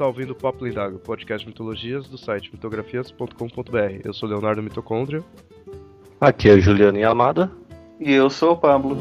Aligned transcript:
está 0.00 0.06
ouvindo 0.06 0.30
o 0.30 0.34
Papo 0.34 0.64
Lendário, 0.64 0.98
podcast 0.98 1.44
de 1.44 1.52
mitologias 1.52 2.08
do 2.08 2.16
site 2.16 2.50
mitografias.com.br. 2.50 4.00
Eu 4.02 4.14
sou 4.14 4.26
Leonardo 4.26 4.62
Mitocôndria. 4.62 5.22
Aqui 6.18 6.48
é 6.48 6.58
Juliana 6.58 6.98
Yamada. 6.98 7.52
E 8.00 8.10
eu 8.10 8.30
sou 8.30 8.52
o 8.52 8.56
Pablo. 8.56 8.96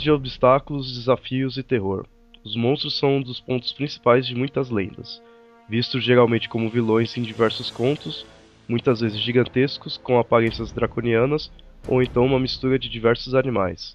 De 0.00 0.10
obstáculos, 0.10 0.96
desafios 0.96 1.58
e 1.58 1.62
terror. 1.62 2.06
Os 2.42 2.56
monstros 2.56 2.96
são 2.96 3.18
um 3.18 3.22
dos 3.22 3.38
pontos 3.38 3.70
principais 3.70 4.26
de 4.26 4.34
muitas 4.34 4.70
lendas, 4.70 5.20
vistos 5.68 6.02
geralmente 6.02 6.48
como 6.48 6.70
vilões 6.70 7.14
em 7.18 7.22
diversos 7.22 7.70
contos, 7.70 8.24
muitas 8.66 9.00
vezes 9.00 9.20
gigantescos, 9.20 9.98
com 9.98 10.18
aparências 10.18 10.72
draconianas, 10.72 11.52
ou 11.86 12.02
então 12.02 12.24
uma 12.24 12.40
mistura 12.40 12.78
de 12.78 12.88
diversos 12.88 13.34
animais. 13.34 13.94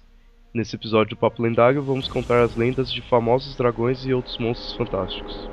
Nesse 0.54 0.76
episódio 0.76 1.16
do 1.16 1.18
Papo 1.18 1.42
Lendário, 1.42 1.82
vamos 1.82 2.06
contar 2.06 2.44
as 2.44 2.54
lendas 2.54 2.92
de 2.92 3.02
famosos 3.02 3.56
dragões 3.56 4.06
e 4.06 4.14
outros 4.14 4.38
monstros 4.38 4.76
fantásticos. 4.76 5.50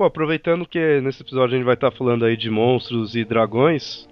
Bom, 0.00 0.06
aproveitando 0.06 0.64
que 0.64 0.98
nesse 1.02 1.20
episódio 1.20 1.54
a 1.54 1.58
gente 1.58 1.66
vai 1.66 1.74
estar 1.74 1.90
falando 1.90 2.24
aí 2.24 2.34
de 2.34 2.48
monstros 2.48 3.14
e 3.14 3.22
dragões, 3.22 4.08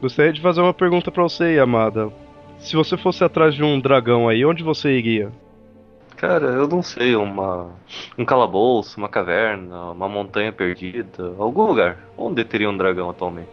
gostaria 0.00 0.32
de 0.32 0.40
fazer 0.40 0.60
uma 0.60 0.72
pergunta 0.72 1.10
para 1.10 1.24
você, 1.24 1.58
Amada. 1.58 2.08
Se 2.56 2.76
você 2.76 2.96
fosse 2.96 3.24
atrás 3.24 3.52
de 3.52 3.64
um 3.64 3.80
dragão 3.80 4.28
aí, 4.28 4.44
onde 4.44 4.62
você 4.62 4.96
iria? 4.96 5.32
Cara, 6.16 6.46
eu 6.46 6.68
não 6.68 6.82
sei, 6.82 7.16
uma 7.16 7.72
um 8.16 8.24
calabouço, 8.24 8.96
uma 8.96 9.08
caverna, 9.08 9.90
uma 9.90 10.08
montanha 10.08 10.52
perdida, 10.52 11.34
algum 11.36 11.66
lugar. 11.66 11.98
Onde 12.16 12.44
teria 12.44 12.70
um 12.70 12.76
dragão 12.76 13.10
atualmente? 13.10 13.48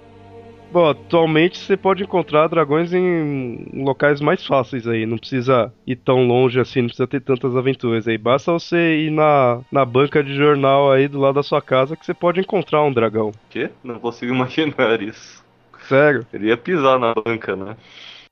Bom, 0.72 0.90
atualmente 0.90 1.60
você 1.60 1.76
pode 1.76 2.02
encontrar 2.02 2.48
dragões 2.48 2.94
em 2.94 3.66
locais 3.74 4.22
mais 4.22 4.46
fáceis 4.46 4.88
aí, 4.88 5.06
não 5.06 5.18
precisa 5.18 5.74
ir 5.86 5.98
tão 5.98 6.26
longe 6.26 6.62
assim, 6.62 6.80
não 6.80 6.88
precisa 6.88 7.08
ter 7.08 7.20
tantas 7.20 7.58
aventuras 7.58 8.08
aí. 8.08 8.18
Basta 8.18 8.54
você 8.54 9.00
ir 9.06 9.12
na, 9.12 9.60
na 9.70 9.84
banca 9.84 10.24
de 10.24 10.34
jornal 10.34 10.90
aí 10.90 11.10
do 11.10 11.20
lado 11.20 11.36
da 11.36 11.44
sua 11.44 11.62
casa 11.62 11.98
que 11.98 12.06
você 12.06 12.14
pode 12.14 12.40
encontrar 12.40 12.84
um 12.84 12.94
dragão. 12.94 13.32
Quê? 13.50 13.70
Não 13.84 14.00
consigo 14.00 14.32
imaginar 14.34 15.02
isso. 15.02 15.44
Sério? 15.90 16.26
Ele 16.32 16.48
ia 16.48 16.56
pisar 16.56 16.98
na 16.98 17.14
banca, 17.14 17.54
né? 17.54 17.76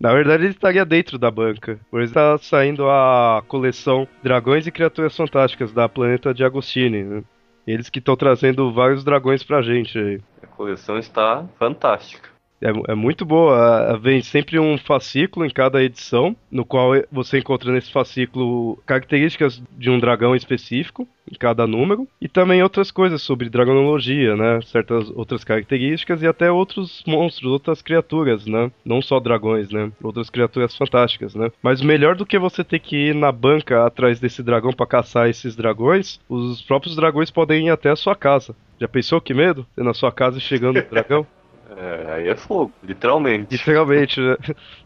Na 0.00 0.12
verdade, 0.12 0.44
ele 0.44 0.52
estaria 0.52 0.84
dentro 0.84 1.16
da 1.18 1.30
banca. 1.30 1.78
Por 1.90 2.02
isso 2.02 2.10
está 2.10 2.38
saindo 2.38 2.88
a 2.88 3.42
coleção 3.46 4.06
Dragões 4.22 4.66
e 4.66 4.72
Criaturas 4.72 5.16
Fantásticas 5.16 5.72
da 5.72 5.88
Planeta 5.88 6.32
de 6.32 6.44
Agostini. 6.44 7.02
Né? 7.02 7.22
Eles 7.68 7.90
que 7.90 7.98
estão 7.98 8.16
trazendo 8.16 8.72
vários 8.72 9.04
dragões 9.04 9.44
pra 9.44 9.60
gente 9.60 9.98
aí. 9.98 10.20
A 10.42 10.46
coleção 10.46 10.98
está 10.98 11.44
fantástica. 11.58 12.30
É, 12.60 12.92
é, 12.92 12.94
muito 12.94 13.24
boa. 13.24 13.96
Vem 13.98 14.20
sempre 14.22 14.58
um 14.58 14.76
fascículo 14.76 15.46
em 15.46 15.50
cada 15.50 15.82
edição, 15.82 16.34
no 16.50 16.64
qual 16.64 16.92
você 17.10 17.38
encontra 17.38 17.72
nesse 17.72 17.92
fascículo 17.92 18.76
características 18.84 19.62
de 19.76 19.90
um 19.90 19.98
dragão 19.98 20.34
específico 20.34 21.06
em 21.30 21.36
cada 21.36 21.66
número 21.66 22.08
e 22.20 22.28
também 22.28 22.62
outras 22.62 22.90
coisas 22.90 23.22
sobre 23.22 23.50
dragonologia, 23.50 24.34
né? 24.34 24.60
Certas 24.62 25.10
outras 25.10 25.44
características 25.44 26.22
e 26.22 26.26
até 26.26 26.50
outros 26.50 27.02
monstros, 27.06 27.52
outras 27.52 27.82
criaturas, 27.82 28.46
né? 28.46 28.70
Não 28.84 29.00
só 29.00 29.20
dragões, 29.20 29.70
né? 29.70 29.92
Outras 30.02 30.30
criaturas 30.30 30.76
fantásticas, 30.76 31.34
né? 31.34 31.50
Mas 31.62 31.80
melhor 31.80 32.16
do 32.16 32.26
que 32.26 32.38
você 32.38 32.64
ter 32.64 32.78
que 32.78 33.08
ir 33.08 33.14
na 33.14 33.30
banca 33.30 33.86
atrás 33.86 34.18
desse 34.18 34.42
dragão 34.42 34.72
para 34.72 34.86
caçar 34.86 35.28
esses 35.28 35.54
dragões, 35.54 36.18
os 36.28 36.62
próprios 36.62 36.96
dragões 36.96 37.30
podem 37.30 37.66
ir 37.66 37.70
até 37.70 37.90
a 37.90 37.96
sua 37.96 38.16
casa. 38.16 38.54
Já 38.80 38.88
pensou 38.88 39.20
que 39.20 39.34
medo? 39.34 39.66
Ter 39.76 39.84
na 39.84 39.94
sua 39.94 40.12
casa 40.12 40.40
chegando 40.40 40.78
o 40.78 40.90
dragão? 40.90 41.26
É, 41.80 42.12
aí 42.12 42.28
é 42.28 42.34
fogo, 42.34 42.72
literalmente. 42.82 43.52
Literalmente, 43.52 44.20
né? 44.20 44.36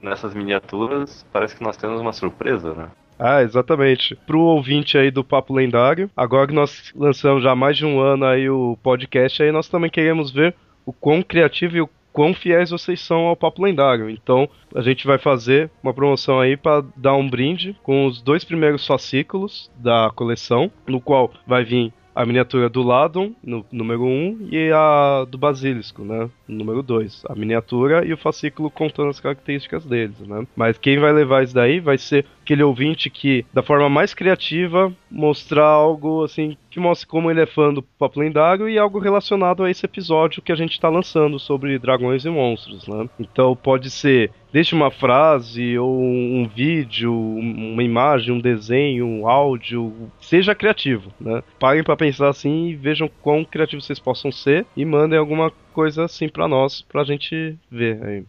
nessas 0.00 0.32
miniaturas, 0.32 1.22
parece 1.30 1.54
que 1.54 1.62
nós 1.62 1.76
temos 1.76 2.00
uma 2.00 2.14
surpresa, 2.14 2.72
né? 2.72 2.88
Ah, 3.18 3.42
exatamente. 3.42 4.16
Pro 4.26 4.40
ouvinte 4.40 4.96
aí 4.96 5.10
do 5.10 5.22
Papo 5.22 5.52
Lendário, 5.52 6.10
agora 6.16 6.46
que 6.46 6.54
nós 6.54 6.94
lançamos 6.96 7.42
já 7.42 7.52
há 7.52 7.56
mais 7.56 7.76
de 7.76 7.84
um 7.84 8.00
ano 8.00 8.24
aí 8.24 8.48
o 8.48 8.78
podcast, 8.82 9.42
aí 9.42 9.52
nós 9.52 9.68
também 9.68 9.90
queremos 9.90 10.30
ver 10.30 10.54
o 10.86 10.94
quão 10.94 11.22
criativo 11.22 11.76
e 11.76 11.82
o 11.82 11.90
quão 12.16 12.32
fiéis 12.32 12.70
vocês 12.70 12.98
são 13.02 13.26
ao 13.26 13.36
papo 13.36 13.62
lendário. 13.62 14.08
Então, 14.08 14.48
a 14.74 14.80
gente 14.80 15.06
vai 15.06 15.18
fazer 15.18 15.70
uma 15.82 15.92
promoção 15.92 16.40
aí 16.40 16.56
para 16.56 16.82
dar 16.96 17.14
um 17.14 17.28
brinde 17.28 17.76
com 17.82 18.06
os 18.06 18.22
dois 18.22 18.42
primeiros 18.42 18.86
fascículos 18.86 19.70
da 19.76 20.10
coleção, 20.16 20.72
no 20.86 20.98
qual 20.98 21.30
vai 21.46 21.62
vir 21.62 21.92
a 22.14 22.24
miniatura 22.24 22.70
do 22.70 22.82
Ladon, 22.82 23.34
no 23.44 23.66
número 23.70 24.04
1, 24.04 24.06
um, 24.06 24.48
e 24.50 24.72
a 24.72 25.26
do 25.28 25.36
Basilisco, 25.36 26.02
né? 26.02 26.30
Número 26.48 26.82
2. 26.82 27.24
A 27.28 27.34
miniatura 27.34 28.06
e 28.06 28.14
o 28.14 28.16
fascículo 28.16 28.70
contando 28.70 29.10
as 29.10 29.20
características 29.20 29.84
deles, 29.84 30.18
né? 30.20 30.46
Mas 30.56 30.78
quem 30.78 30.98
vai 30.98 31.12
levar 31.12 31.44
isso 31.44 31.54
daí 31.54 31.78
vai 31.78 31.98
ser 31.98 32.24
aquele 32.46 32.62
ouvinte 32.62 33.10
que, 33.10 33.44
da 33.52 33.60
forma 33.60 33.88
mais 33.88 34.14
criativa, 34.14 34.92
mostrar 35.10 35.66
algo 35.66 36.22
assim 36.22 36.56
que 36.70 36.78
mostre 36.78 37.08
como 37.08 37.28
ele 37.28 37.40
é 37.40 37.46
fã 37.46 37.74
do 37.74 37.82
Papo 37.82 38.20
Lendário 38.20 38.68
e 38.68 38.78
algo 38.78 39.00
relacionado 39.00 39.64
a 39.64 39.70
esse 39.70 39.84
episódio 39.84 40.40
que 40.40 40.52
a 40.52 40.54
gente 40.54 40.72
está 40.72 40.88
lançando 40.88 41.40
sobre 41.40 41.76
dragões 41.78 42.24
e 42.24 42.30
monstros, 42.30 42.86
né? 42.86 43.08
Então 43.18 43.56
pode 43.56 43.90
ser 43.90 44.30
desde 44.52 44.74
uma 44.74 44.90
frase 44.90 45.76
ou 45.76 45.98
um 45.98 46.46
vídeo, 46.46 47.12
uma 47.12 47.82
imagem, 47.82 48.32
um 48.32 48.40
desenho, 48.40 49.06
um 49.06 49.28
áudio, 49.28 49.92
seja 50.20 50.54
criativo, 50.54 51.12
né? 51.20 51.42
Parem 51.58 51.82
para 51.82 51.96
pensar 51.96 52.28
assim 52.28 52.68
e 52.68 52.76
vejam 52.76 53.10
quão 53.22 53.44
criativos 53.44 53.86
vocês 53.86 53.98
possam 53.98 54.30
ser 54.30 54.64
e 54.76 54.84
mandem 54.84 55.18
alguma 55.18 55.50
coisa 55.72 56.04
assim 56.04 56.28
para 56.28 56.46
nós, 56.46 56.82
pra 56.82 57.04
gente 57.04 57.56
ver 57.70 58.02
aí 58.04 58.24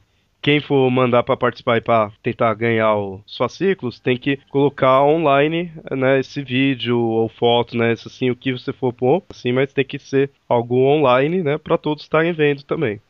quem 0.47 0.61
for 0.61 0.89
mandar 0.89 1.23
para 1.23 1.35
participar 1.35 1.75
e 1.75 1.81
para 1.81 2.09
tentar 2.23 2.53
ganhar 2.53 2.95
os 2.95 3.35
fascículos 3.35 3.99
tem 3.99 4.15
que 4.15 4.39
colocar 4.49 5.03
online, 5.03 5.73
né, 5.91 6.21
esse 6.21 6.41
vídeo 6.41 6.97
ou 6.97 7.27
foto, 7.27 7.75
né, 7.75 7.91
assim, 7.91 8.29
o 8.29 8.35
que 8.35 8.53
você 8.53 8.71
for 8.71 8.93
pôr, 8.93 9.21
assim, 9.29 9.51
mas 9.51 9.73
tem 9.73 9.83
que 9.83 9.99
ser 9.99 10.31
algo 10.47 10.77
online, 10.77 11.43
né, 11.43 11.57
para 11.57 11.77
todos 11.77 12.03
estarem 12.03 12.31
vendo 12.31 12.63
também. 12.63 13.01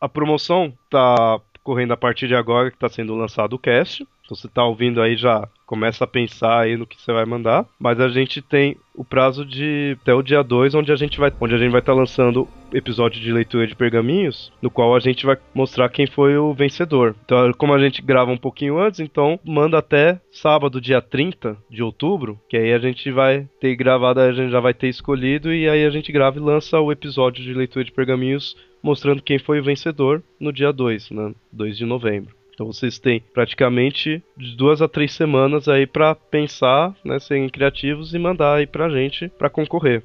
A 0.00 0.08
promoção 0.08 0.72
tá 0.88 1.38
correndo 1.62 1.92
a 1.92 1.98
partir 1.98 2.28
de 2.28 2.34
agora 2.34 2.70
que 2.70 2.76
está 2.78 2.88
sendo 2.88 3.14
lançado 3.14 3.52
o 3.52 3.58
cast. 3.58 4.06
Então 4.26 4.36
você 4.36 4.48
está 4.48 4.64
ouvindo 4.64 5.00
aí 5.00 5.16
já 5.16 5.48
começa 5.64 6.04
a 6.04 6.06
pensar 6.06 6.60
aí 6.60 6.76
no 6.76 6.86
que 6.86 7.00
você 7.00 7.12
vai 7.12 7.24
mandar, 7.24 7.66
mas 7.78 7.98
a 7.98 8.08
gente 8.08 8.42
tem 8.42 8.76
o 8.94 9.04
prazo 9.04 9.44
de 9.44 9.96
até 10.00 10.14
o 10.14 10.22
dia 10.22 10.42
2, 10.42 10.74
onde 10.74 10.92
a 10.92 10.96
gente 10.96 11.18
vai 11.18 11.32
onde 11.40 11.54
a 11.54 11.58
gente 11.58 11.70
vai 11.70 11.80
estar 11.80 11.92
tá 11.92 11.98
lançando 11.98 12.48
episódio 12.72 13.20
de 13.20 13.32
leitura 13.32 13.66
de 13.66 13.74
pergaminhos, 13.74 14.52
no 14.60 14.70
qual 14.70 14.94
a 14.94 15.00
gente 15.00 15.24
vai 15.24 15.36
mostrar 15.54 15.88
quem 15.88 16.06
foi 16.06 16.36
o 16.36 16.52
vencedor. 16.52 17.14
Então, 17.24 17.52
como 17.52 17.72
a 17.72 17.78
gente 17.78 18.02
grava 18.02 18.30
um 18.30 18.36
pouquinho 18.36 18.78
antes, 18.78 19.00
então 19.00 19.38
manda 19.44 19.78
até 19.78 20.20
sábado, 20.30 20.80
dia 20.80 21.00
30 21.00 21.56
de 21.70 21.82
outubro, 21.82 22.40
que 22.48 22.56
aí 22.56 22.72
a 22.72 22.78
gente 22.78 23.10
vai 23.10 23.48
ter 23.60 23.76
gravado, 23.76 24.20
a 24.20 24.32
gente 24.32 24.50
já 24.50 24.60
vai 24.60 24.74
ter 24.74 24.88
escolhido 24.88 25.52
e 25.52 25.68
aí 25.68 25.84
a 25.84 25.90
gente 25.90 26.10
grava 26.10 26.38
e 26.38 26.42
lança 26.42 26.80
o 26.80 26.90
episódio 26.90 27.44
de 27.44 27.54
leitura 27.54 27.84
de 27.84 27.92
pergaminhos 27.92 28.56
mostrando 28.82 29.22
quem 29.22 29.38
foi 29.38 29.58
o 29.58 29.64
vencedor 29.64 30.22
no 30.38 30.52
dia 30.52 30.72
2, 30.72 31.10
né? 31.10 31.34
2 31.52 31.76
de 31.76 31.84
novembro. 31.84 32.35
Então 32.56 32.72
vocês 32.72 32.98
têm 32.98 33.22
praticamente 33.34 34.22
de 34.34 34.56
duas 34.56 34.80
a 34.80 34.88
três 34.88 35.12
semanas 35.12 35.68
aí 35.68 35.86
para 35.86 36.14
pensar, 36.14 36.94
né, 37.04 37.18
serem 37.18 37.50
criativos 37.50 38.14
e 38.14 38.18
mandar 38.18 38.54
aí 38.54 38.66
pra 38.66 38.88
gente 38.88 39.28
para 39.28 39.50
concorrer. 39.50 40.02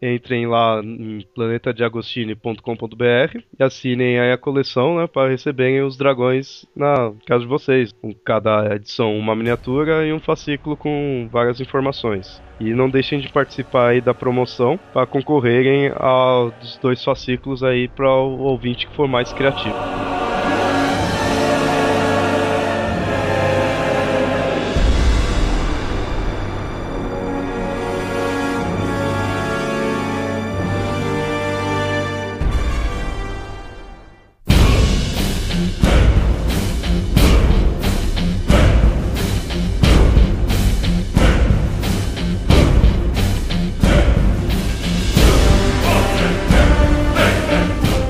Entrem 0.00 0.46
lá 0.46 0.80
em 0.82 1.26
planetadeagostini.com.br 1.34 3.38
e 3.58 3.62
assinem 3.62 4.18
aí 4.18 4.32
a 4.32 4.38
coleção, 4.38 4.96
né, 4.96 5.06
para 5.06 5.28
receberem 5.28 5.82
os 5.82 5.96
dragões 5.96 6.64
na 6.74 7.12
casa 7.26 7.42
de 7.42 7.48
vocês. 7.48 7.92
Com 7.92 8.14
cada 8.14 8.74
edição 8.74 9.18
uma 9.18 9.36
miniatura 9.36 10.06
e 10.06 10.12
um 10.12 10.20
fascículo 10.20 10.74
com 10.74 11.28
várias 11.30 11.60
informações. 11.60 12.42
E 12.58 12.72
não 12.72 12.88
deixem 12.88 13.20
de 13.20 13.28
participar 13.28 13.88
aí 13.88 14.00
da 14.00 14.14
promoção 14.14 14.80
para 14.94 15.06
concorrerem 15.06 15.92
aos 15.94 16.78
dois 16.80 17.04
fascículos 17.04 17.62
aí 17.62 17.88
para 17.88 18.08
o 18.08 18.38
ouvinte 18.38 18.86
que 18.86 18.94
for 18.94 19.06
mais 19.06 19.34
criativo. 19.34 19.76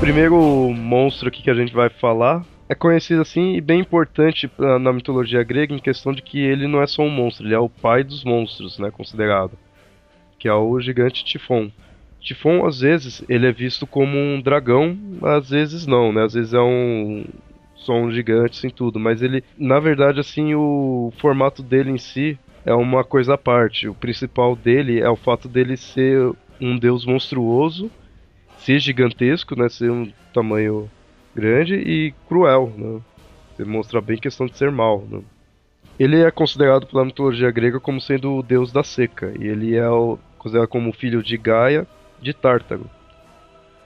Primeiro 0.09 0.73
monstro 0.73 1.27
aqui 1.27 1.43
que 1.43 1.51
a 1.51 1.53
gente 1.53 1.71
vai 1.71 1.87
falar 1.87 2.43
é 2.67 2.73
conhecido 2.73 3.21
assim 3.21 3.53
e 3.53 3.61
bem 3.61 3.79
importante 3.79 4.49
na 4.57 4.91
mitologia 4.91 5.43
grega 5.43 5.71
em 5.71 5.77
questão 5.77 6.11
de 6.11 6.23
que 6.23 6.39
ele 6.39 6.67
não 6.67 6.81
é 6.81 6.87
só 6.87 7.03
um 7.03 7.11
monstro, 7.11 7.45
ele 7.45 7.53
é 7.53 7.59
o 7.59 7.69
pai 7.69 8.03
dos 8.03 8.23
monstros, 8.23 8.79
né, 8.79 8.89
considerado, 8.89 9.51
que 10.39 10.47
é 10.47 10.53
o 10.53 10.79
gigante 10.79 11.23
Tifon. 11.23 11.69
Tifon 12.19 12.65
às 12.65 12.79
vezes 12.79 13.23
ele 13.29 13.45
é 13.45 13.51
visto 13.51 13.85
como 13.85 14.17
um 14.17 14.41
dragão, 14.41 14.97
às 15.21 15.51
vezes 15.51 15.85
não, 15.85 16.11
né? 16.11 16.23
Às 16.23 16.33
vezes 16.33 16.55
é 16.55 16.59
um 16.59 17.23
só 17.75 17.93
um 17.93 18.11
gigante 18.11 18.57
sem 18.57 18.69
assim, 18.69 18.75
tudo, 18.75 18.99
mas 18.99 19.21
ele, 19.21 19.43
na 19.55 19.79
verdade 19.79 20.19
assim, 20.19 20.55
o 20.55 21.13
formato 21.19 21.61
dele 21.61 21.91
em 21.91 21.99
si 21.99 22.35
é 22.65 22.73
uma 22.73 23.03
coisa 23.03 23.35
à 23.35 23.37
parte. 23.37 23.87
O 23.87 23.93
principal 23.93 24.55
dele 24.55 24.99
é 24.99 25.09
o 25.09 25.15
fato 25.15 25.47
dele 25.47 25.77
ser 25.77 26.31
um 26.59 26.79
deus 26.79 27.05
monstruoso 27.05 27.91
ser 28.69 28.79
gigantesco, 28.79 29.55
né? 29.55 29.67
Ser 29.67 29.89
um 29.89 30.11
tamanho 30.31 30.87
grande 31.35 31.73
e 31.73 32.13
cruel, 32.27 32.71
né? 32.77 33.01
Demonstra 33.57 33.99
bem 33.99 34.17
questão 34.17 34.45
de 34.45 34.55
ser 34.55 34.71
mal, 34.71 35.03
né? 35.09 35.21
Ele 35.99 36.21
é 36.21 36.29
considerado 36.29 36.85
pela 36.85 37.03
mitologia 37.03 37.49
grega 37.49 37.79
como 37.79 37.99
sendo 37.99 38.35
o 38.35 38.43
deus 38.43 38.71
da 38.71 38.83
seca, 38.83 39.33
e 39.39 39.47
ele 39.47 39.75
é 39.75 39.89
o, 39.89 40.19
considerado 40.37 40.67
como 40.67 40.93
filho 40.93 41.23
de 41.23 41.35
Gaia 41.35 41.87
de 42.21 42.31
Tártaro. 42.31 42.87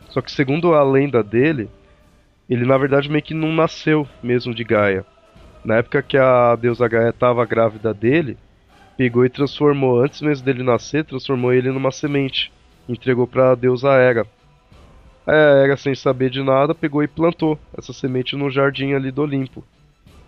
Só 0.09 0.21
que 0.21 0.31
segundo 0.31 0.73
a 0.73 0.83
lenda 0.83 1.23
dele, 1.23 1.69
ele 2.49 2.65
na 2.65 2.77
verdade 2.77 3.09
meio 3.09 3.23
que 3.23 3.33
não 3.33 3.53
nasceu 3.53 4.05
mesmo 4.21 4.53
de 4.53 4.65
Gaia. 4.65 5.05
Na 5.63 5.77
época 5.77 6.03
que 6.03 6.17
a 6.17 6.57
deusa 6.57 6.89
Gaia 6.89 7.09
estava 7.09 7.45
grávida 7.45 7.93
dele, 7.93 8.37
pegou 8.97 9.25
e 9.25 9.29
transformou, 9.29 10.01
antes 10.01 10.21
mesmo 10.21 10.45
dele 10.45 10.61
nascer, 10.61 11.05
transformou 11.05 11.53
ele 11.53 11.71
numa 11.71 11.89
semente. 11.89 12.51
Entregou 12.87 13.25
para 13.25 13.51
a 13.51 13.55
deusa 13.55 13.93
Hera. 13.93 14.27
É, 15.25 15.63
era 15.63 15.77
sem 15.77 15.95
saber 15.95 16.29
de 16.29 16.43
nada, 16.43 16.75
pegou 16.75 17.01
e 17.03 17.07
plantou 17.07 17.57
essa 17.77 17.93
semente 17.93 18.35
no 18.35 18.49
jardim 18.49 18.93
ali 18.93 19.11
do 19.11 19.21
Olimpo. 19.21 19.63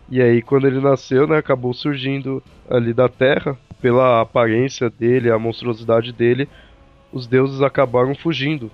E 0.10 0.22
aí, 0.22 0.42
quando 0.42 0.68
ele 0.68 0.80
nasceu, 0.80 1.28
né, 1.28 1.38
acabou 1.38 1.74
surgindo 1.74 2.42
ali 2.70 2.94
da 2.94 3.10
terra, 3.10 3.58
pela 3.82 4.22
aparência 4.22 4.90
dele, 4.90 5.32
a 5.32 5.38
monstruosidade 5.38 6.14
dele, 6.14 6.48
os 7.12 7.28
deuses 7.28 7.62
acabaram 7.62 8.16
fugindo 8.16 8.72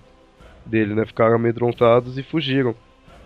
dele, 0.65 0.93
né? 0.93 1.05
Ficaram 1.05 1.35
amedrontados 1.35 2.17
e 2.17 2.23
fugiram. 2.23 2.75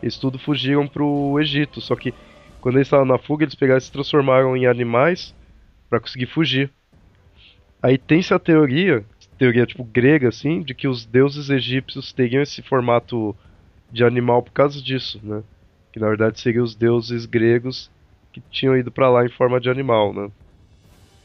Eles 0.01 0.17
tudo 0.17 0.37
fugiram 0.37 0.87
pro 0.87 1.39
Egito, 1.39 1.81
só 1.81 1.95
que 1.95 2.13
quando 2.61 2.75
eles 2.75 2.87
estavam 2.87 3.05
na 3.05 3.17
fuga, 3.17 3.43
eles 3.43 3.55
pegaram 3.55 3.77
e 3.77 3.81
se 3.81 3.91
transformaram 3.91 4.55
em 4.55 4.65
animais 4.65 5.33
para 5.89 5.99
conseguir 5.99 6.25
fugir. 6.25 6.71
Aí 7.81 7.97
tem-se 7.97 8.33
a 8.33 8.39
teoria 8.39 9.05
teoria 9.37 9.65
tipo 9.65 9.83
grega 9.83 10.29
assim, 10.29 10.61
de 10.61 10.73
que 10.73 10.87
os 10.87 11.05
deuses 11.05 11.49
egípcios 11.49 12.13
teriam 12.13 12.41
esse 12.41 12.61
formato 12.61 13.35
de 13.91 14.03
animal 14.03 14.41
por 14.41 14.51
causa 14.51 14.81
disso, 14.81 15.19
né? 15.23 15.43
Que 15.91 15.99
na 15.99 16.07
verdade 16.07 16.39
seriam 16.39 16.63
os 16.63 16.75
deuses 16.75 17.25
gregos 17.25 17.89
que 18.31 18.41
tinham 18.49 18.77
ido 18.77 18.91
para 18.91 19.09
lá 19.09 19.25
em 19.25 19.29
forma 19.29 19.59
de 19.59 19.69
animal, 19.69 20.13
né? 20.13 20.29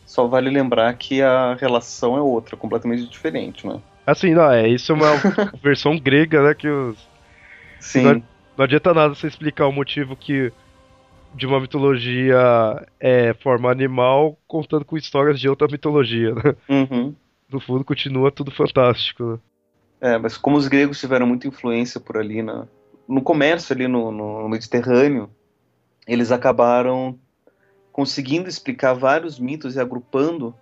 Só 0.07 0.27
vale 0.27 0.51
lembrar 0.51 0.93
que 0.95 1.23
a 1.23 1.55
relação 1.55 2.17
é 2.17 2.21
outra, 2.21 2.57
completamente 2.57 3.07
diferente, 3.07 3.67
né? 3.67 3.81
Assim, 4.07 4.35
não, 4.35 4.51
é, 4.51 4.69
isso 4.69 4.93
é 4.93 4.95
uma 4.95 5.11
versão 5.63 5.97
grega, 5.99 6.43
né, 6.43 6.55
que 6.55 6.69
os 6.69 7.09
Sim. 7.79 8.03
Não, 8.03 8.13
não 8.59 8.65
adianta 8.65 8.93
nada 8.93 9.15
você 9.15 9.27
explicar 9.27 9.67
o 9.67 9.73
motivo 9.73 10.15
que 10.15 10.53
de 11.35 11.47
uma 11.47 11.61
mitologia 11.61 12.37
é 12.99 13.33
forma 13.35 13.71
animal 13.71 14.37
contando 14.47 14.85
com 14.85 14.97
histórias 14.97 15.41
de 15.41 15.49
outra 15.49 15.69
mitologia, 15.69 16.35
né? 16.35 16.55
Uhum 16.69 17.15
no 17.51 17.61
fundo 17.61 17.85
continua 17.85 18.31
tudo 18.31 18.51
fantástico. 18.51 19.25
Né? 19.25 19.39
É, 20.01 20.19
mas 20.19 20.37
como 20.37 20.57
os 20.57 20.69
gregos 20.69 21.01
tiveram 21.01 21.27
muita 21.27 21.49
influência 21.49 22.01
por 22.01 22.17
ali 22.17 22.43
na, 22.43 22.67
no 23.07 23.23
comércio 23.23 23.75
ali 23.75 23.87
no, 23.87 24.11
no 24.11 24.49
Mediterrâneo, 24.49 25.31
eles 26.07 26.33
acabaram 26.33 27.19
conseguindo 27.93 28.49
explicar 28.49 28.95
vários 28.95 29.39
mitos 29.39 29.77
e 29.77 29.81
agrupando 29.81 30.55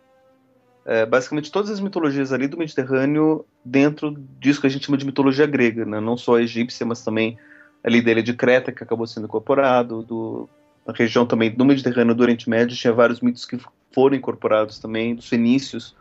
é, 0.85 1.04
basicamente 1.04 1.52
todas 1.52 1.71
as 1.71 1.80
mitologias 1.80 2.33
ali 2.33 2.49
do 2.49 2.57
Mediterrâneo 2.57 3.45
dentro 3.62 4.16
disso 4.40 4.61
que 4.61 4.66
a 4.66 4.71
gente 4.71 4.87
chama 4.87 4.97
de 4.97 5.04
mitologia 5.04 5.47
grega, 5.47 5.85
né? 5.85 6.00
não 6.00 6.16
só 6.16 6.37
a 6.37 6.42
egípcia, 6.42 6.87
mas 6.87 7.04
também 7.04 7.38
ali 7.85 8.00
da 8.00 8.11
ilha 8.11 8.23
de 8.23 8.33
Creta, 8.33 8.73
que 8.73 8.83
acabou 8.83 9.07
sendo 9.07 9.26
incorporado, 9.26 10.02
do, 10.02 10.49
na 10.87 10.95
região 10.95 11.26
também 11.26 11.50
do 11.50 11.64
Mediterrâneo, 11.64 12.14
do 12.14 12.23
Oriente 12.23 12.49
Médio, 12.49 12.76
tinha 12.76 12.92
vários 12.92 13.21
mitos 13.21 13.45
que 13.45 13.59
foram 13.92 14.16
incorporados 14.16 14.78
também, 14.78 15.14
dos 15.14 15.28
fenícios, 15.28 15.95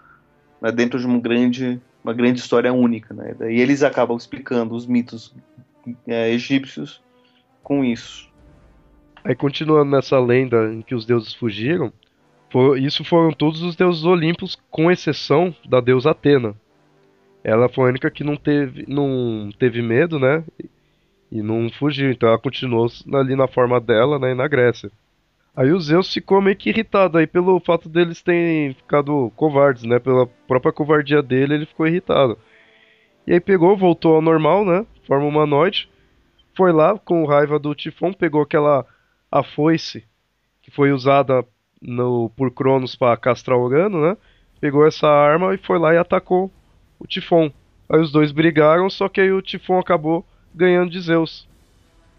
né, 0.62 0.72
dentro 0.72 1.00
de 1.00 1.06
uma 1.06 1.20
grande, 1.20 1.80
uma 2.04 2.14
grande 2.14 2.40
história 2.40 2.74
única. 2.74 3.14
Né? 3.14 3.36
Daí 3.38 3.60
eles 3.60 3.84
acabam 3.84 4.18
explicando 4.18 4.76
os 4.76 4.86
mitos 4.86 5.34
é, 6.08 6.32
egípcios 6.32 7.02
com 7.64 7.84
isso. 7.84 8.28
Aí 9.24 9.36
continuando 9.36 9.92
nessa 9.92 10.20
lenda 10.20 10.74
em 10.74 10.82
que 10.82 10.96
os 10.96 11.06
deuses 11.06 11.34
fugiram, 11.34 11.92
for, 12.50 12.78
isso 12.78 13.04
foram 13.04 13.32
todos 13.32 13.62
os 13.62 13.76
deuses 13.76 14.04
olímpicos, 14.04 14.58
com 14.72 14.92
exceção 14.92 15.54
da 15.68 15.82
deusa 15.82 16.12
Atena. 16.12 16.56
Ela 17.44 17.70
foi 17.70 17.86
a 17.86 17.90
única 17.90 18.12
que 18.12 18.24
não 18.24 18.36
teve, 18.36 18.86
não 18.88 19.50
teve 19.58 19.82
medo, 19.82 20.20
né? 20.20 20.44
E 21.32 21.42
não 21.42 21.70
fugiu, 21.70 22.10
então 22.12 22.30
ela 22.30 22.40
continuou 22.40 22.88
ali 23.14 23.36
na 23.36 23.48
forma 23.48 23.80
dela, 23.82 24.18
né, 24.18 24.34
na 24.34 24.48
Grécia. 24.48 24.90
Aí 25.58 25.72
o 25.72 25.80
Zeus 25.80 26.14
ficou 26.14 26.40
meio 26.40 26.56
que 26.56 26.70
irritado 26.70 27.18
aí 27.18 27.26
pelo 27.26 27.60
fato 27.60 27.90
deles 27.90 28.22
terem 28.22 28.76
ficado 28.76 29.32
covardes, 29.36 29.86
né? 29.86 29.98
Pela 29.98 30.28
própria 30.48 30.72
covardia 30.72 31.24
dele, 31.24 31.56
ele 31.56 31.66
ficou 31.66 31.88
irritado. 31.88 32.38
E 33.26 33.34
aí 33.34 33.40
pegou, 33.40 33.76
voltou 33.76 34.16
ao 34.16 34.22
normal, 34.22 34.64
né? 34.64 34.86
Forma 35.08 35.26
humanoide. 35.26 35.90
Foi 36.56 36.72
lá 36.72 36.96
com 37.00 37.26
raiva 37.26 37.58
do 37.58 37.74
Tifão, 37.74 38.14
pegou 38.14 38.44
aquela 38.44 38.86
a 39.32 39.42
foice 39.42 40.06
que 40.62 40.70
foi 40.70 40.92
usada 40.92 41.44
no, 41.82 42.30
por 42.38 42.52
Cronos 42.52 42.96
para 42.96 43.18
castrar 43.18 43.58
Urano, 43.58 44.00
né? 44.00 44.16
Pegou 44.62 44.86
essa 44.86 45.08
arma 45.08 45.56
e 45.56 45.58
foi 45.58 45.80
lá 45.80 45.92
e 45.92 45.98
atacou 45.98 46.52
o 47.00 47.08
Tifão. 47.08 47.52
Aí 47.90 48.00
os 48.00 48.12
dois 48.12 48.32
brigaram, 48.32 48.92
só 48.92 49.10
que 49.10 49.22
aí 49.22 49.32
o 49.32 49.42
Tifão 49.42 49.80
acabou 49.80 50.24
ganhando 50.54 50.92
de 50.92 51.02
Zeus. 51.02 51.48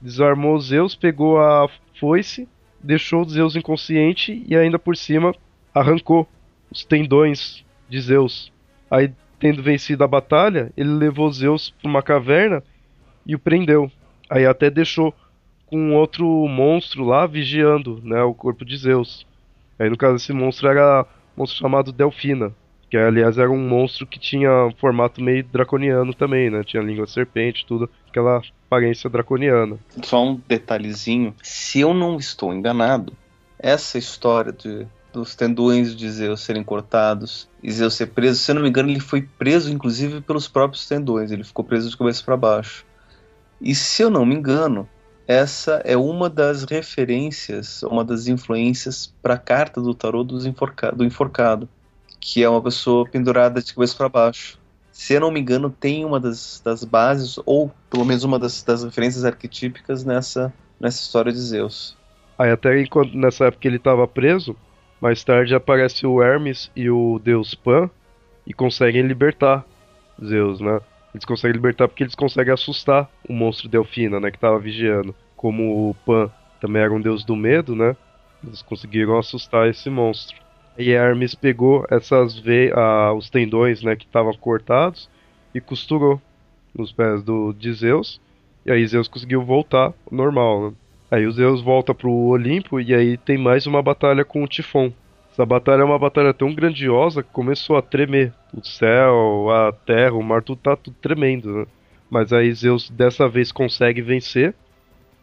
Desarmou 0.02 0.58
Zeus, 0.58 0.96
pegou 0.96 1.40
a 1.40 1.68
foice 2.00 2.48
deixou 2.82 3.28
Zeus 3.28 3.56
inconsciente 3.56 4.44
e 4.46 4.56
ainda 4.56 4.78
por 4.78 4.96
cima 4.96 5.34
arrancou 5.74 6.28
os 6.70 6.84
tendões 6.84 7.64
de 7.88 8.00
Zeus. 8.00 8.52
Aí, 8.90 9.12
tendo 9.38 9.62
vencido 9.62 10.04
a 10.04 10.08
batalha, 10.08 10.72
ele 10.76 10.90
levou 10.90 11.30
Zeus 11.32 11.70
para 11.70 11.90
uma 11.90 12.02
caverna 12.02 12.62
e 13.26 13.34
o 13.34 13.38
prendeu. 13.38 13.90
Aí 14.28 14.46
até 14.46 14.70
deixou 14.70 15.14
com 15.66 15.94
outro 15.94 16.26
monstro 16.48 17.04
lá 17.04 17.26
vigiando, 17.26 18.00
né, 18.02 18.22
o 18.22 18.34
corpo 18.34 18.64
de 18.64 18.76
Zeus. 18.76 19.26
Aí 19.78 19.88
no 19.88 19.96
caso 19.96 20.16
esse 20.16 20.32
monstro 20.32 20.68
era 20.68 21.06
um 21.36 21.40
monstro 21.40 21.58
chamado 21.58 21.92
Delfina, 21.92 22.52
que 22.90 22.96
aliás 22.96 23.36
era 23.38 23.50
um 23.50 23.68
monstro 23.68 24.06
que 24.06 24.18
tinha 24.18 24.66
um 24.66 24.72
formato 24.72 25.20
meio 25.20 25.44
draconiano 25.44 26.14
também, 26.14 26.50
né? 26.50 26.62
Tinha 26.64 26.82
língua 26.82 27.04
de 27.04 27.12
serpente, 27.12 27.66
tudo, 27.66 27.88
aquela 28.08 28.40
aparência 28.66 29.10
draconiana. 29.10 29.78
Só 30.02 30.24
um 30.24 30.40
detalhezinho, 30.48 31.34
se 31.42 31.80
eu 31.80 31.92
não 31.92 32.16
estou 32.16 32.52
enganado, 32.52 33.12
essa 33.58 33.98
história 33.98 34.52
de, 34.52 34.86
dos 35.12 35.34
tendões 35.34 35.94
de 35.94 36.10
Zeus 36.10 36.40
serem 36.40 36.64
cortados 36.64 37.48
e 37.62 37.70
Zeus 37.70 37.94
ser 37.94 38.06
preso, 38.06 38.38
se 38.38 38.50
eu 38.50 38.54
não 38.54 38.62
me 38.62 38.68
engano, 38.68 38.90
ele 38.90 39.00
foi 39.00 39.22
preso 39.22 39.72
inclusive 39.72 40.20
pelos 40.22 40.48
próprios 40.48 40.86
tendões, 40.86 41.30
ele 41.30 41.44
ficou 41.44 41.64
preso 41.64 41.90
de 41.90 41.96
cabeça 41.96 42.22
para 42.24 42.36
baixo. 42.36 42.86
E 43.60 43.74
se 43.74 44.02
eu 44.02 44.08
não 44.08 44.24
me 44.24 44.34
engano, 44.34 44.88
essa 45.26 45.82
é 45.84 45.96
uma 45.96 46.30
das 46.30 46.64
referências, 46.64 47.82
uma 47.82 48.02
das 48.02 48.28
influências 48.28 49.12
para 49.20 49.34
a 49.34 49.38
carta 49.38 49.80
do 49.80 49.92
tarô 49.92 50.24
do 50.24 50.38
enforcado 51.04 51.68
que 52.20 52.42
é 52.42 52.48
uma 52.48 52.62
pessoa 52.62 53.08
pendurada 53.08 53.62
de 53.62 53.74
cabeça 53.74 53.96
para 53.96 54.08
baixo. 54.08 54.58
Se 54.90 55.14
eu 55.14 55.20
não 55.20 55.30
me 55.30 55.40
engano, 55.40 55.70
tem 55.70 56.04
uma 56.04 56.18
das, 56.18 56.60
das 56.64 56.82
bases, 56.82 57.38
ou 57.46 57.70
pelo 57.88 58.04
menos 58.04 58.24
uma 58.24 58.38
das, 58.38 58.62
das 58.62 58.82
referências 58.82 59.24
arquetípicas 59.24 60.04
nessa, 60.04 60.52
nessa 60.80 61.00
história 61.00 61.32
de 61.32 61.38
Zeus. 61.38 61.96
Aí 62.36 62.50
até 62.50 62.80
enquanto 62.80 63.16
nessa 63.16 63.46
época 63.46 63.66
ele 63.68 63.76
estava 63.76 64.06
preso, 64.06 64.56
mais 65.00 65.22
tarde 65.22 65.54
aparece 65.54 66.06
o 66.06 66.22
Hermes 66.22 66.70
e 66.74 66.90
o 66.90 67.20
deus 67.22 67.54
Pan 67.54 67.88
e 68.46 68.52
conseguem 68.52 69.02
libertar 69.02 69.64
Zeus, 70.24 70.60
né? 70.60 70.80
Eles 71.14 71.24
conseguem 71.24 71.54
libertar 71.54 71.88
porque 71.88 72.02
eles 72.02 72.14
conseguem 72.14 72.52
assustar 72.52 73.08
o 73.28 73.32
monstro 73.32 73.68
Delfina, 73.68 74.20
né, 74.20 74.30
que 74.30 74.36
estava 74.36 74.58
vigiando. 74.58 75.14
Como 75.36 75.90
o 75.90 75.94
Pan 75.94 76.30
também 76.60 76.82
era 76.82 76.92
um 76.92 77.00
deus 77.00 77.24
do 77.24 77.36
medo, 77.36 77.74
né? 77.74 77.96
Eles 78.44 78.62
conseguiram 78.62 79.18
assustar 79.18 79.68
esse 79.68 79.88
monstro. 79.88 80.36
E 80.78 80.92
Hermes 80.92 81.34
pegou 81.34 81.84
essas 81.90 82.38
veias, 82.38 82.72
ah, 82.76 83.12
os 83.12 83.28
tendões, 83.28 83.82
né, 83.82 83.96
que 83.96 84.04
estavam 84.04 84.32
cortados 84.34 85.10
e 85.52 85.60
costurou 85.60 86.22
nos 86.72 86.92
pés 86.92 87.22
do 87.24 87.52
de 87.52 87.72
Zeus. 87.72 88.20
E 88.64 88.70
aí 88.70 88.86
Zeus 88.86 89.08
conseguiu 89.08 89.42
voltar 89.42 89.92
normal. 90.10 90.68
Né? 90.68 90.76
Aí 91.10 91.26
o 91.26 91.32
Zeus 91.32 91.60
volta 91.60 91.92
pro 91.92 92.12
Olimpo 92.12 92.80
e 92.80 92.94
aí 92.94 93.16
tem 93.16 93.36
mais 93.36 93.66
uma 93.66 93.82
batalha 93.82 94.24
com 94.24 94.44
o 94.44 94.46
Tifon. 94.46 94.92
Essa 95.32 95.44
batalha 95.44 95.82
é 95.82 95.84
uma 95.84 95.98
batalha 95.98 96.32
tão 96.32 96.54
grandiosa 96.54 97.24
que 97.24 97.30
começou 97.30 97.76
a 97.76 97.82
tremer. 97.82 98.32
O 98.54 98.64
céu, 98.64 99.50
a 99.50 99.72
terra, 99.72 100.14
o 100.14 100.22
mar, 100.22 100.42
tudo 100.42 100.60
tá 100.62 100.76
tudo 100.76 100.96
tremendo. 101.00 101.58
Né? 101.58 101.66
Mas 102.08 102.32
aí 102.32 102.52
Zeus 102.52 102.88
dessa 102.88 103.28
vez 103.28 103.50
consegue 103.50 104.00
vencer 104.00 104.54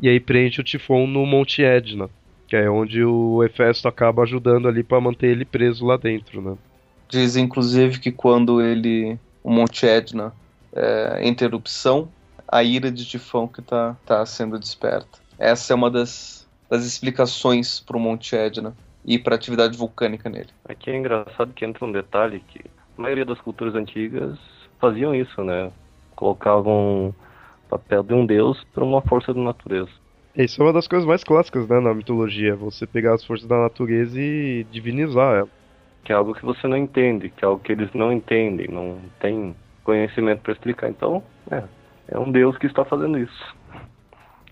e 0.01 0.09
aí 0.09 0.19
prende 0.19 0.59
o 0.59 0.63
Tifon 0.63 1.07
no 1.07 1.25
Monte 1.25 1.63
Edna. 1.63 2.09
Que 2.55 2.59
é 2.59 2.69
onde 2.69 3.03
o 3.03 3.43
Hefesto 3.43 3.85
acaba 3.85 4.23
ajudando 4.23 4.69
ali 4.69 4.81
para 4.81 5.01
manter 5.01 5.27
ele 5.27 5.43
preso 5.43 5.85
lá 5.85 5.97
dentro, 5.97 6.41
né? 6.41 6.55
Diz 7.09 7.35
inclusive 7.35 7.99
que 7.99 8.13
quando 8.13 8.61
ele. 8.61 9.19
o 9.43 9.51
Monte 9.51 9.85
Edna 9.85 10.31
é, 10.73 11.19
entra 11.21 11.47
erupção, 11.47 12.07
a 12.47 12.63
ira 12.63 12.89
de 12.89 13.03
Tifão 13.03 13.45
que 13.45 13.61
tá, 13.61 13.97
tá 14.05 14.25
sendo 14.25 14.57
desperta. 14.57 15.19
Essa 15.37 15.73
é 15.73 15.75
uma 15.75 15.91
das, 15.91 16.47
das 16.69 16.85
explicações 16.85 17.81
para 17.81 17.97
o 17.97 17.99
Monte 17.99 18.37
Edna 18.37 18.73
e 19.03 19.19
para 19.19 19.35
a 19.35 19.37
atividade 19.37 19.77
vulcânica 19.77 20.29
nele. 20.29 20.49
Aqui 20.63 20.89
é 20.89 20.95
engraçado 20.95 21.51
que 21.51 21.65
entra 21.65 21.83
um 21.83 21.91
detalhe 21.91 22.39
que 22.39 22.61
a 22.97 23.01
maioria 23.01 23.25
das 23.25 23.41
culturas 23.41 23.75
antigas 23.75 24.39
faziam 24.79 25.13
isso, 25.13 25.43
né? 25.43 25.73
Colocavam 26.15 27.09
o 27.09 27.15
papel 27.69 28.01
de 28.01 28.13
um 28.13 28.25
deus 28.25 28.65
para 28.73 28.85
uma 28.85 29.01
força 29.01 29.33
da 29.33 29.41
natureza. 29.41 29.91
Isso 30.37 30.61
é 30.61 30.65
uma 30.65 30.73
das 30.73 30.87
coisas 30.87 31.07
mais 31.07 31.23
clássicas, 31.23 31.65
né, 31.67 31.79
na 31.79 31.93
mitologia, 31.93 32.55
você 32.55 32.85
pegar 32.85 33.13
as 33.13 33.23
forças 33.23 33.47
da 33.47 33.57
natureza 33.57 34.19
e 34.19 34.65
divinizar 34.69 35.37
ela. 35.37 35.49
Que 36.03 36.11
é 36.11 36.15
algo 36.15 36.33
que 36.33 36.45
você 36.45 36.67
não 36.67 36.75
entende, 36.75 37.29
que 37.29 37.45
é 37.45 37.47
algo 37.47 37.63
que 37.63 37.71
eles 37.71 37.89
não 37.93 38.11
entendem, 38.11 38.67
não 38.67 38.97
tem 39.19 39.55
conhecimento 39.83 40.41
para 40.41 40.51
explicar. 40.51 40.89
Então, 40.89 41.23
é, 41.49 41.63
é 42.09 42.19
um 42.19 42.29
Deus 42.29 42.57
que 42.57 42.67
está 42.67 42.83
fazendo 42.83 43.17
isso. 43.17 43.55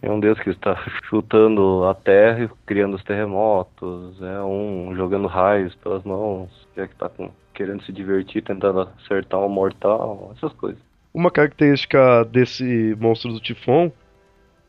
É 0.01 0.09
um 0.09 0.21
Deus 0.21 0.39
que 0.39 0.49
está 0.49 0.75
chutando 1.03 1.83
a 1.85 1.93
terra 1.93 2.45
e 2.45 2.49
criando 2.65 2.95
os 2.95 3.03
terremotos, 3.03 4.21
é 4.21 4.41
um 4.41 4.95
jogando 4.95 5.27
raios 5.27 5.75
pelas 5.75 6.03
mãos, 6.03 6.49
que 6.73 6.79
é 6.79 6.87
que 6.87 6.93
está 6.93 7.11
querendo 7.53 7.83
se 7.83 7.91
divertir, 7.91 8.41
tentando 8.41 8.89
acertar 8.97 9.39
um 9.41 9.49
mortal, 9.49 10.31
essas 10.37 10.53
coisas. 10.53 10.81
Uma 11.13 11.29
característica 11.29 12.23
desse 12.23 12.97
monstro 12.99 13.33
do 13.33 13.39
Tifon 13.39 13.91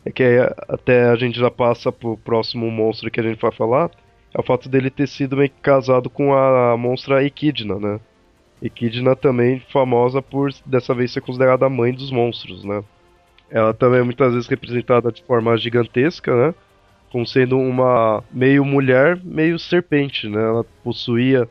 é 0.05 0.13
que 0.13 0.23
até 0.69 1.09
a 1.09 1.17
gente 1.17 1.39
já 1.39 1.51
passa 1.51 1.91
pro 1.91 2.17
próximo 2.19 2.71
monstro 2.71 3.11
que 3.11 3.21
a 3.21 3.23
gente 3.23 3.41
vai 3.41 3.53
falar, 3.53 3.91
é 4.35 4.41
o 4.41 4.43
fato 4.45 4.69
dele 4.69 4.91
ter 4.91 5.09
sido 5.09 5.37
meio 5.37 5.49
que 5.49 5.61
casado 5.63 6.11
com 6.11 6.35
a 6.35 6.77
monstra 6.77 7.25
Equidna, 7.25 7.79
né? 7.79 8.01
Equidna 8.61 9.15
também 9.17 9.61
famosa 9.73 10.21
por 10.21 10.51
dessa 10.67 10.95
vez 10.95 11.13
ser 11.13 11.21
considerada 11.21 11.67
a 11.67 11.71
mãe 11.71 11.93
dos 11.93 12.11
monstros, 12.11 12.65
né? 12.65 12.83
Ela 13.51 13.73
também 13.73 14.01
é 14.01 14.03
muitas 14.03 14.33
vezes 14.33 14.49
representada 14.49 15.13
de 15.13 15.23
forma 15.23 15.57
gigantesca, 15.57 16.35
né? 16.35 16.55
Como 17.11 17.27
sendo 17.27 17.59
uma 17.59 18.25
meio 18.33 18.65
mulher, 18.65 19.21
meio 19.23 19.59
serpente, 19.59 20.29
né? 20.29 20.43
Ela 20.43 20.65
possuía 20.83 21.49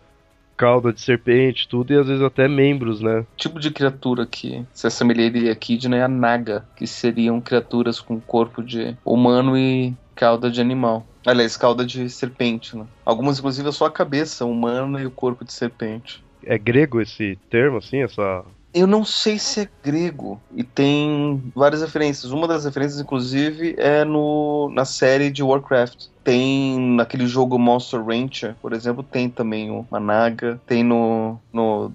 cauda 0.56 0.94
de 0.94 1.02
serpente, 1.02 1.68
tudo, 1.68 1.94
e 1.94 1.98
às 1.98 2.08
vezes 2.08 2.24
até 2.24 2.48
membros, 2.48 3.02
né? 3.02 3.20
O 3.20 3.26
tipo 3.38 3.60
de 3.60 3.72
criatura 3.72 4.26
que 4.26 4.66
se 4.74 4.88
assemelharia 4.88 5.52
aqui 5.52 5.78
de 5.78 5.90
né, 5.90 6.04
a 6.04 6.08
Naga, 6.08 6.66
que 6.76 6.88
seriam 6.88 7.42
criaturas 7.42 8.00
com 8.00 8.20
corpo 8.20 8.64
de 8.64 8.96
humano 9.04 9.58
e 9.58 9.94
cauda 10.16 10.50
de 10.50 10.62
animal. 10.62 11.06
Aliás, 11.26 11.56
cauda 11.56 11.86
de 11.86 12.10
serpente, 12.10 12.76
né? 12.78 12.86
Algumas, 13.06 13.40
inclusive, 13.40 13.72
só 13.72 13.86
a 13.86 13.92
cabeça 13.92 14.46
humana 14.46 15.02
e 15.02 15.06
o 15.06 15.12
corpo 15.12 15.46
de 15.46 15.54
serpente. 15.54 16.24
É 16.46 16.58
grego 16.58 17.00
esse 17.00 17.38
termo, 17.50 17.78
assim, 17.78 18.04
essa 18.04 18.44
eu 18.74 18.88
não 18.88 19.06
sei 19.06 19.38
se 19.38 19.62
é 19.62 19.70
grego 19.84 20.42
e 20.56 20.64
tem 20.64 21.42
várias 21.56 21.82
referências. 21.82 22.32
Uma 22.32 22.48
das 22.48 22.66
referências, 22.66 23.00
inclusive, 23.00 23.76
é 23.78 24.04
no, 24.04 24.70
na 24.74 24.84
série 24.84 25.30
de 25.30 25.44
Warcraft. 25.44 26.08
Tem 26.24 26.80
naquele 26.80 27.28
jogo 27.28 27.60
Monster 27.60 28.04
Rancher, 28.04 28.56
por 28.62 28.74
exemplo, 28.74 29.04
tem 29.04 29.30
também 29.30 29.70
o 29.70 29.86
Managa. 29.92 30.60
Tem 30.66 30.84
no 30.84 31.38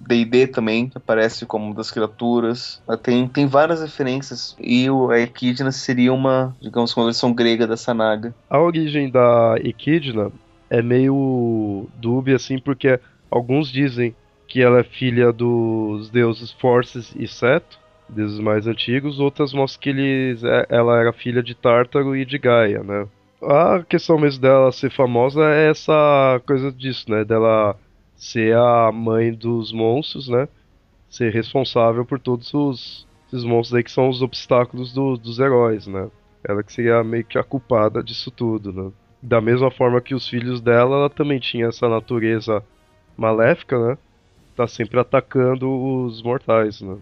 D&D 0.07 0.47
também, 0.47 0.87
que 0.87 0.97
aparece 0.97 1.45
como 1.45 1.65
uma 1.65 1.75
das 1.75 1.91
criaturas. 1.91 2.81
Tem, 3.03 3.27
tem 3.27 3.45
várias 3.45 3.81
referências. 3.81 4.55
E 4.59 4.89
o, 4.89 5.09
a 5.09 5.19
Echidna 5.19 5.71
seria 5.71 6.13
uma, 6.13 6.55
digamos, 6.61 6.95
uma 6.95 7.05
versão 7.05 7.33
grega 7.33 7.67
dessa 7.67 7.93
Naga. 7.93 8.33
A 8.49 8.59
origem 8.59 9.09
da 9.09 9.55
Echidna 9.61 10.31
é 10.69 10.81
meio 10.81 11.87
dúbia, 11.97 12.35
assim, 12.35 12.59
porque 12.59 12.99
alguns 13.31 13.69
dizem 13.69 14.15
que 14.49 14.61
ela 14.61 14.79
é 14.79 14.83
filha 14.83 15.31
dos 15.31 16.09
deuses 16.09 16.51
Forces 16.51 17.15
e 17.15 17.27
Seto, 17.27 17.79
deuses 18.09 18.39
mais 18.39 18.65
antigos, 18.65 19.19
outras 19.19 19.53
mostram 19.53 19.81
que 19.81 19.89
eles, 19.89 20.43
é, 20.43 20.65
ela 20.69 20.99
era 20.99 21.13
filha 21.13 21.43
de 21.43 21.53
Tártaro 21.53 22.15
e 22.15 22.25
de 22.25 22.39
Gaia, 22.39 22.83
né? 22.83 23.07
A 23.41 23.83
questão 23.87 24.17
mesmo 24.17 24.41
dela 24.41 24.71
ser 24.71 24.89
famosa 24.89 25.43
é 25.45 25.69
essa 25.69 26.41
coisa 26.45 26.71
disso, 26.71 27.09
né? 27.09 27.23
Dela 27.23 27.77
ser 28.17 28.55
a 28.57 28.91
mãe 28.91 29.31
dos 29.31 29.71
monstros, 29.71 30.27
né? 30.27 30.47
Ser 31.09 31.31
responsável 31.31 32.03
por 32.03 32.19
todos 32.19 32.53
os 32.53 33.07
esses 33.27 33.45
monstros 33.45 33.77
aí 33.77 33.83
que 33.83 33.91
são 33.91 34.09
os 34.09 34.23
obstáculos 34.23 34.91
do, 34.91 35.15
dos 35.15 35.39
heróis, 35.39 35.85
né? 35.85 36.09
Ela 36.43 36.63
que 36.63 36.73
seria 36.73 37.03
meio 37.03 37.23
que 37.23 37.37
a 37.37 37.43
culpada 37.43 38.03
disso 38.03 38.31
tudo, 38.31 38.73
né? 38.73 38.91
Da 39.21 39.39
mesma 39.39 39.69
forma 39.69 40.01
que 40.01 40.15
os 40.15 40.27
filhos 40.27 40.59
dela, 40.59 40.95
ela 40.97 41.09
também 41.09 41.39
tinha 41.39 41.67
essa 41.67 41.87
natureza 41.87 42.63
maléfica, 43.15 43.77
né? 43.77 43.97
Tá 44.59 44.67
sempre 44.67 44.99
atacando 44.99 45.71
os 45.71 46.21
mortais, 46.21 46.81
né? 46.81 46.97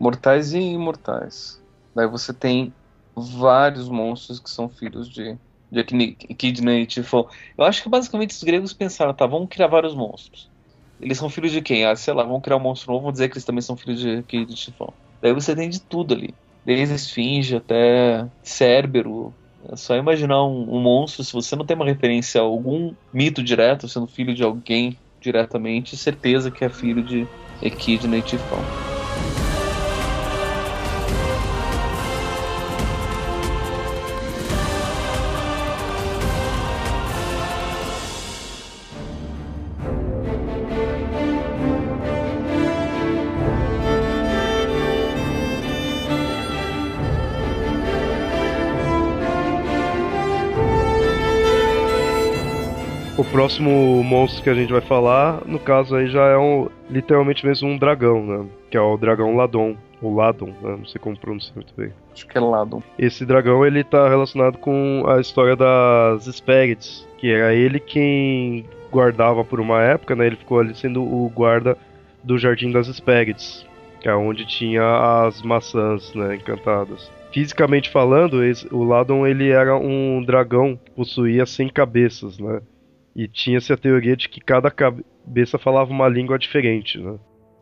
Mortais 0.00 0.54
e 0.54 0.58
imortais. 0.58 1.62
Daí 1.94 2.06
você 2.06 2.32
tem 2.32 2.72
vários 3.14 3.86
monstros 3.86 4.40
que 4.40 4.48
são 4.48 4.66
filhos 4.66 5.10
de, 5.10 5.36
de 5.70 6.16
Echidna 6.30 6.72
e 6.72 6.86
Tifon. 6.86 7.28
Eu 7.58 7.66
acho 7.66 7.82
que 7.82 7.90
basicamente 7.90 8.30
os 8.30 8.42
gregos 8.42 8.72
pensaram, 8.72 9.12
tá, 9.12 9.26
vamos 9.26 9.50
criar 9.50 9.66
vários 9.66 9.94
monstros. 9.94 10.48
Eles 10.98 11.18
são 11.18 11.28
filhos 11.28 11.52
de 11.52 11.60
quem? 11.60 11.84
Ah, 11.84 11.94
sei 11.94 12.14
lá, 12.14 12.22
vamos 12.22 12.40
criar 12.40 12.56
um 12.56 12.60
monstro 12.60 12.90
novo, 12.90 13.02
vamos 13.02 13.16
dizer 13.16 13.28
que 13.28 13.34
eles 13.34 13.44
também 13.44 13.60
são 13.60 13.76
filhos 13.76 14.00
de 14.00 14.08
Echidna 14.08 14.50
e 14.50 14.54
Tifon. 14.54 14.94
Daí 15.20 15.34
você 15.34 15.54
tem 15.54 15.68
de 15.68 15.82
tudo 15.82 16.14
ali. 16.14 16.34
Desde 16.64 16.94
Esfinge 16.94 17.56
até 17.56 18.26
Cérbero. 18.42 19.34
É 19.70 19.76
só 19.76 19.94
imaginar 19.96 20.42
um, 20.46 20.76
um, 20.76 20.80
monstro, 20.80 21.22
se 21.22 21.32
você 21.34 21.54
não 21.54 21.66
tem 21.66 21.76
uma 21.76 21.84
referência 21.84 22.40
a 22.40 22.44
algum 22.44 22.94
mito 23.12 23.42
direto, 23.42 23.86
sendo 23.86 24.06
filho 24.06 24.34
de 24.34 24.42
alguém 24.42 24.96
diretamente, 25.22 25.96
certeza 25.96 26.50
que 26.52 26.64
é 26.64 26.70
filho 26.70 27.04
de 27.04 27.30
Echidna 27.60 28.18
e 28.18 28.22
Tifão. 28.22 28.72
Próximo 53.42 54.04
monstro 54.04 54.40
que 54.40 54.50
a 54.50 54.54
gente 54.54 54.72
vai 54.72 54.80
falar, 54.80 55.42
no 55.44 55.58
caso 55.58 55.96
aí 55.96 56.06
já 56.06 56.28
é 56.28 56.38
um 56.38 56.68
literalmente 56.88 57.44
mesmo 57.44 57.68
um 57.68 57.76
dragão, 57.76 58.24
né? 58.24 58.46
Que 58.70 58.76
é 58.76 58.80
o 58.80 58.96
dragão 58.96 59.34
Ladon. 59.34 59.76
Ou 60.00 60.14
Ladon, 60.14 60.54
né? 60.62 60.76
não 60.78 60.84
sei 60.84 61.00
como 61.00 61.18
pronunciar 61.18 61.56
muito 61.56 61.74
bem. 61.76 61.92
Acho 62.12 62.24
que 62.24 62.38
é 62.38 62.40
Ladon. 62.40 62.80
Esse 62.96 63.26
dragão 63.26 63.66
ele 63.66 63.82
tá 63.82 64.08
relacionado 64.08 64.58
com 64.58 65.02
a 65.08 65.20
história 65.20 65.56
das 65.56 66.28
Hesperides, 66.28 67.04
que 67.18 67.32
era 67.32 67.52
ele 67.52 67.80
quem 67.80 68.64
guardava 68.92 69.44
por 69.44 69.58
uma 69.58 69.82
época, 69.82 70.14
né? 70.14 70.28
Ele 70.28 70.36
ficou 70.36 70.60
ali 70.60 70.72
sendo 70.76 71.02
o 71.02 71.28
guarda 71.28 71.76
do 72.22 72.38
Jardim 72.38 72.70
das 72.70 72.86
Hesperides, 72.86 73.66
que 74.00 74.08
é 74.08 74.14
onde 74.14 74.46
tinha 74.46 75.24
as 75.26 75.42
maçãs, 75.42 76.14
né, 76.14 76.36
encantadas. 76.36 77.10
Fisicamente 77.32 77.90
falando, 77.90 78.36
o 78.70 78.84
Ladon 78.84 79.26
ele 79.26 79.48
era 79.48 79.76
um 79.76 80.22
dragão 80.22 80.76
que 80.76 80.92
possuía 80.92 81.44
100 81.44 81.70
cabeças, 81.70 82.38
né? 82.38 82.60
E 83.14 83.28
tinha-se 83.28 83.72
a 83.72 83.76
teoria 83.76 84.16
de 84.16 84.28
que 84.28 84.40
cada 84.40 84.70
cabeça 84.70 85.58
falava 85.58 85.90
uma 85.90 86.08
língua 86.08 86.38
diferente, 86.38 86.98
né? 86.98 87.18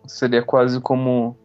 Seria 0.06 0.42
quase 0.42 0.80
como 0.80 1.36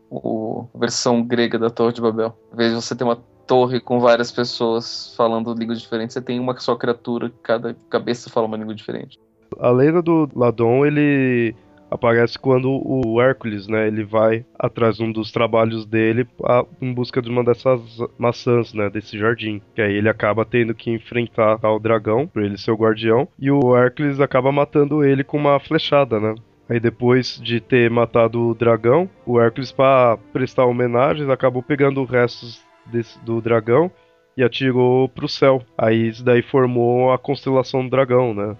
a 0.73 0.77
versão 0.77 1.23
grega 1.23 1.57
da 1.57 1.69
Torre 1.69 1.93
de 1.93 2.01
Babel. 2.01 2.37
Em 2.53 2.55
vez 2.55 2.69
de 2.69 2.75
você 2.75 2.95
ter 2.95 3.03
uma 3.03 3.17
torre 3.45 3.79
com 3.79 3.99
várias 3.99 4.31
pessoas 4.31 5.13
falando 5.15 5.53
línguas 5.53 5.81
diferentes, 5.81 6.13
você 6.13 6.21
tem 6.21 6.39
uma 6.39 6.57
só 6.57 6.75
criatura, 6.75 7.31
cada 7.43 7.75
cabeça 7.89 8.29
fala 8.29 8.47
uma 8.47 8.57
língua 8.57 8.73
diferente. 8.73 9.19
A 9.59 9.69
lenda 9.69 10.01
do 10.01 10.29
Ladon, 10.35 10.85
ele 10.85 11.55
aparece 11.89 12.37
quando 12.37 12.69
o 12.83 13.21
Hércules, 13.21 13.67
né, 13.67 13.87
ele 13.87 14.03
vai 14.03 14.45
atrás 14.57 14.97
de 14.97 15.03
um 15.03 15.11
dos 15.11 15.31
trabalhos 15.31 15.85
dele 15.85 16.27
a, 16.43 16.65
em 16.81 16.93
busca 16.93 17.21
de 17.21 17.29
uma 17.29 17.43
dessas 17.43 17.81
maçãs, 18.17 18.73
né, 18.73 18.89
desse 18.89 19.17
jardim. 19.17 19.61
Que 19.73 19.81
aí 19.81 19.93
ele 19.93 20.09
acaba 20.09 20.45
tendo 20.45 20.73
que 20.73 20.91
enfrentar 20.91 21.59
o 21.63 21.79
dragão, 21.79 22.27
por 22.27 22.43
ele 22.43 22.57
ser 22.57 22.71
o 22.71 22.77
guardião, 22.77 23.27
e 23.39 23.49
o 23.51 23.75
Hércules 23.75 24.19
acaba 24.19 24.51
matando 24.51 25.03
ele 25.03 25.23
com 25.23 25.37
uma 25.37 25.59
flechada, 25.59 26.19
né? 26.19 26.35
Aí 26.67 26.79
depois 26.79 27.39
de 27.41 27.59
ter 27.59 27.89
matado 27.91 28.49
o 28.49 28.55
dragão, 28.55 29.09
o 29.25 29.39
Hércules, 29.39 29.71
para 29.71 30.17
prestar 30.33 30.65
homenagens, 30.65 31.29
acabou 31.29 31.61
pegando 31.61 32.01
os 32.01 32.09
restos 32.09 32.63
desse, 32.87 33.23
do 33.23 33.39
dragão 33.39 33.91
e 34.35 34.43
atirou 34.43 35.07
pro 35.07 35.29
céu. 35.29 35.61
Aí 35.77 36.07
isso 36.07 36.23
daí 36.23 36.41
formou 36.41 37.13
a 37.13 37.19
constelação 37.19 37.83
do 37.83 37.89
dragão, 37.89 38.33
né? 38.33 38.55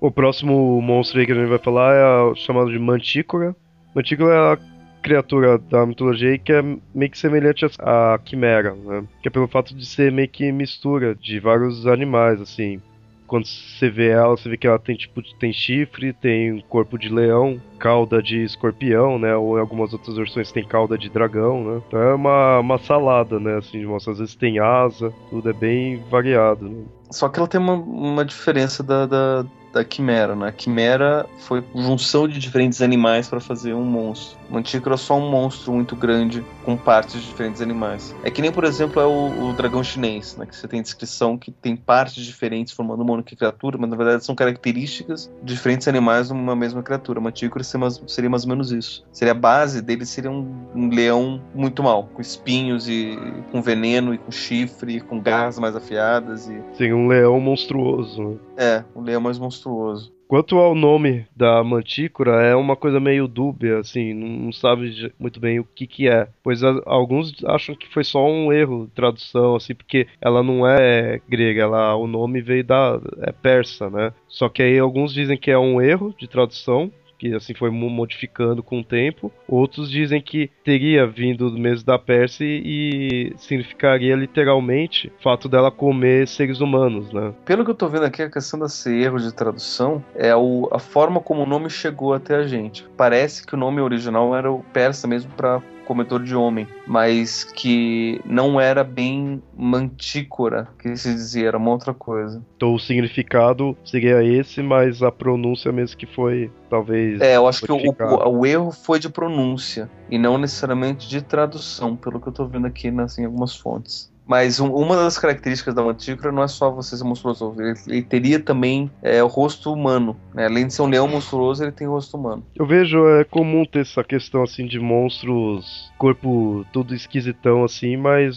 O 0.00 0.10
próximo 0.10 0.80
monstro 0.80 1.20
aí 1.20 1.26
que 1.26 1.32
a 1.32 1.34
gente 1.34 1.48
vai 1.48 1.58
falar 1.58 1.94
é 1.94 2.34
chamado 2.36 2.70
de 2.70 2.78
Mantícora. 2.78 3.54
Mantícora 3.94 4.34
é 4.34 4.52
a 4.54 4.58
criatura 5.02 5.58
da 5.58 5.84
mitologia 5.84 6.38
que 6.38 6.52
é 6.52 6.62
meio 6.94 7.10
que 7.10 7.18
semelhante 7.18 7.66
à 7.80 8.18
quimera, 8.24 8.74
né? 8.74 9.04
Que 9.22 9.28
é 9.28 9.30
pelo 9.30 9.46
fato 9.46 9.74
de 9.74 9.84
ser 9.84 10.10
meio 10.10 10.28
que 10.28 10.50
mistura 10.52 11.14
de 11.14 11.38
vários 11.38 11.86
animais, 11.86 12.40
assim. 12.40 12.80
Quando 13.26 13.46
você 13.46 13.88
vê 13.88 14.08
ela, 14.08 14.36
você 14.36 14.48
vê 14.48 14.56
que 14.56 14.66
ela 14.66 14.78
tem 14.78 14.96
tipo 14.96 15.22
tem 15.38 15.52
chifre, 15.52 16.12
tem 16.12 16.64
corpo 16.68 16.98
de 16.98 17.08
leão, 17.08 17.60
cauda 17.78 18.22
de 18.22 18.42
escorpião, 18.42 19.18
né? 19.18 19.36
Ou 19.36 19.56
em 19.56 19.60
algumas 19.60 19.92
outras 19.92 20.16
versões 20.16 20.50
tem 20.50 20.64
cauda 20.64 20.96
de 20.96 21.08
dragão, 21.08 21.62
né? 21.62 21.82
Então 21.86 22.00
é 22.00 22.14
uma, 22.14 22.58
uma 22.58 22.78
salada, 22.78 23.38
né? 23.38 23.58
Assim, 23.58 23.84
às 23.94 24.18
vezes 24.18 24.34
tem 24.34 24.58
asa, 24.58 25.12
tudo 25.28 25.48
é 25.48 25.52
bem 25.52 26.02
variado. 26.10 26.68
Né? 26.68 26.84
Só 27.10 27.28
que 27.28 27.38
ela 27.38 27.46
tem 27.46 27.60
uma, 27.60 27.74
uma 27.74 28.24
diferença 28.24 28.82
da, 28.82 29.06
da, 29.06 29.46
da 29.72 29.84
quimera, 29.84 30.34
né? 30.34 30.48
A 30.48 30.52
quimera 30.52 31.26
foi 31.38 31.62
junção 31.74 32.26
de 32.28 32.38
diferentes 32.38 32.82
animais 32.82 33.28
para 33.28 33.40
fazer 33.40 33.74
um 33.74 33.84
monstro. 33.84 34.38
O 34.48 34.54
Mantícora 34.54 34.94
é 34.94 34.98
só 34.98 35.16
um 35.16 35.30
monstro 35.30 35.72
muito 35.72 35.94
grande 35.94 36.44
com 36.64 36.76
partes 36.76 37.20
de 37.20 37.28
diferentes 37.28 37.62
animais. 37.62 38.14
É 38.24 38.30
que 38.30 38.42
nem, 38.42 38.50
por 38.50 38.64
exemplo, 38.64 39.00
é 39.00 39.06
o, 39.06 39.50
o 39.50 39.52
dragão 39.52 39.82
chinês, 39.82 40.36
né? 40.36 40.44
Que 40.44 40.56
você 40.56 40.66
tem 40.66 40.82
descrição 40.82 41.38
que 41.38 41.52
tem 41.52 41.76
partes 41.76 42.24
diferentes 42.24 42.72
formando 42.72 43.02
uma 43.02 43.12
única 43.12 43.36
criatura, 43.36 43.78
mas 43.78 43.88
na 43.88 43.96
verdade 43.96 44.24
são 44.24 44.34
características 44.34 45.30
de 45.42 45.54
diferentes 45.54 45.86
animais 45.86 46.30
numa 46.30 46.56
mesma 46.56 46.82
criatura. 46.82 47.20
O 47.20 47.22
Mantícora 47.22 47.62
seria 47.62 48.30
mais 48.30 48.44
ou 48.44 48.48
menos 48.48 48.72
isso. 48.72 49.04
Seria 49.12 49.32
a 49.32 49.34
base 49.34 49.80
dele 49.80 50.04
seria 50.04 50.30
um, 50.30 50.66
um 50.74 50.88
leão 50.88 51.40
muito 51.54 51.82
mal, 51.82 52.08
com 52.12 52.20
espinhos 52.20 52.88
e 52.88 53.16
com 53.52 53.62
veneno 53.62 54.14
e 54.14 54.18
com 54.18 54.32
chifre, 54.32 54.96
e 54.96 55.00
com 55.00 55.20
garras 55.20 55.58
mais 55.58 55.76
afiadas 55.76 56.48
e. 56.48 56.60
Sim, 56.76 56.92
um 56.92 57.06
leão 57.06 57.38
monstruoso. 57.40 58.38
É, 58.60 58.84
um 58.94 59.00
leão 59.00 59.22
mais 59.22 59.38
monstruoso. 59.38 60.12
Quanto 60.28 60.58
ao 60.58 60.74
nome 60.74 61.26
da 61.34 61.64
mantícora, 61.64 62.42
é 62.42 62.54
uma 62.54 62.76
coisa 62.76 63.00
meio 63.00 63.26
dúbia, 63.26 63.78
assim, 63.78 64.12
não 64.12 64.52
sabe 64.52 65.12
muito 65.18 65.40
bem 65.40 65.58
o 65.58 65.64
que 65.64 65.86
que 65.86 66.08
é. 66.08 66.28
Pois 66.42 66.62
alguns 66.62 67.34
acham 67.46 67.74
que 67.74 67.88
foi 67.88 68.04
só 68.04 68.24
um 68.24 68.52
erro 68.52 68.86
de 68.86 68.92
tradução, 68.92 69.56
assim, 69.56 69.74
porque 69.74 70.06
ela 70.20 70.42
não 70.42 70.64
é 70.64 71.20
grega, 71.26 71.62
ela, 71.62 71.96
o 71.96 72.06
nome 72.06 72.42
veio 72.42 72.62
da 72.62 73.00
é 73.22 73.32
persa, 73.32 73.88
né? 73.88 74.12
Só 74.28 74.48
que 74.48 74.62
aí 74.62 74.78
alguns 74.78 75.12
dizem 75.12 75.38
que 75.38 75.50
é 75.50 75.58
um 75.58 75.80
erro 75.80 76.14
de 76.16 76.28
tradução, 76.28 76.92
que 77.20 77.34
assim 77.34 77.52
foi 77.52 77.70
modificando 77.70 78.62
com 78.62 78.80
o 78.80 78.84
tempo. 78.84 79.30
Outros 79.46 79.90
dizem 79.90 80.22
que 80.22 80.50
teria 80.64 81.06
vindo 81.06 81.50
do 81.50 81.58
mesmo 81.58 81.84
da 81.84 81.98
Pérsia 81.98 82.46
e 82.46 83.34
significaria 83.36 84.16
literalmente 84.16 85.12
o 85.18 85.22
fato 85.22 85.46
dela 85.46 85.70
comer 85.70 86.26
seres 86.26 86.60
humanos, 86.60 87.12
né? 87.12 87.34
Pelo 87.44 87.62
que 87.62 87.70
eu 87.70 87.74
tô 87.74 87.88
vendo 87.88 88.06
aqui, 88.06 88.22
a 88.22 88.30
questão 88.30 88.58
desse 88.58 88.90
erro 88.90 89.18
de 89.18 89.34
tradução 89.34 90.02
é 90.14 90.34
o, 90.34 90.66
a 90.72 90.78
forma 90.78 91.20
como 91.20 91.42
o 91.42 91.46
nome 91.46 91.68
chegou 91.68 92.14
até 92.14 92.36
a 92.36 92.46
gente. 92.46 92.86
Parece 92.96 93.46
que 93.46 93.54
o 93.54 93.58
nome 93.58 93.82
original 93.82 94.34
era 94.34 94.50
o 94.50 94.64
persa 94.72 95.06
mesmo 95.06 95.30
para 95.32 95.60
comedor 95.90 96.22
de 96.22 96.36
homem, 96.36 96.68
mas 96.86 97.42
que 97.42 98.20
não 98.24 98.60
era 98.60 98.84
bem 98.84 99.42
mantícora, 99.56 100.68
que 100.78 100.96
se 100.96 101.12
dizia, 101.12 101.48
era 101.48 101.58
uma 101.58 101.72
outra 101.72 101.92
coisa. 101.92 102.40
Então 102.56 102.74
o 102.74 102.78
significado 102.78 103.76
seria 103.84 104.22
esse, 104.22 104.62
mas 104.62 105.02
a 105.02 105.10
pronúncia 105.10 105.72
mesmo 105.72 105.96
que 105.96 106.06
foi, 106.06 106.48
talvez. 106.68 107.20
É, 107.20 107.36
eu 107.36 107.48
acho 107.48 107.66
que 107.66 107.72
o, 107.72 107.76
o, 107.76 108.38
o, 108.38 108.46
erro 108.46 108.70
foi 108.70 109.00
de 109.00 109.08
pronúncia 109.08 109.90
e 110.08 110.16
não 110.16 110.38
necessariamente 110.38 111.08
de 111.08 111.22
tradução, 111.22 111.96
pelo 111.96 112.20
que 112.20 112.28
eu 112.28 112.32
tô 112.32 112.46
vendo 112.46 112.68
aqui 112.68 112.88
nas, 112.92 113.18
em 113.18 113.24
algumas 113.24 113.56
fontes. 113.56 114.09
Mas 114.30 114.60
um, 114.60 114.72
uma 114.72 114.94
das 114.94 115.18
características 115.18 115.74
da 115.74 115.82
mantícora 115.82 116.30
não 116.30 116.44
é 116.44 116.46
só 116.46 116.70
você 116.70 116.96
ser 116.96 117.02
monstruoso, 117.02 117.52
ele, 117.58 117.74
ele 117.88 118.02
teria 118.02 118.38
também 118.38 118.88
é, 119.02 119.20
o 119.24 119.26
rosto 119.26 119.72
humano. 119.72 120.16
Né? 120.32 120.46
Além 120.46 120.68
de 120.68 120.72
ser 120.72 120.82
um 120.82 120.86
leão 120.86 121.08
monstruoso, 121.08 121.64
ele 121.64 121.72
tem 121.72 121.88
o 121.88 121.90
rosto 121.90 122.16
humano. 122.16 122.46
Eu 122.54 122.64
vejo, 122.64 123.08
é 123.08 123.24
comum 123.24 123.64
ter 123.64 123.80
essa 123.80 124.04
questão 124.04 124.44
assim 124.44 124.68
de 124.68 124.78
monstros, 124.78 125.90
corpo 125.98 126.64
todo 126.72 126.94
esquisitão 126.94 127.64
assim, 127.64 127.96
mas 127.96 128.36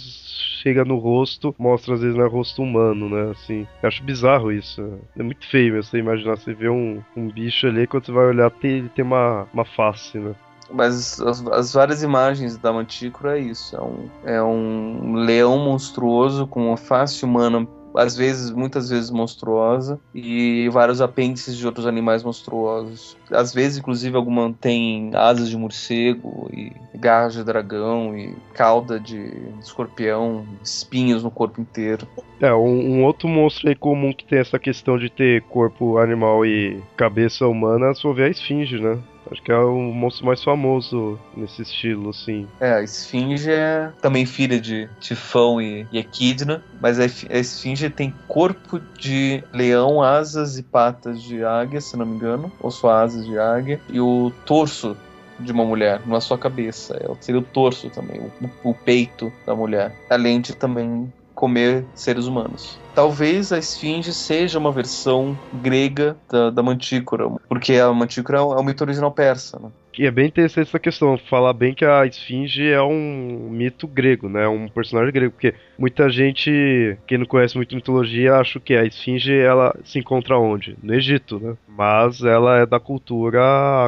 chega 0.64 0.84
no 0.84 0.98
rosto, 0.98 1.54
mostra 1.60 1.94
às 1.94 2.02
vezes 2.02 2.16
não 2.16 2.26
é 2.26 2.30
rosto 2.30 2.64
humano, 2.64 3.08
né? 3.08 3.30
Assim, 3.30 3.68
eu 3.84 3.88
acho 3.88 4.04
bizarro 4.04 4.52
isso. 4.52 4.82
É 5.16 5.22
muito 5.22 5.48
feio 5.48 5.84
você 5.84 6.00
imaginar, 6.00 6.38
você 6.38 6.56
vê 6.56 6.70
um, 6.70 7.04
um 7.16 7.28
bicho 7.28 7.68
ali, 7.68 7.86
quando 7.86 8.08
você 8.08 8.12
vai 8.12 8.26
olhar, 8.26 8.52
ele 8.64 8.90
tem 8.90 9.06
uma, 9.06 9.48
uma 9.54 9.66
face, 9.66 10.18
né? 10.18 10.34
Mas 10.72 11.20
as, 11.22 11.46
as, 11.48 11.74
várias 11.74 12.04
imagens 12.04 12.58
da 12.58 12.72
Mantícora 12.72 13.38
é 13.38 13.42
isso. 13.42 13.76
É 13.76 13.82
um, 13.82 14.10
é 14.24 14.44
um 14.44 15.16
leão 15.16 15.58
monstruoso 15.58 16.48
com 16.48 16.68
uma 16.68 16.78
face 16.78 17.24
humana 17.26 17.68
às 17.96 18.16
vezes, 18.16 18.52
muitas 18.52 18.90
vezes 18.90 19.10
monstruosa, 19.10 20.00
e 20.14 20.68
vários 20.70 21.02
apêndices 21.02 21.56
de 21.56 21.66
outros 21.66 21.86
animais 21.86 22.24
monstruosos. 22.24 23.18
Às 23.32 23.54
vezes, 23.54 23.78
inclusive, 23.78 24.16
alguma 24.16 24.54
tem 24.60 25.12
asas 25.14 25.50
de 25.50 25.58
morcego, 25.58 26.50
e 26.52 26.72
garras 26.96 27.34
de 27.34 27.44
dragão, 27.44 28.18
e 28.18 28.36
cauda 28.54 29.00
de 29.00 29.32
escorpião, 29.60 30.46
espinhos 30.64 31.24
no 31.24 31.32
corpo 31.32 31.62
inteiro. 31.62 32.08
É, 32.42 32.54
um, 32.54 32.98
um, 32.98 33.04
outro 33.04 33.28
monstro 33.28 33.70
aí 33.70 33.76
comum 33.76 34.14
que 34.14 34.26
tem 34.26 34.40
essa 34.40 34.60
questão 34.60 34.98
de 34.98 35.10
ter 35.10 35.44
corpo 35.44 35.98
animal 35.98 36.46
e 36.46 36.82
cabeça 36.98 37.48
humana, 37.48 37.94
for 37.96 38.14
ver 38.14 38.26
a 38.26 38.30
esfinge, 38.30 38.80
né? 38.80 39.00
Acho 39.34 39.42
que 39.42 39.52
é 39.52 39.58
o 39.58 39.80
monstro 39.92 40.28
mais 40.28 40.44
famoso 40.44 41.20
nesse 41.36 41.64
estilo, 41.64 42.12
assim. 42.12 42.48
É, 42.60 42.74
a 42.74 42.84
Esfinge 42.84 43.52
é 43.52 43.92
também 44.00 44.28
filha 44.28 44.62
de 44.62 44.88
Tifão 45.00 45.60
e, 45.60 45.88
e 45.92 45.98
Equidna, 45.98 46.64
mas 46.80 47.00
a, 47.00 47.06
Esfinge 47.06 47.90
tem 47.90 48.14
corpo 48.28 48.80
de 49.00 49.44
leão, 49.52 50.04
asas 50.04 50.60
e 50.60 50.64
patas 50.64 51.22
de 51.22 51.44
águia, 51.44 51.82
se 51.82 51.98
não 51.98 52.06
me 52.06 52.16
engano, 52.16 52.52
ou 52.62 52.70
só 52.70 52.92
asas 52.92 53.26
de 53.26 53.40
águia, 53.40 53.82
e 53.90 54.00
o 54.00 54.32
torso 54.46 54.96
de 55.40 55.52
uma 55.52 55.66
mulher, 55.66 56.00
não 56.06 56.16
é 56.16 56.20
só 56.20 56.36
a 56.36 56.38
cabeça, 56.38 56.96
é, 56.96 57.12
seria 57.20 57.42
o 57.42 57.44
torso 57.44 57.90
também, 57.90 58.22
o, 58.22 58.70
o 58.70 58.74
peito 58.76 59.34
da 59.48 59.56
mulher, 59.56 59.96
além 60.12 60.40
de 60.40 60.56
também 60.56 61.12
comer 61.44 61.86
seres 61.94 62.26
humanos. 62.26 62.80
Talvez 62.96 63.52
a 63.52 63.58
esfinge 63.58 64.14
seja 64.14 64.58
uma 64.58 64.72
versão 64.72 65.38
grega 65.62 66.16
da, 66.32 66.50
da 66.50 66.64
mantícora, 66.64 67.30
porque 67.50 67.74
a 67.74 67.92
mantícora 67.92 68.38
é 68.38 68.42
o 68.42 68.58
é 68.58 68.64
mito 68.64 68.82
original 68.82 69.12
persa, 69.12 69.60
né? 69.60 69.70
E 69.98 70.06
é 70.08 70.12
bem 70.12 70.28
interessante 70.28 70.68
essa 70.68 70.80
questão, 70.80 71.18
falar 71.18 71.54
bem 71.54 71.74
que 71.74 71.86
a 71.86 72.06
Esfinge 72.06 72.68
é 72.68 72.82
um 72.82 73.50
mito 73.52 73.88
grego, 73.88 74.28
né? 74.28 74.48
Um 74.48 74.68
personagem 74.68 75.14
grego, 75.14 75.32
porque 75.34 75.54
muita 75.78 76.10
gente, 76.10 76.98
quem 77.06 77.20
não 77.20 77.26
conhece 77.26 77.56
muito 77.56 77.76
mitologia, 77.76 78.36
acha 78.36 78.60
que 78.60 78.76
a 78.76 78.84
Esfinge 78.84 79.38
ela 79.38 79.78
se 79.84 80.00
encontra 80.00 80.38
onde? 80.38 80.76
No 80.82 80.94
Egito, 80.96 81.40
né? 81.40 81.56
Mas 81.68 82.22
ela 82.22 82.58
é 82.58 82.66
da 82.66 82.80
cultura 82.80 83.42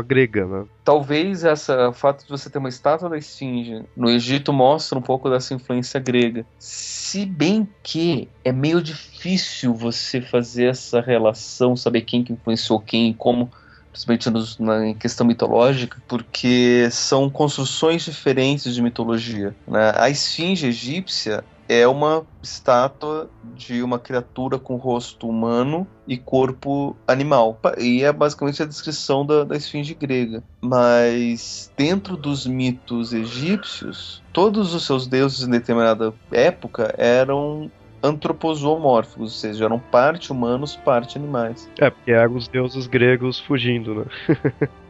grega, 0.05 0.45
né? 0.45 0.65
Talvez 0.83 1.43
essa, 1.43 1.89
o 1.89 1.93
fato 1.93 2.23
de 2.23 2.29
você 2.29 2.47
ter 2.49 2.59
uma 2.59 2.69
estátua 2.69 3.09
da 3.09 3.17
Esfinge 3.17 3.83
no 3.97 4.07
Egito 4.07 4.53
mostra 4.53 4.99
um 4.99 5.01
pouco 5.01 5.27
dessa 5.27 5.55
influência 5.55 5.99
grega. 5.99 6.45
Se 6.59 7.25
bem 7.25 7.67
que 7.81 8.29
é 8.43 8.51
meio 8.51 8.79
difícil 8.79 9.73
você 9.73 10.21
fazer 10.21 10.65
essa 10.65 11.01
relação, 11.01 11.75
saber 11.75 12.01
quem 12.01 12.23
que 12.23 12.33
influenciou 12.33 12.79
quem 12.79 13.09
e 13.09 13.13
como 13.15 13.49
principalmente 13.95 14.29
nos, 14.29 14.59
na 14.59 14.93
questão 14.95 15.25
mitológica, 15.25 16.01
porque 16.07 16.89
são 16.91 17.29
construções 17.29 18.03
diferentes 18.03 18.75
de 18.75 18.81
mitologia. 18.81 19.55
Né? 19.67 19.93
A 19.95 20.09
esfinge 20.09 20.67
egípcia 20.67 21.43
é 21.67 21.87
uma 21.87 22.25
estátua 22.43 23.29
de 23.55 23.81
uma 23.81 23.97
criatura 23.97 24.59
com 24.59 24.75
rosto 24.75 25.27
humano 25.27 25.87
e 26.07 26.17
corpo 26.17 26.95
animal. 27.07 27.59
E 27.79 28.03
é 28.03 28.11
basicamente 28.11 28.61
a 28.61 28.65
descrição 28.65 29.25
da, 29.25 29.43
da 29.43 29.55
esfinge 29.55 29.95
grega. 29.95 30.43
Mas 30.61 31.71
dentro 31.75 32.15
dos 32.15 32.45
mitos 32.45 33.13
egípcios, 33.13 34.21
todos 34.31 34.75
os 34.75 34.85
seus 34.85 35.07
deuses 35.07 35.47
em 35.47 35.49
determinada 35.49 36.13
época 36.31 36.93
eram 36.97 37.71
antropozoomórficos, 38.05 39.21
ou 39.21 39.37
seja, 39.37 39.65
eram 39.65 39.79
parte 39.79 40.31
humanos, 40.31 40.75
parte 40.75 41.17
animais. 41.17 41.69
É, 41.79 41.89
porque 41.89 42.11
eram 42.11 42.35
os 42.35 42.47
deuses 42.47 42.87
gregos 42.87 43.39
fugindo, 43.39 43.95
né? 43.95 44.05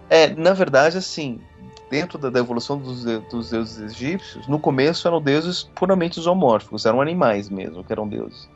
é, 0.10 0.28
na 0.36 0.54
verdade, 0.54 0.98
assim, 0.98 1.40
dentro 1.90 2.18
da, 2.18 2.30
da 2.30 2.40
evolução 2.40 2.78
dos, 2.78 3.04
dos, 3.04 3.50
deuses 3.50 3.80
egípcios, 3.80 4.48
no 4.48 4.60
começo 4.60 5.08
eram 5.08 5.22
deuses 5.22 5.64
puramente 5.76 6.20
zoomórficos, 6.20 6.86
eram 6.86 7.02
animais 7.02 7.50
mesmo 7.50 7.84
que 7.84 7.92
eram 7.92 8.08
deuses. 8.08 8.50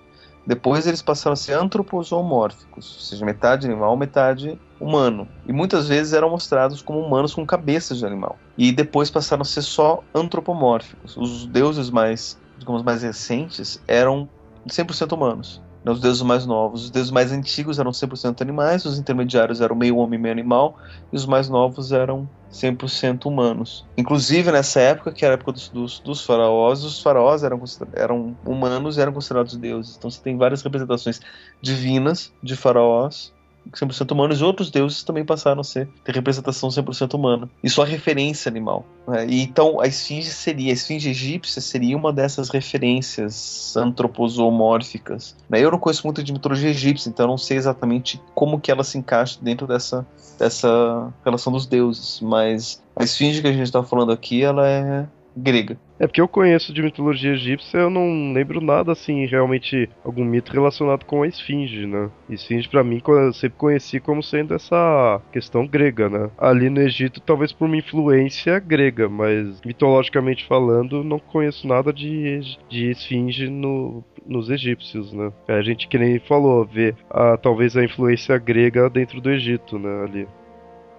Depois 0.46 0.88
eles 0.88 1.02
passaram 1.02 1.34
a 1.34 1.36
ser 1.36 1.54
antropozoomórficos, 1.54 2.96
ou 2.96 3.02
seja, 3.02 3.26
metade 3.26 3.68
animal, 3.68 3.96
metade 3.96 4.60
humano. 4.80 5.28
E 5.46 5.54
muitas 5.54 5.88
vezes 5.88 6.14
eram 6.14 6.30
mostrados 6.30 6.82
como 6.82 7.00
humanos 7.00 7.36
com 7.36 7.46
cabeças 7.46 8.00
de 8.00 8.06
animal. 8.06 8.38
E 8.58 8.72
depois 8.72 9.12
passaram 9.12 9.44
a 9.44 9.46
ser 9.46 9.62
só 9.62 10.04
antropomórficos. 10.14 11.16
Os 11.18 11.46
deuses 11.46 11.92
mais, 11.92 12.40
digamos, 12.58 12.82
mais 12.82 13.04
recentes 13.04 13.80
eram 13.88 14.28
100% 14.70 15.14
humanos. 15.14 15.62
Né, 15.84 15.92
os 15.92 16.00
deuses 16.00 16.22
mais 16.22 16.46
novos. 16.46 16.86
Os 16.86 16.90
deuses 16.90 17.12
mais 17.12 17.32
antigos 17.32 17.80
eram 17.80 17.92
100% 17.92 18.42
animais, 18.42 18.86
os 18.86 19.00
intermediários 19.00 19.62
eram 19.62 19.76
meio 19.76 19.98
homem, 19.98 20.20
meio 20.20 20.32
animal, 20.32 20.78
e 21.12 21.16
os 21.16 21.26
mais 21.26 21.50
novos 21.50 21.92
eram 21.92 22.30
100% 22.52 23.26
humanos. 23.26 23.86
Inclusive, 23.98 24.52
nessa 24.52 24.80
época, 24.82 25.12
que 25.12 25.24
era 25.24 25.36
a 25.36 25.36
época 25.36 25.52
dos, 25.54 25.70
dos, 25.70 26.00
dos 26.00 26.26
faraós, 26.26 26.84
os 26.84 27.02
faraós 27.02 27.44
eram, 27.44 27.62
eram 27.94 28.38
humanos 28.46 28.98
e 28.98 29.02
eram 29.02 29.14
considerados 29.14 29.56
deuses. 29.56 29.96
Então 29.98 30.10
você 30.10 30.22
tem 30.22 30.38
várias 30.38 30.62
representações 30.62 31.22
divinas 31.62 32.34
de 32.44 32.56
faraós 32.56 33.34
100% 33.74 34.12
humanos 34.12 34.42
e 34.42 34.44
outros 34.44 34.72
deuses 34.72 35.04
também 35.04 35.26
passaram 35.26 35.62
a 35.62 35.64
ser 35.64 35.88
ter 36.04 36.16
representação 36.16 36.70
100% 36.70 37.14
humana 37.14 37.50
e 37.64 37.70
só 37.70 37.84
referência 37.84 38.50
animal. 38.50 38.86
Né? 39.08 39.28
E 39.28 39.42
então 39.42 39.80
a 39.80 39.88
esfinge 39.88 40.30
seria, 40.30 40.72
a 40.72 40.74
esfinge 40.74 41.10
egípcia 41.10 41.62
seria 41.62 41.96
uma 41.96 42.12
dessas 42.12 42.50
referências 42.50 43.76
antropozoomórficas. 43.76 45.36
Né? 45.50 45.64
Eu 45.64 45.72
não 45.72 45.80
conheço 45.80 46.06
muito 46.06 46.24
de 46.24 46.34
mitologia 46.34 46.70
egípcia, 46.70 47.10
então 47.10 47.26
eu 47.26 47.30
não 47.30 47.38
sei 47.38 47.58
exatamente 47.58 48.22
como 48.34 48.60
que 48.60 48.72
ela 48.72 48.84
se 48.84 48.98
encaixa 48.98 49.40
dentro 49.42 49.68
dessa, 49.68 50.06
dessa 50.38 51.14
relação 51.24 51.52
dos 51.52 51.66
deuses, 51.66 52.20
mas 52.22 52.82
a 52.96 53.04
esfinge 53.04 53.42
que 53.42 53.48
a 53.48 53.52
gente 53.52 53.64
está 53.64 53.84
falando 53.84 54.12
aqui, 54.12 54.44
ela 54.44 54.68
é 54.68 55.08
grega. 55.40 55.78
É 56.00 56.08
porque 56.08 56.22
eu 56.22 56.28
conheço 56.28 56.74
de 56.74 56.82
mitologia 56.82 57.34
egípcia, 57.34 57.78
eu 57.78 57.90
não 57.90 58.32
lembro 58.32 58.62
nada 58.62 58.94
assim, 58.94 59.26
realmente 59.26 59.90
algum 60.04 60.24
mito 60.24 60.52
relacionado 60.54 61.04
com 61.04 61.24
a 61.24 61.28
esfinge, 61.28 61.86
né? 61.86 62.10
Esfinge 62.30 62.70
para 62.70 62.84
mim 62.84 63.02
eu 63.06 63.34
sempre 63.34 63.58
conheci 63.58 64.00
como 64.00 64.24
sendo 64.24 64.54
essa 64.54 65.22
questão 65.32 65.68
grega, 65.68 66.08
né? 66.08 66.30
Ali 66.38 66.70
no 66.70 66.80
Egito, 66.80 67.20
talvez 67.20 67.52
por 67.52 67.66
uma 67.66 67.76
influência 67.76 68.60
grega, 68.60 69.10
mas 69.10 69.60
mitologicamente 69.66 70.46
falando, 70.48 71.04
não 71.04 71.20
conheço 71.20 71.68
nada 71.68 71.92
de, 71.92 72.40
de 72.70 72.92
esfinge 72.92 73.50
no, 73.50 74.04
nos 74.26 74.50
egípcios, 74.50 75.12
né? 75.12 75.34
A 75.48 75.62
gente 75.62 75.88
que 75.88 75.98
nem 75.98 76.20
falou, 76.20 76.64
vê 76.64 76.96
a, 77.10 77.36
talvez 77.36 77.76
a 77.76 77.84
influência 77.84 78.38
grega 78.38 78.90
dentro 78.90 79.20
do 79.20 79.30
Egito, 79.30 79.78
né? 79.78 80.04
Ali. 80.04 80.28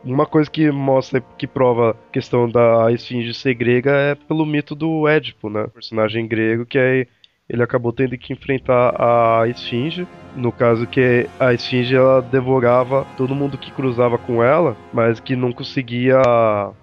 Uma 0.05 0.25
coisa 0.25 0.51
que 0.51 0.71
mostra, 0.71 1.21
que 1.21 1.47
prova 1.47 1.91
a 1.91 2.13
questão 2.13 2.49
da 2.49 2.91
esfinge 2.91 3.35
ser 3.35 3.55
grega 3.55 3.91
é 3.91 4.15
pelo 4.15 4.47
mito 4.47 4.75
do 4.75 5.07
Édipo, 5.07 5.51
né? 5.51 5.67
Personagem 5.75 6.27
grego 6.27 6.65
que 6.65 6.79
é, 6.79 7.07
ele 7.49 7.63
acabou 7.63 7.93
tendo 7.93 8.17
que 8.17 8.33
enfrentar 8.33 8.95
a 8.99 9.47
esfinge. 9.47 10.07
No 10.35 10.51
caso 10.51 10.87
que 10.87 11.27
a 11.39 11.53
esfinge 11.53 11.95
ela 11.95 12.23
devorava 12.23 13.07
todo 13.17 13.35
mundo 13.35 13.59
que 13.59 13.73
cruzava 13.73 14.17
com 14.17 14.43
ela, 14.43 14.77
mas 14.93 15.21
que 15.21 15.37
não 15.37 15.53
conseguia 15.53 16.23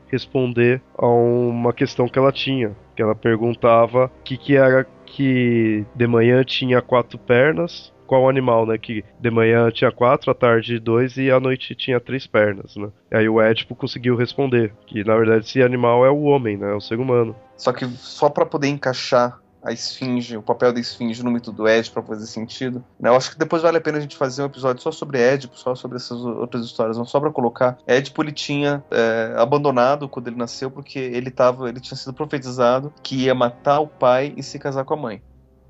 responder 0.10 0.82
a 0.98 1.08
uma 1.08 1.74
questão 1.74 2.08
que 2.08 2.20
ela 2.20 2.32
tinha. 2.32 2.76
Que 2.96 3.02
ela 3.02 3.16
perguntava 3.16 4.06
o 4.06 4.24
que, 4.24 4.38
que 4.38 4.56
era 4.56 4.86
que 5.06 5.86
de 5.96 6.08
manhã 6.08 6.44
tinha 6.44 6.82
quatro 6.82 7.18
pernas 7.18 7.92
qual 8.08 8.30
animal, 8.30 8.66
né? 8.66 8.78
Que 8.78 9.04
de 9.20 9.30
manhã 9.30 9.70
tinha 9.70 9.92
quatro, 9.92 10.32
à 10.32 10.34
tarde 10.34 10.80
dois 10.80 11.18
e 11.18 11.30
à 11.30 11.40
noite 11.40 11.76
tinha 11.76 12.00
três 12.00 12.26
pernas, 12.26 12.76
né? 12.76 12.90
E 13.12 13.18
aí 13.18 13.30
o 13.30 13.42
Édipo 13.42 13.76
conseguiu 13.76 14.16
responder 14.16 14.74
que 14.88 15.04
na 15.04 15.16
verdade 15.16 15.46
esse 15.46 15.62
animal 15.62 16.06
é 16.06 16.10
o 16.10 16.24
homem, 16.24 16.58
né? 16.58 16.72
É 16.72 16.76
o 16.76 16.82
ser 16.82 17.00
humano. 17.00 17.36
Só 17.56 17.72
que 17.74 17.86
só 17.86 18.30
para 18.30 18.46
poder 18.46 18.68
encaixar 18.68 19.40
a 19.68 19.74
esfinge, 19.74 20.38
o 20.38 20.42
papel 20.42 20.72
da 20.72 20.80
esfinge 20.80 21.22
no 21.22 21.30
mito 21.30 21.52
do 21.52 21.68
Édipo 21.68 21.96
para 21.96 22.04
fazer 22.04 22.26
sentido. 22.28 22.84
Né? 22.98 23.10
Eu 23.10 23.16
acho 23.16 23.32
que 23.32 23.38
depois 23.38 23.62
vale 23.62 23.78
a 23.78 23.82
pena 23.82 23.98
a 23.98 24.02
gente 24.02 24.16
fazer 24.16 24.42
um 24.42 24.46
episódio 24.46 24.82
só 24.82 24.92
sobre 24.92 25.20
Édipo, 25.20 25.58
só 25.58 25.76
sobre 25.76 25.98
essas 25.98 26.18
outras 26.24 26.64
histórias, 26.64 26.98
não 26.98 27.04
só 27.04 27.20
para 27.20 27.32
colocar. 27.32 27.78
Édipo 27.86 28.24
ele 28.24 28.32
tinha 28.32 28.82
é, 28.90 29.34
abandonado 29.36 30.08
quando 30.08 30.28
ele 30.28 30.38
nasceu 30.38 30.72
porque 30.72 30.98
ele 30.98 31.30
tava, 31.30 31.68
ele 31.68 31.82
tinha 31.82 31.98
sido 31.98 32.14
profetizado 32.14 32.94
que 33.04 33.26
ia 33.26 33.36
matar 33.36 33.82
o 33.82 33.88
pai 33.88 34.34
e 34.38 34.44
se 34.44 34.58
casar 34.58 34.86
com 34.86 34.94
a 34.94 34.98
mãe. 34.98 35.22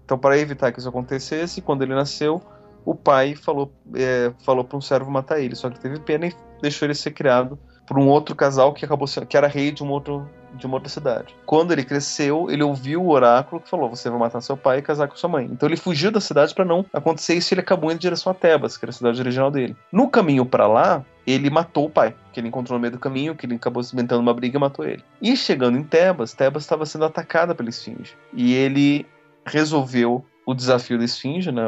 Então, 0.08 0.17
para 0.17 0.38
evitar 0.38 0.72
que 0.72 0.80
isso 0.80 0.88
acontecesse, 0.88 1.62
quando 1.62 1.82
ele 1.82 1.93
nasceu, 1.93 2.41
o 2.86 2.96
pai 2.96 3.36
falou, 3.36 3.70
é, 3.93 4.32
falou 4.46 4.63
para 4.63 4.78
um 4.78 4.82
servo 4.82 5.12
matar 5.12 5.41
ele. 5.41 5.54
Só 5.54 5.70
que 5.70 5.78
teve 5.78 6.00
pena 6.00 6.28
e 6.28 6.34
deixou 6.62 6.86
ele 6.86 6.96
ser 6.96 7.12
criado 7.12 7.60
por 7.86 8.00
um 8.00 8.08
outro 8.08 8.34
casal 8.34 8.74
que 8.74 8.86
acabou 8.86 9.06
sendo, 9.06 9.26
que 9.26 9.36
era 9.36 9.48
rei 9.48 9.70
de 9.70 9.84
um 9.84 9.89
outro 9.89 10.26
de 10.54 10.65
uma 10.65 10.76
outra 10.76 10.89
cidade. 10.89 11.36
Quando 11.46 11.74
ele 11.74 11.84
cresceu, 11.84 12.50
ele 12.50 12.63
ouviu 12.63 13.04
o 13.04 13.10
oráculo 13.10 13.62
que 13.62 13.70
falou: 13.70 13.89
você 13.89 14.10
vai 14.10 14.17
matar 14.17 14.39
seu 14.39 14.56
pai 14.56 14.80
e 14.80 14.82
casar 14.82 15.10
com 15.10 15.17
sua 15.17 15.30
mãe. 15.30 15.46
Então 15.52 15.67
ele 15.67 15.76
fugiu 15.76 16.10
da 16.10 16.22
cidade 16.22 16.56
para 16.56 16.63
não 16.63 16.86
acontecer 16.93 17.34
isso. 17.34 17.54
E 17.54 17.56
ele 17.56 17.62
acabou 17.62 17.91
indo 17.91 17.98
em 17.98 18.00
direção 18.00 18.32
a 18.32 18.34
Tebas, 18.34 18.78
que 18.78 18.86
era 18.86 18.91
a 18.91 18.93
cidade 18.93 19.20
original 19.20 19.52
dele. 19.52 19.76
No 19.91 20.10
caminho 20.10 20.46
para 20.46 20.65
lá, 20.65 21.04
ele 21.28 21.50
matou 21.50 21.86
o 21.86 21.89
pai, 21.89 22.15
que 22.32 22.39
ele 22.39 22.48
encontrou 22.48 22.78
no 22.78 22.82
meio 22.82 22.93
do 22.93 23.00
caminho, 23.00 23.36
que 23.36 23.46
ele 23.46 23.56
acabou 23.56 23.84
se 23.84 23.93
inventando 23.93 24.22
uma 24.22 24.34
briga 24.34 24.58
e 24.58 24.62
matou 24.62 24.86
ele. 24.86 25.04
E 25.22 25.36
chegando 25.36 25.78
em 25.78 25.84
Tebas, 25.84 26.34
Tebas 26.34 26.63
estava 26.63 26.86
sendo 26.86 27.04
atacada 27.04 27.54
pela 27.54 27.70
esfinge. 27.70 28.15
E 28.34 28.54
ele 28.54 29.06
resolveu 29.48 30.26
o 30.46 30.54
desafio 30.54 30.98
da 30.98 31.06
esfinge, 31.06 31.52
né? 31.52 31.64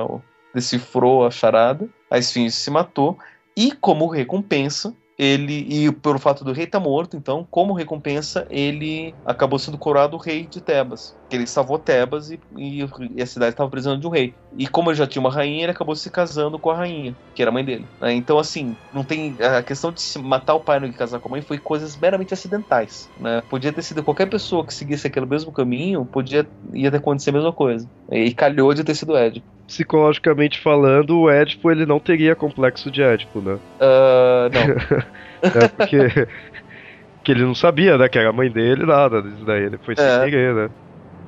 Decifrou 0.54 1.26
a 1.26 1.32
charada, 1.32 1.90
a 2.10 2.18
esfinge 2.18 2.52
se 2.52 2.70
matou, 2.70 3.18
e 3.56 3.72
como 3.72 4.08
recompensa, 4.08 4.94
ele 5.20 5.68
e 5.70 5.92
pelo 5.92 6.18
fato 6.18 6.46
do 6.46 6.54
rei 6.54 6.64
estar 6.64 6.80
tá 6.80 6.84
morto, 6.84 7.18
então, 7.18 7.46
como 7.52 7.74
recompensa, 7.74 8.48
ele 8.50 9.14
acabou 9.26 9.60
sendo 9.60 9.78
coroado 9.78 10.16
rei 10.16 10.46
de 10.46 10.62
Tebas. 10.62 11.14
Ele 11.30 11.46
salvou 11.46 11.78
Tebas 11.78 12.32
e, 12.32 12.40
e, 12.56 12.80
e 13.16 13.22
a 13.22 13.26
cidade 13.26 13.52
estava 13.52 13.70
precisando 13.70 14.00
de 14.00 14.08
um 14.08 14.10
rei. 14.10 14.34
E 14.58 14.66
como 14.66 14.90
ele 14.90 14.98
já 14.98 15.06
tinha 15.06 15.20
uma 15.20 15.30
rainha, 15.30 15.64
ele 15.64 15.74
acabou 15.74 15.94
se 15.94 16.10
casando 16.10 16.58
com 16.58 16.70
a 16.70 16.78
rainha, 16.78 17.14
que 17.36 17.42
era 17.42 17.52
a 17.52 17.54
mãe 17.54 17.66
dele. 17.66 17.86
Né? 18.00 18.14
Então, 18.14 18.40
assim, 18.40 18.78
não 18.94 19.04
tem 19.04 19.36
a 19.42 19.62
questão 19.62 19.92
de 19.92 20.02
matar 20.20 20.54
o 20.54 20.62
pai 20.62 20.80
e 20.86 20.94
casar 20.94 21.20
com 21.20 21.28
a 21.28 21.32
mãe 21.32 21.42
foi 21.42 21.58
coisas 21.58 21.98
meramente 21.98 22.34
acidentais. 22.34 23.10
Né? 23.20 23.44
Podia 23.50 23.74
ter 23.74 23.82
sido 23.82 24.02
qualquer 24.02 24.30
pessoa 24.30 24.66
que 24.66 24.74
seguisse 24.74 25.06
aquele 25.06 25.26
mesmo 25.26 25.52
caminho, 25.52 26.06
podia 26.06 26.48
ia 26.74 26.90
ter 26.90 26.98
acontecido 26.98 27.36
a 27.36 27.40
mesma 27.40 27.54
coisa. 27.54 27.86
E 28.10 28.34
calhou 28.34 28.74
de 28.74 28.86
ter 28.86 28.96
sido 28.96 29.18
Édipo. 29.18 29.59
Psicologicamente 29.70 30.60
falando, 30.60 31.20
o 31.20 31.30
Édipo 31.30 31.70
ele 31.70 31.86
não 31.86 32.00
teria 32.00 32.36
complexo 32.36 32.90
de 32.90 33.04
Édipo, 33.04 33.40
né? 33.40 33.54
Uh, 33.54 34.50
não. 34.52 35.00
é 35.62 35.68
porque 35.68 36.28
que 37.24 37.32
ele 37.32 37.44
não 37.44 37.54
sabia, 37.54 37.96
né, 37.96 38.10
que 38.10 38.18
era 38.18 38.30
a 38.30 38.34
mãe 38.34 38.50
dele, 38.50 38.84
nada 38.84 39.22
disso 39.22 39.46
daí. 39.46 39.66
Ele 39.66 39.78
foi 39.78 39.96
sem 39.96 40.04
é. 40.04 40.26
querer, 40.26 40.56
né? 40.56 40.70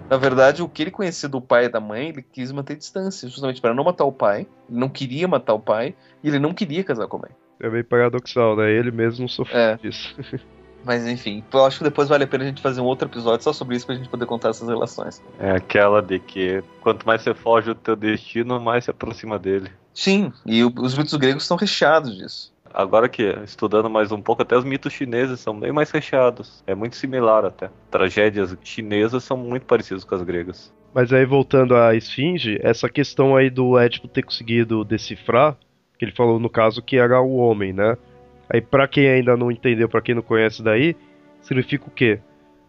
Na 0.10 0.18
verdade, 0.18 0.64
o 0.64 0.68
que 0.68 0.82
ele 0.82 0.90
conhecia 0.90 1.30
do 1.30 1.40
pai 1.40 1.66
e 1.66 1.70
da 1.70 1.80
mãe, 1.80 2.10
ele 2.10 2.24
quis 2.24 2.52
manter 2.52 2.76
distância, 2.76 3.30
justamente 3.30 3.62
para 3.62 3.76
não 3.76 3.84
matar 3.84 4.06
o 4.06 4.12
pai. 4.12 4.48
Ele 4.68 4.80
não 4.80 4.90
queria 4.90 5.28
matar 5.28 5.54
o 5.54 5.60
pai 5.60 5.94
e 6.24 6.28
ele 6.28 6.40
não 6.40 6.52
queria 6.52 6.84
casar 6.84 7.06
com 7.06 7.18
a 7.18 7.20
mãe. 7.20 7.32
É 7.60 7.70
meio 7.70 7.86
paradoxal, 7.86 8.56
né? 8.56 8.72
Ele 8.72 8.90
mesmo 8.90 9.30
sofreu 9.30 9.60
é. 9.60 9.78
disso. 9.78 10.18
Mas 10.84 11.06
enfim, 11.08 11.44
eu 11.54 11.66
acho 11.66 11.80
que 11.80 11.84
depois 11.84 12.10
vale 12.10 12.24
a 12.24 12.28
pena 12.28 12.44
a 12.44 12.48
gente 12.48 12.62
fazer 12.62 12.82
um 12.82 12.86
outro 12.86 13.08
episódio 13.08 13.44
só 13.44 13.54
sobre 13.54 13.76
isso 13.76 13.86
pra 13.86 13.96
gente 13.96 14.10
poder 14.10 14.26
contar 14.26 14.50
essas 14.50 14.68
relações. 14.68 15.22
É 15.40 15.52
aquela 15.52 16.02
de 16.02 16.20
que 16.20 16.64
quanto 16.82 17.06
mais 17.06 17.22
você 17.22 17.34
foge 17.34 17.68
do 17.68 17.76
teu 17.76 17.96
destino, 17.96 18.60
mais 18.60 18.86
se 18.86 18.92
aproxima 18.92 19.38
dele. 19.38 19.72
Sim, 19.94 20.32
e 20.46 20.64
o, 20.64 20.74
os 20.80 20.98
mitos 20.98 21.14
gregos 21.16 21.44
estão 21.44 21.58
recheados 21.58 22.18
disso. 22.18 22.52
Agora 22.74 23.10
que 23.10 23.24
estudando 23.44 23.90
mais 23.90 24.12
um 24.12 24.22
pouco, 24.22 24.42
até 24.42 24.58
os 24.58 24.64
mitos 24.64 24.94
chineses 24.94 25.40
são 25.40 25.60
bem 25.60 25.72
mais 25.72 25.92
recheados. 25.92 26.64
É 26.66 26.74
muito 26.74 26.96
similar 26.96 27.46
até. 27.46 27.70
Tragédias 27.90 28.56
chinesas 28.64 29.24
são 29.24 29.36
muito 29.36 29.66
parecidas 29.66 30.06
com 30.06 30.16
as 30.16 30.22
gregas. 30.22 30.74
Mas 30.94 31.12
aí 31.12 31.26
voltando 31.26 31.76
à 31.76 31.96
esfinge, 31.96 32.60
essa 32.62 32.90
questão 32.90 33.36
aí 33.36 33.50
do 33.50 33.78
Édipo 33.78 34.08
ter 34.08 34.24
conseguido 34.24 34.84
decifrar, 34.84 35.58
que 35.98 36.06
ele 36.06 36.12
falou 36.12 36.40
no 36.40 36.50
caso 36.50 36.82
que 36.82 36.98
era 36.98 37.22
o 37.22 37.36
homem, 37.36 37.72
né? 37.72 37.98
Aí, 38.54 38.60
para 38.60 38.88
quem 38.88 39.08
ainda 39.08 39.38
não 39.38 39.50
entendeu, 39.50 39.88
para 39.88 40.02
quem 40.02 40.14
não 40.14 40.22
conhece 40.22 40.62
daí, 40.62 40.96
significa 41.42 41.88
o 41.88 41.92
quê? 41.92 42.20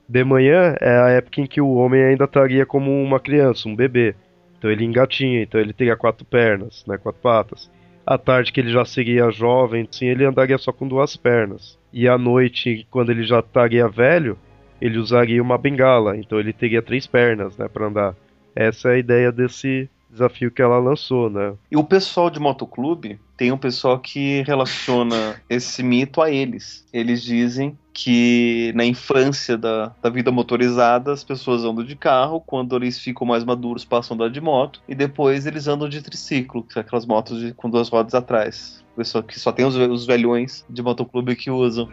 De 0.09 0.23
manhã 0.25 0.77
é 0.81 0.97
a 0.99 1.09
época 1.09 1.40
em 1.40 1.47
que 1.47 1.61
o 1.61 1.75
homem 1.75 2.03
ainda 2.03 2.25
estaria 2.25 2.64
como 2.64 3.03
uma 3.03 3.18
criança, 3.18 3.68
um 3.68 3.75
bebê. 3.75 4.14
Então 4.59 4.71
ele 4.71 4.85
engatinha, 4.85 5.42
então 5.42 5.61
ele 5.61 5.73
teria 5.73 5.97
quatro 5.97 6.25
pernas, 6.25 6.85
né, 6.87 6.97
quatro 6.99 7.21
patas. 7.21 7.71
À 8.07 8.16
tarde 8.16 8.53
que 8.53 8.61
ele 8.61 8.71
já 8.71 8.85
seria 8.85 9.31
jovem, 9.31 9.88
sim, 9.90 10.07
ele 10.07 10.25
andaria 10.25 10.59
só 10.59 10.73
com 10.73 10.87
duas 10.87 11.16
pernas. 11.16 11.79
E 11.92 12.09
à 12.09 12.16
noite, 12.16 12.87
quando 12.90 13.11
ele 13.11 13.25
já 13.25 13.40
estaria 13.40 13.88
velho, 13.88 14.38
ele 14.81 14.99
usaria 14.99 15.42
uma 15.42 15.59
bengala, 15.59 16.16
então 16.16 16.38
ele 16.38 16.53
teria 16.53 16.83
três 16.83 17.07
pernas, 17.07 17.57
né, 17.57 17.68
para 17.68 17.87
andar. 17.87 18.14
Essa 18.55 18.90
é 18.90 18.95
a 18.95 18.99
ideia 18.99 19.33
desse 19.33 19.88
desafio 20.12 20.51
que 20.51 20.61
ela 20.61 20.79
lançou, 20.79 21.31
né? 21.31 21.55
E 21.70 21.77
o 21.77 21.83
pessoal 21.83 22.29
de 22.29 22.38
motoclube 22.38 23.18
tem 23.37 23.51
um 23.51 23.57
pessoal 23.57 23.98
que 23.98 24.42
relaciona 24.42 25.40
esse 25.48 25.83
mito 25.83 26.20
a 26.20 26.31
eles. 26.31 26.87
Eles 26.92 27.22
dizem 27.22 27.77
que 27.94 28.72
na 28.75 28.85
infância 28.85 29.57
da, 29.57 29.92
da 30.01 30.11
vida 30.11 30.31
motorizada 30.31 31.12
as 31.12 31.25
pessoas 31.25 31.64
andam 31.64 31.85
de 31.85 31.96
carro, 31.96 32.40
quando 32.40 32.77
eles 32.77 32.98
ficam 32.98 33.27
mais 33.27 33.44
maduros 33.44 33.85
passam 33.85 34.14
a 34.14 34.16
andar 34.16 34.31
de 34.31 34.40
moto 34.40 34.81
e 34.88 34.94
depois 34.94 35.46
eles 35.46 35.66
andam 35.66 35.88
de 35.88 36.01
triciclo, 36.01 36.62
que 36.62 36.72
são 36.72 36.81
aquelas 36.81 37.07
motos 37.07 37.40
de, 37.40 37.53
com 37.55 37.68
duas 37.68 37.88
rodas 37.88 38.14
atrás. 38.14 38.83
Pessoal 38.94 39.25
que 39.25 39.40
só 39.40 39.51
tem 39.51 39.64
os, 39.64 39.75
os 39.75 40.07
velhões 40.07 40.64
de 40.68 40.83
motoclube 40.83 41.35
que 41.35 41.51
usam. 41.51 41.88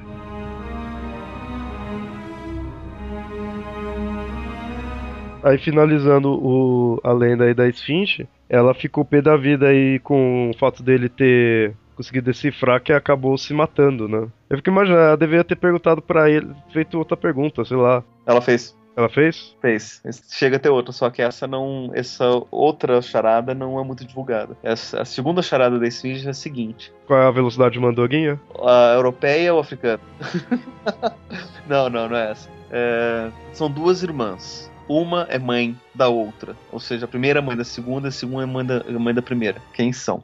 Aí 5.43 5.58
finalizando 5.58 6.32
o, 6.32 6.99
a 7.04 7.12
lenda 7.12 7.45
aí 7.45 7.54
da 7.54 7.67
Esfinge, 7.67 8.28
ela 8.49 8.73
ficou 8.73 9.06
pé 9.06 9.21
da 9.21 9.38
vida 9.38 9.67
aí 9.67 9.99
com 9.99 10.49
o 10.49 10.58
fato 10.58 10.84
dele 10.84 11.08
ter 11.08 11.73
conseguido 11.95 12.25
decifrar 12.25 12.82
que 12.82 12.93
acabou 12.93 13.38
se 13.38 13.54
matando, 13.54 14.08
né? 14.08 14.28
Eu 14.49 14.58
fico 14.58 14.69
imaginando, 14.69 15.02
ela 15.02 15.17
deveria 15.17 15.43
ter 15.43 15.56
perguntado 15.56 16.02
para 16.02 16.30
ele, 16.30 16.47
feito 16.71 16.97
outra 16.97 17.17
pergunta, 17.17 17.63
sei 17.65 17.78
lá. 17.78 18.04
Ela 18.25 18.41
fez. 18.41 18.78
Ela 18.95 19.08
fez? 19.08 19.56
Fez. 19.62 20.02
Chega 20.30 20.58
a 20.58 20.60
ter 20.60 20.69
outra, 20.69 20.91
só 20.91 21.10
que 21.10 21.21
essa 21.21 21.47
não. 21.47 21.89
Essa 21.93 22.25
outra 22.52 23.02
charada 23.02 23.54
não 23.54 23.80
é 23.80 23.84
muito 23.84 24.06
divulgada. 24.06 24.58
Essa, 24.62 25.02
a 25.02 25.06
segunda 25.06 25.41
charada 25.41 25.80
da 25.80 25.88
Esfinge 25.88 26.28
é 26.28 26.32
a 26.32 26.34
seguinte: 26.34 26.91
Qual 27.08 27.17
é 27.17 27.25
a 27.25 27.32
velocidade 27.32 27.73
de 27.73 27.80
mandoguinha? 27.80 28.39
A 28.62 28.93
europeia 28.95 29.54
ou 29.54 29.60
africana? 29.60 30.02
não, 31.67 31.89
não, 31.89 32.10
não 32.10 32.17
é 32.17 32.32
essa. 32.32 32.49
É, 32.71 33.30
são 33.54 33.71
duas 33.71 34.04
irmãs 34.04 34.69
uma 34.89 35.28
é 35.30 35.38
mãe 35.38 35.80
da 35.93 36.10
outra. 36.10 36.56
Ou 36.71 36.80
seja, 36.80 37.06
a 37.06 37.08
primeira 37.08 37.39
é 37.39 37.41
mãe 37.41 37.56
da 37.56 37.63
segunda, 37.63 38.08
a 38.08 38.12
segunda 38.12 38.43
é 38.43 38.45
mãe 38.47 38.65
da, 38.65 38.84
é 38.88 38.91
mãe 38.91 39.13
da 39.13 39.21
primeira. 39.21 39.62
Quem 39.73 39.93
são? 39.93 40.23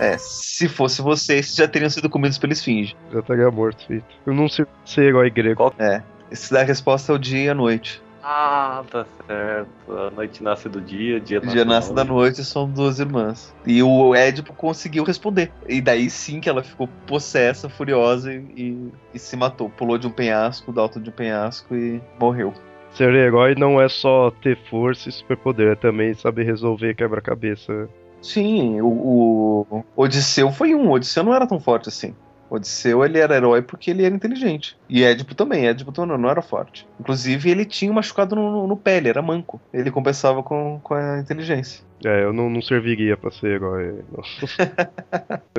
É, 0.00 0.16
se 0.18 0.68
fosse 0.68 1.00
vocês, 1.00 1.54
já 1.54 1.68
teriam 1.68 1.90
sido 1.90 2.10
comidos 2.10 2.38
pela 2.38 2.52
esfinge. 2.52 2.96
Já 3.12 3.20
estaria 3.20 3.50
morto, 3.50 3.86
feito. 3.86 4.06
Eu 4.26 4.34
não 4.34 4.48
sei, 4.48 4.66
sei 4.84 5.06
herói 5.06 5.30
grego. 5.30 5.72
É, 5.78 6.02
esse 6.30 6.52
da 6.52 6.62
resposta 6.62 7.12
é 7.12 7.14
o 7.14 7.18
dia 7.18 7.44
e 7.44 7.48
a 7.48 7.54
noite. 7.54 8.02
Ah, 8.22 8.82
tá 8.90 9.06
certo. 9.26 9.92
A 9.92 10.10
noite 10.10 10.42
nasce 10.42 10.68
do 10.68 10.80
dia, 10.80 11.20
dia, 11.20 11.40
dia 11.40 11.64
nasce 11.64 11.92
da 11.94 12.04
noite, 12.04 12.44
são 12.44 12.68
duas 12.68 12.98
irmãs. 12.98 13.54
E 13.66 13.82
o 13.82 14.14
Édipo 14.14 14.52
conseguiu 14.52 15.04
responder. 15.04 15.52
E 15.68 15.80
daí 15.80 16.10
sim 16.10 16.40
que 16.40 16.48
ela 16.48 16.62
ficou 16.62 16.88
possessa, 17.06 17.68
furiosa 17.68 18.32
e, 18.32 18.90
e 19.14 19.18
se 19.18 19.36
matou. 19.36 19.70
Pulou 19.70 19.98
de 19.98 20.06
um 20.06 20.10
penhasco, 20.10 20.72
do 20.72 20.80
alto 20.80 21.00
de 21.00 21.10
um 21.10 21.12
penhasco 21.12 21.74
e 21.74 22.00
morreu. 22.20 22.52
Ser 22.90 23.14
herói 23.14 23.54
não 23.54 23.80
é 23.80 23.88
só 23.88 24.30
ter 24.42 24.58
força 24.68 25.08
e 25.08 25.12
superpoder, 25.12 25.72
é 25.72 25.76
também 25.76 26.14
saber 26.14 26.44
resolver 26.44 26.94
quebra-cabeça. 26.94 27.88
Sim, 28.20 28.80
o, 28.80 29.66
o 29.70 29.84
Odisseu 29.96 30.50
foi 30.50 30.74
um. 30.74 30.88
O 30.88 30.92
Odisseu 30.92 31.22
não 31.22 31.34
era 31.34 31.46
tão 31.46 31.60
forte 31.60 31.88
assim. 31.88 32.14
Odisseu 32.50 33.04
ele 33.04 33.18
era 33.18 33.36
herói 33.36 33.62
porque 33.62 33.90
ele 33.90 34.04
era 34.04 34.14
inteligente. 34.14 34.76
E 34.88 35.04
Édipo 35.04 35.34
também. 35.34 35.66
Édipo 35.66 35.92
não, 36.06 36.18
não 36.18 36.30
era 36.30 36.42
forte. 36.42 36.86
Inclusive, 36.98 37.50
ele 37.50 37.64
tinha 37.64 37.92
machucado 37.92 38.34
no, 38.34 38.66
no 38.66 38.76
pé, 38.76 38.96
ele 38.96 39.08
era 39.08 39.22
manco. 39.22 39.60
Ele 39.72 39.90
compensava 39.90 40.42
com, 40.42 40.80
com 40.82 40.94
a 40.94 41.18
inteligência. 41.18 41.84
É, 42.04 42.22
eu 42.22 42.32
não, 42.32 42.48
não 42.48 42.62
serviria 42.62 43.16
pra 43.16 43.30
ser 43.30 43.56
herói. 43.56 44.04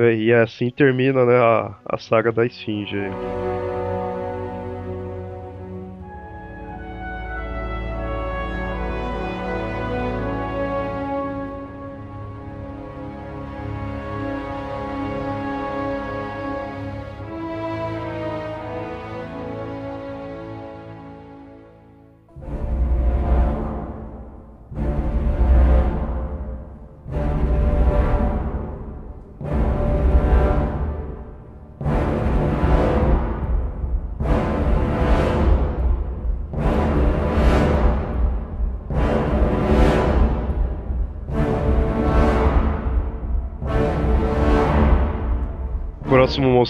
e 0.16 0.32
assim 0.32 0.70
termina 0.70 1.24
né, 1.24 1.36
a, 1.36 1.74
a 1.84 1.98
saga 1.98 2.32
da 2.32 2.46
Esfinge. 2.46 2.96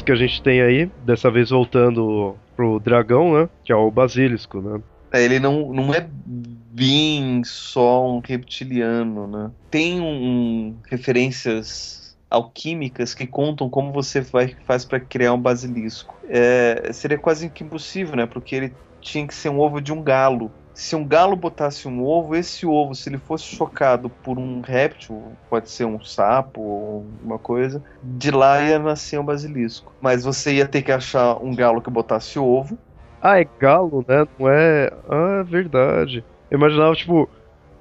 Que 0.02 0.12
a 0.12 0.16
gente 0.16 0.42
tem 0.42 0.60
aí, 0.60 0.86
dessa 1.04 1.30
vez 1.30 1.50
voltando 1.50 2.36
pro 2.56 2.78
dragão, 2.78 3.34
né? 3.34 3.48
Que 3.64 3.72
é 3.72 3.76
o 3.76 3.90
basilisco, 3.90 4.60
né? 4.60 4.80
É, 5.12 5.22
ele 5.24 5.40
não, 5.40 5.72
não 5.72 5.92
é 5.92 6.06
bem 6.26 7.42
só 7.44 8.08
um 8.08 8.20
reptiliano, 8.20 9.26
né? 9.26 9.50
Tem 9.70 10.00
um, 10.00 10.76
referências 10.88 12.16
alquímicas 12.30 13.12
que 13.12 13.26
contam 13.26 13.68
como 13.68 13.92
você 13.92 14.20
vai, 14.20 14.54
faz 14.64 14.84
para 14.84 15.00
criar 15.00 15.32
um 15.32 15.40
basilisco. 15.40 16.14
É, 16.28 16.92
seria 16.92 17.18
quase 17.18 17.50
que 17.50 17.64
impossível, 17.64 18.14
né? 18.14 18.26
Porque 18.26 18.54
ele 18.54 18.72
tinha 19.00 19.26
que 19.26 19.34
ser 19.34 19.48
um 19.48 19.58
ovo 19.58 19.80
de 19.80 19.92
um 19.92 20.02
galo 20.02 20.50
se 20.74 20.96
um 20.96 21.06
galo 21.06 21.36
botasse 21.36 21.86
um 21.86 22.04
ovo, 22.04 22.34
esse 22.34 22.66
ovo, 22.66 22.94
se 22.94 23.08
ele 23.08 23.18
fosse 23.18 23.44
chocado 23.44 24.08
por 24.08 24.38
um 24.38 24.60
réptil, 24.60 25.32
pode 25.48 25.70
ser 25.70 25.84
um 25.84 26.00
sapo 26.00 26.60
ou 26.60 27.06
uma 27.22 27.38
coisa, 27.38 27.82
de 28.02 28.30
lá 28.30 28.62
ia 28.62 28.78
nascer 28.78 29.18
um 29.18 29.24
basilisco. 29.24 29.92
Mas 30.00 30.24
você 30.24 30.54
ia 30.54 30.66
ter 30.66 30.82
que 30.82 30.92
achar 30.92 31.36
um 31.42 31.54
galo 31.54 31.82
que 31.82 31.90
botasse 31.90 32.38
ovo. 32.38 32.78
Ah, 33.20 33.40
é 33.40 33.46
galo, 33.58 34.04
né? 34.08 34.26
Não 34.38 34.48
é. 34.48 34.90
Ah, 35.08 35.40
é 35.40 35.42
verdade. 35.42 36.24
Eu 36.50 36.56
imaginava, 36.56 36.94
tipo, 36.94 37.28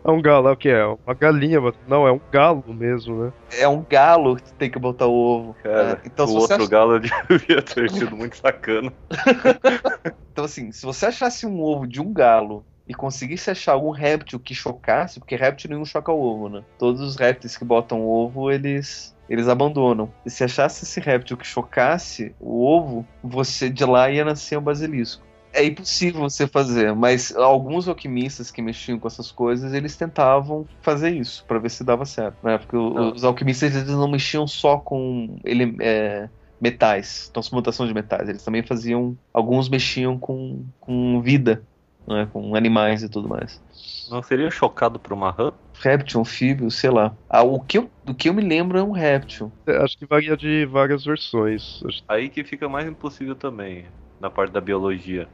é 0.03 0.11
um 0.11 0.21
galo, 0.21 0.47
é 0.47 0.51
o 0.51 0.57
que 0.57 0.69
é? 0.69 0.85
Uma 0.85 1.13
galinha, 1.13 1.59
não, 1.87 2.07
é 2.07 2.11
um 2.11 2.19
galo 2.31 2.63
mesmo, 2.67 3.25
né? 3.25 3.33
É 3.57 3.67
um 3.67 3.85
galo 3.87 4.37
que 4.37 4.53
tem 4.53 4.69
que 4.69 4.79
botar 4.79 5.07
o 5.07 5.13
ovo. 5.13 5.55
Cara, 5.61 6.01
é, 6.03 6.07
então, 6.07 6.25
o 6.25 6.35
outro 6.35 6.55
acha... 6.55 6.67
galo 6.67 6.99
devia 7.29 7.61
ter 7.61 7.89
sido 7.91 8.15
muito 8.15 8.37
sacana. 8.37 8.91
então, 10.31 10.45
assim, 10.45 10.71
se 10.71 10.85
você 10.85 11.07
achasse 11.07 11.45
um 11.45 11.61
ovo 11.61 11.85
de 11.85 12.01
um 12.01 12.13
galo 12.13 12.65
e 12.89 12.93
conseguisse 12.95 13.51
achar 13.51 13.73
algum 13.73 13.91
réptil 13.91 14.39
que 14.39 14.55
chocasse, 14.55 15.19
porque 15.19 15.35
réptil 15.35 15.69
nenhum 15.69 15.85
choca 15.85 16.11
o 16.11 16.19
ovo, 16.19 16.49
né? 16.49 16.63
Todos 16.79 16.99
os 16.99 17.15
répteis 17.15 17.55
que 17.55 17.63
botam 17.63 18.03
ovo, 18.03 18.51
eles 18.51 19.15
eles 19.29 19.47
abandonam. 19.47 20.11
E 20.25 20.29
se 20.31 20.43
achasse 20.43 20.83
esse 20.83 20.99
réptil 20.99 21.37
que 21.37 21.45
chocasse 21.45 22.33
o 22.39 22.65
ovo, 22.65 23.05
você 23.23 23.69
de 23.69 23.85
lá 23.85 24.09
ia 24.09 24.25
nascer 24.25 24.57
um 24.57 24.61
basilisco 24.61 25.29
é 25.51 25.65
impossível 25.65 26.21
você 26.21 26.47
fazer, 26.47 26.93
mas 26.93 27.35
alguns 27.35 27.87
alquimistas 27.87 28.51
que 28.51 28.61
mexiam 28.61 28.99
com 28.99 29.07
essas 29.07 29.31
coisas, 29.31 29.73
eles 29.73 29.95
tentavam 29.95 30.65
fazer 30.79 31.09
isso 31.09 31.43
para 31.47 31.57
ver 31.57 31.69
se 31.69 31.83
dava 31.83 32.05
certo, 32.05 32.37
né? 32.43 32.57
Porque 32.57 32.75
não. 32.75 33.13
os 33.13 33.23
alquimistas 33.23 33.75
eles 33.75 33.89
não 33.89 34.07
mexiam 34.07 34.45
só 34.45 34.77
com 34.77 35.39
ele, 35.43 35.75
é, 35.79 36.29
metais, 36.61 37.29
transmutação 37.33 37.87
de 37.87 37.93
metais, 37.93 38.29
eles 38.29 38.43
também 38.43 38.61
faziam, 38.61 39.17
alguns 39.33 39.69
mexiam 39.69 40.17
com, 40.17 40.63
com 40.79 41.21
vida, 41.21 41.63
né? 42.09 42.27
com 42.33 42.55
animais 42.55 43.03
e 43.03 43.09
tudo 43.09 43.29
mais. 43.29 43.61
Não 44.09 44.23
seria 44.23 44.49
chocado 44.49 44.99
por 44.99 45.13
uma 45.13 45.29
rã? 45.29 45.51
Réptil, 45.79 46.21
anfíbio, 46.21 46.69
sei 46.71 46.89
lá. 46.89 47.13
Ah, 47.29 47.43
o, 47.43 47.59
que 47.59 47.77
eu, 47.77 47.89
do 48.03 48.13
que 48.13 48.27
eu 48.27 48.33
me 48.33 48.41
lembro 48.41 48.77
é 48.77 48.83
um 48.83 48.91
réptil. 48.91 49.51
É, 49.65 49.77
acho 49.77 49.97
que 49.97 50.05
varia 50.05 50.35
de 50.35 50.65
várias 50.65 51.05
versões. 51.05 51.81
Aí 52.07 52.27
que 52.27 52.43
fica 52.43 52.67
mais 52.67 52.87
impossível 52.87 53.35
também, 53.35 53.85
na 54.19 54.29
parte 54.29 54.51
da 54.51 54.59
biologia. 54.59 55.27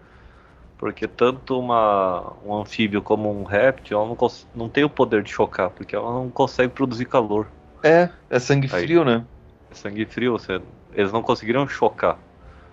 Porque 0.78 1.08
tanto 1.08 1.58
uma, 1.58 2.34
um 2.46 2.54
anfíbio 2.54 3.02
como 3.02 3.32
um 3.32 3.44
réptil, 3.44 3.98
ela 3.98 4.08
não, 4.08 4.18
não 4.54 4.70
tem 4.70 4.84
o 4.84 4.90
poder 4.90 5.24
de 5.24 5.32
chocar, 5.32 5.70
porque 5.70 5.96
ela 5.96 6.12
não 6.12 6.30
consegue 6.30 6.74
produzir 6.74 7.06
calor. 7.06 7.48
É, 7.82 8.10
é 8.30 8.40
sangue 8.40 8.70
Aí, 8.72 8.84
frio, 8.84 9.06
né? 9.06 9.26
É 9.72 9.74
sangue 9.74 10.06
frio, 10.06 10.34
você, 10.34 10.62
eles 10.94 11.14
não 11.14 11.24
conseguiriam 11.24 11.68
chocar. 11.68 12.20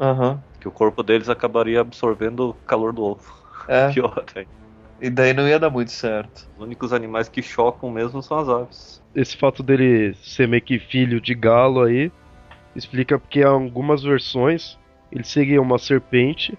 Uhum. 0.00 0.36
Que 0.58 0.66
o 0.66 0.72
corpo 0.72 1.02
deles 1.02 1.28
acabaria 1.28 1.80
absorvendo 1.80 2.50
o 2.50 2.54
calor 2.66 2.92
do 2.92 3.04
ovo. 3.04 3.41
É. 3.68 3.90
Pior. 3.92 4.24
E 5.00 5.10
daí 5.10 5.32
não 5.32 5.48
ia 5.48 5.58
dar 5.58 5.70
muito 5.70 5.90
certo. 5.90 6.48
Os 6.56 6.64
únicos 6.64 6.92
animais 6.92 7.28
que 7.28 7.42
chocam 7.42 7.90
mesmo 7.90 8.22
são 8.22 8.38
as 8.38 8.48
aves. 8.48 9.02
Esse 9.14 9.36
fato 9.36 9.62
dele 9.62 10.14
ser 10.22 10.46
meio 10.48 10.62
que 10.62 10.78
filho 10.78 11.20
de 11.20 11.34
galo 11.34 11.82
aí 11.82 12.10
explica 12.74 13.18
porque 13.18 13.40
em 13.40 13.44
algumas 13.44 14.02
versões 14.02 14.78
ele 15.10 15.24
seria 15.24 15.60
uma 15.60 15.78
serpente 15.78 16.56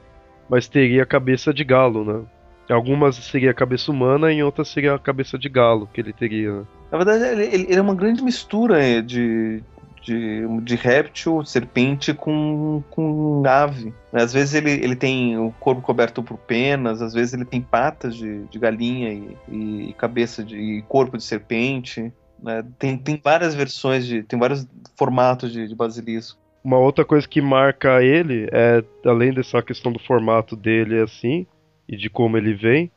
mas 0.49 0.67
teria 0.67 1.03
a 1.03 1.05
cabeça 1.05 1.53
de 1.53 1.63
galo, 1.63 2.03
né? 2.03 2.21
Algumas 2.69 3.15
seria 3.15 3.51
a 3.51 3.53
cabeça 3.53 3.91
humana 3.91 4.31
e 4.31 4.35
em 4.35 4.43
outras 4.43 4.67
seria 4.69 4.93
a 4.93 4.99
cabeça 4.99 5.37
de 5.37 5.49
galo 5.49 5.89
que 5.91 5.99
ele 5.99 6.13
teria. 6.13 6.59
Né? 6.59 6.63
Na 6.91 6.97
verdade, 6.97 7.23
ele, 7.23 7.43
ele, 7.43 7.75
é 7.75 7.81
uma 7.81 7.95
grande 7.95 8.23
mistura 8.23 8.83
é, 8.83 9.01
de, 9.01 9.61
de, 10.03 10.45
de 10.61 10.75
réptil, 10.75 11.45
serpente 11.45 12.13
com, 12.13 12.83
com 12.89 13.41
ave. 13.45 13.93
Às 14.11 14.33
vezes 14.33 14.53
ele, 14.53 14.71
ele 14.71 14.95
tem 14.95 15.37
o 15.37 15.51
corpo 15.59 15.81
coberto 15.81 16.21
por 16.21 16.37
penas, 16.37 17.01
às 17.01 17.13
vezes 17.13 17.33
ele 17.33 17.45
tem 17.45 17.61
patas 17.61 18.15
de, 18.15 18.43
de 18.45 18.59
galinha 18.59 19.13
e, 19.13 19.89
e, 19.89 19.93
cabeça 19.93 20.43
de 20.43 20.57
e 20.57 20.81
corpo 20.83 21.17
de 21.17 21.23
serpente. 21.23 22.11
Né? 22.41 22.63
Tem, 22.77 22.97
tem 22.97 23.19
várias 23.23 23.55
versões, 23.55 24.05
de, 24.05 24.21
tem 24.23 24.37
vários 24.37 24.67
formatos 24.97 25.51
de, 25.51 25.67
de 25.67 25.75
basilisco. 25.75 26.37
Uma 26.63 26.77
outra 26.77 27.03
coisa 27.03 27.27
que 27.27 27.41
marca 27.41 28.03
ele 28.03 28.47
é, 28.51 28.83
além 29.05 29.33
dessa 29.33 29.61
questão 29.61 29.91
do 29.91 29.99
formato 29.99 30.55
dele 30.55 31.01
assim, 31.01 31.45
e 31.87 31.95
de 31.95 32.09
como 32.09 32.37
ele 32.37 32.53
vem, 32.53 32.91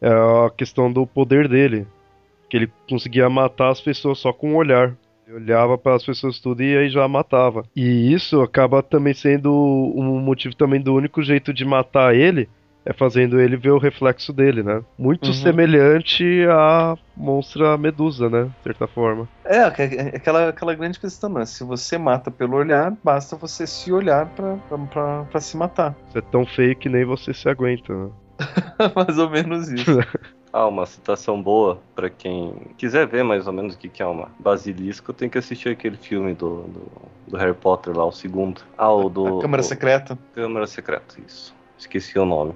é 0.00 0.08
a 0.08 0.50
questão 0.50 0.92
do 0.92 1.06
poder 1.06 1.48
dele. 1.48 1.86
Que 2.48 2.58
ele 2.58 2.72
conseguia 2.88 3.28
matar 3.28 3.70
as 3.70 3.80
pessoas 3.80 4.18
só 4.18 4.32
com 4.32 4.52
um 4.52 4.56
olhar. 4.56 4.94
Ele 5.26 5.36
olhava 5.36 5.78
para 5.78 5.96
as 5.96 6.04
pessoas 6.04 6.38
tudo 6.38 6.62
e 6.62 6.76
aí 6.76 6.90
já 6.90 7.06
matava. 7.08 7.64
E 7.74 8.12
isso 8.12 8.40
acaba 8.42 8.82
também 8.82 9.14
sendo 9.14 9.50
um 9.52 10.20
motivo 10.20 10.54
também 10.54 10.80
do 10.80 10.94
único 10.94 11.22
jeito 11.22 11.52
de 11.52 11.64
matar 11.64 12.14
ele 12.14 12.48
é 12.86 12.92
fazendo 12.92 13.40
ele 13.40 13.56
ver 13.56 13.70
o 13.70 13.78
reflexo 13.78 14.32
dele, 14.32 14.62
né? 14.62 14.82
Muito 14.98 15.28
uhum. 15.28 15.32
semelhante 15.32 16.24
à 16.50 16.96
monstra 17.16 17.78
medusa, 17.78 18.28
né? 18.28 18.44
De 18.44 18.62
certa 18.62 18.86
forma. 18.86 19.26
É, 19.44 19.56
é, 19.56 20.16
aquela, 20.16 20.50
aquela 20.50 20.74
grande 20.74 21.00
questão, 21.00 21.30
né? 21.30 21.46
Se 21.46 21.64
você 21.64 21.96
mata 21.96 22.30
pelo 22.30 22.56
olhar, 22.56 22.94
basta 23.02 23.36
você 23.36 23.66
se 23.66 23.90
olhar 23.90 24.26
pra 24.26 25.40
se 25.40 25.56
matar. 25.56 25.94
Você 26.10 26.18
é 26.18 26.22
tão 26.22 26.44
feio 26.44 26.76
que 26.76 26.88
nem 26.88 27.04
você 27.04 27.32
se 27.32 27.48
aguenta, 27.48 27.92
né? 27.94 28.10
mais 28.94 29.18
ou 29.18 29.30
menos 29.30 29.68
isso. 29.68 29.98
Ah, 30.56 30.68
uma 30.68 30.86
citação 30.86 31.42
boa 31.42 31.82
para 31.96 32.08
quem 32.08 32.54
quiser 32.78 33.08
ver 33.08 33.24
mais 33.24 33.48
ou 33.48 33.52
menos 33.52 33.74
o 33.74 33.78
que, 33.78 34.00
é 34.00 34.06
uma 34.06 34.30
basilisco, 34.38 35.12
tem 35.12 35.28
que 35.28 35.36
assistir 35.36 35.70
aquele 35.70 35.96
filme 35.96 36.32
do, 36.32 36.62
do, 36.62 36.92
do 37.26 37.36
Harry 37.36 37.54
Potter 37.54 37.92
lá, 37.92 38.04
o 38.04 38.12
segundo. 38.12 38.60
Ah, 38.78 38.92
o 38.92 39.08
do. 39.08 39.40
A 39.40 39.42
Câmara 39.42 39.64
Secreta. 39.64 40.16
Câmara 40.32 40.68
Secreta, 40.68 41.16
isso. 41.26 41.52
Esqueci 41.76 42.16
o 42.20 42.24
nome. 42.24 42.54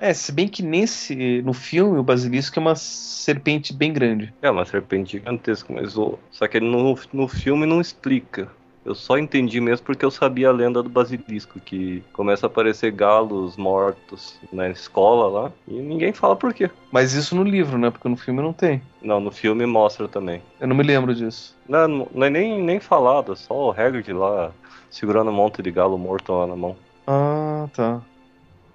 É, 0.00 0.14
se 0.14 0.32
bem 0.32 0.48
que 0.48 0.62
nesse. 0.62 1.42
No 1.42 1.52
filme, 1.52 1.98
o 1.98 2.02
basilisco 2.02 2.58
é 2.58 2.60
uma 2.60 2.74
serpente 2.74 3.70
bem 3.74 3.92
grande. 3.92 4.32
É, 4.40 4.50
uma 4.50 4.64
serpente 4.64 5.12
gigantesca, 5.12 5.74
mas 5.74 5.94
o. 5.94 6.18
Só 6.30 6.48
que 6.48 6.58
no, 6.58 6.98
no 7.12 7.28
filme 7.28 7.66
não 7.66 7.82
explica. 7.82 8.50
Eu 8.86 8.94
só 8.94 9.18
entendi 9.18 9.60
mesmo 9.60 9.84
porque 9.84 10.04
eu 10.04 10.12
sabia 10.12 10.48
a 10.48 10.52
lenda 10.52 10.80
do 10.80 10.88
basilisco, 10.88 11.58
que 11.58 12.04
começa 12.12 12.46
a 12.46 12.48
aparecer 12.48 12.92
galos 12.92 13.56
mortos 13.56 14.38
na 14.52 14.68
escola 14.70 15.42
lá, 15.42 15.52
e 15.66 15.72
ninguém 15.72 16.12
fala 16.12 16.36
por 16.36 16.54
quê. 16.54 16.70
Mas 16.92 17.12
isso 17.12 17.34
no 17.34 17.42
livro, 17.42 17.76
né? 17.76 17.90
Porque 17.90 18.08
no 18.08 18.16
filme 18.16 18.40
não 18.40 18.52
tem. 18.52 18.80
Não, 19.02 19.18
no 19.18 19.32
filme 19.32 19.66
mostra 19.66 20.06
também. 20.06 20.40
Eu 20.60 20.68
não 20.68 20.76
me 20.76 20.84
lembro 20.84 21.12
disso. 21.12 21.56
Não, 21.68 21.88
não 21.88 22.24
é 22.24 22.30
nem, 22.30 22.62
nem 22.62 22.78
falado, 22.78 23.32
é 23.32 23.36
só 23.36 23.54
o 23.54 23.70
Hagrid 23.72 24.12
lá 24.12 24.52
segurando 24.88 25.32
um 25.32 25.34
monte 25.34 25.60
de 25.60 25.72
galo 25.72 25.98
morto 25.98 26.32
lá 26.32 26.46
na 26.46 26.54
mão. 26.54 26.76
Ah, 27.08 27.68
tá. 27.74 28.00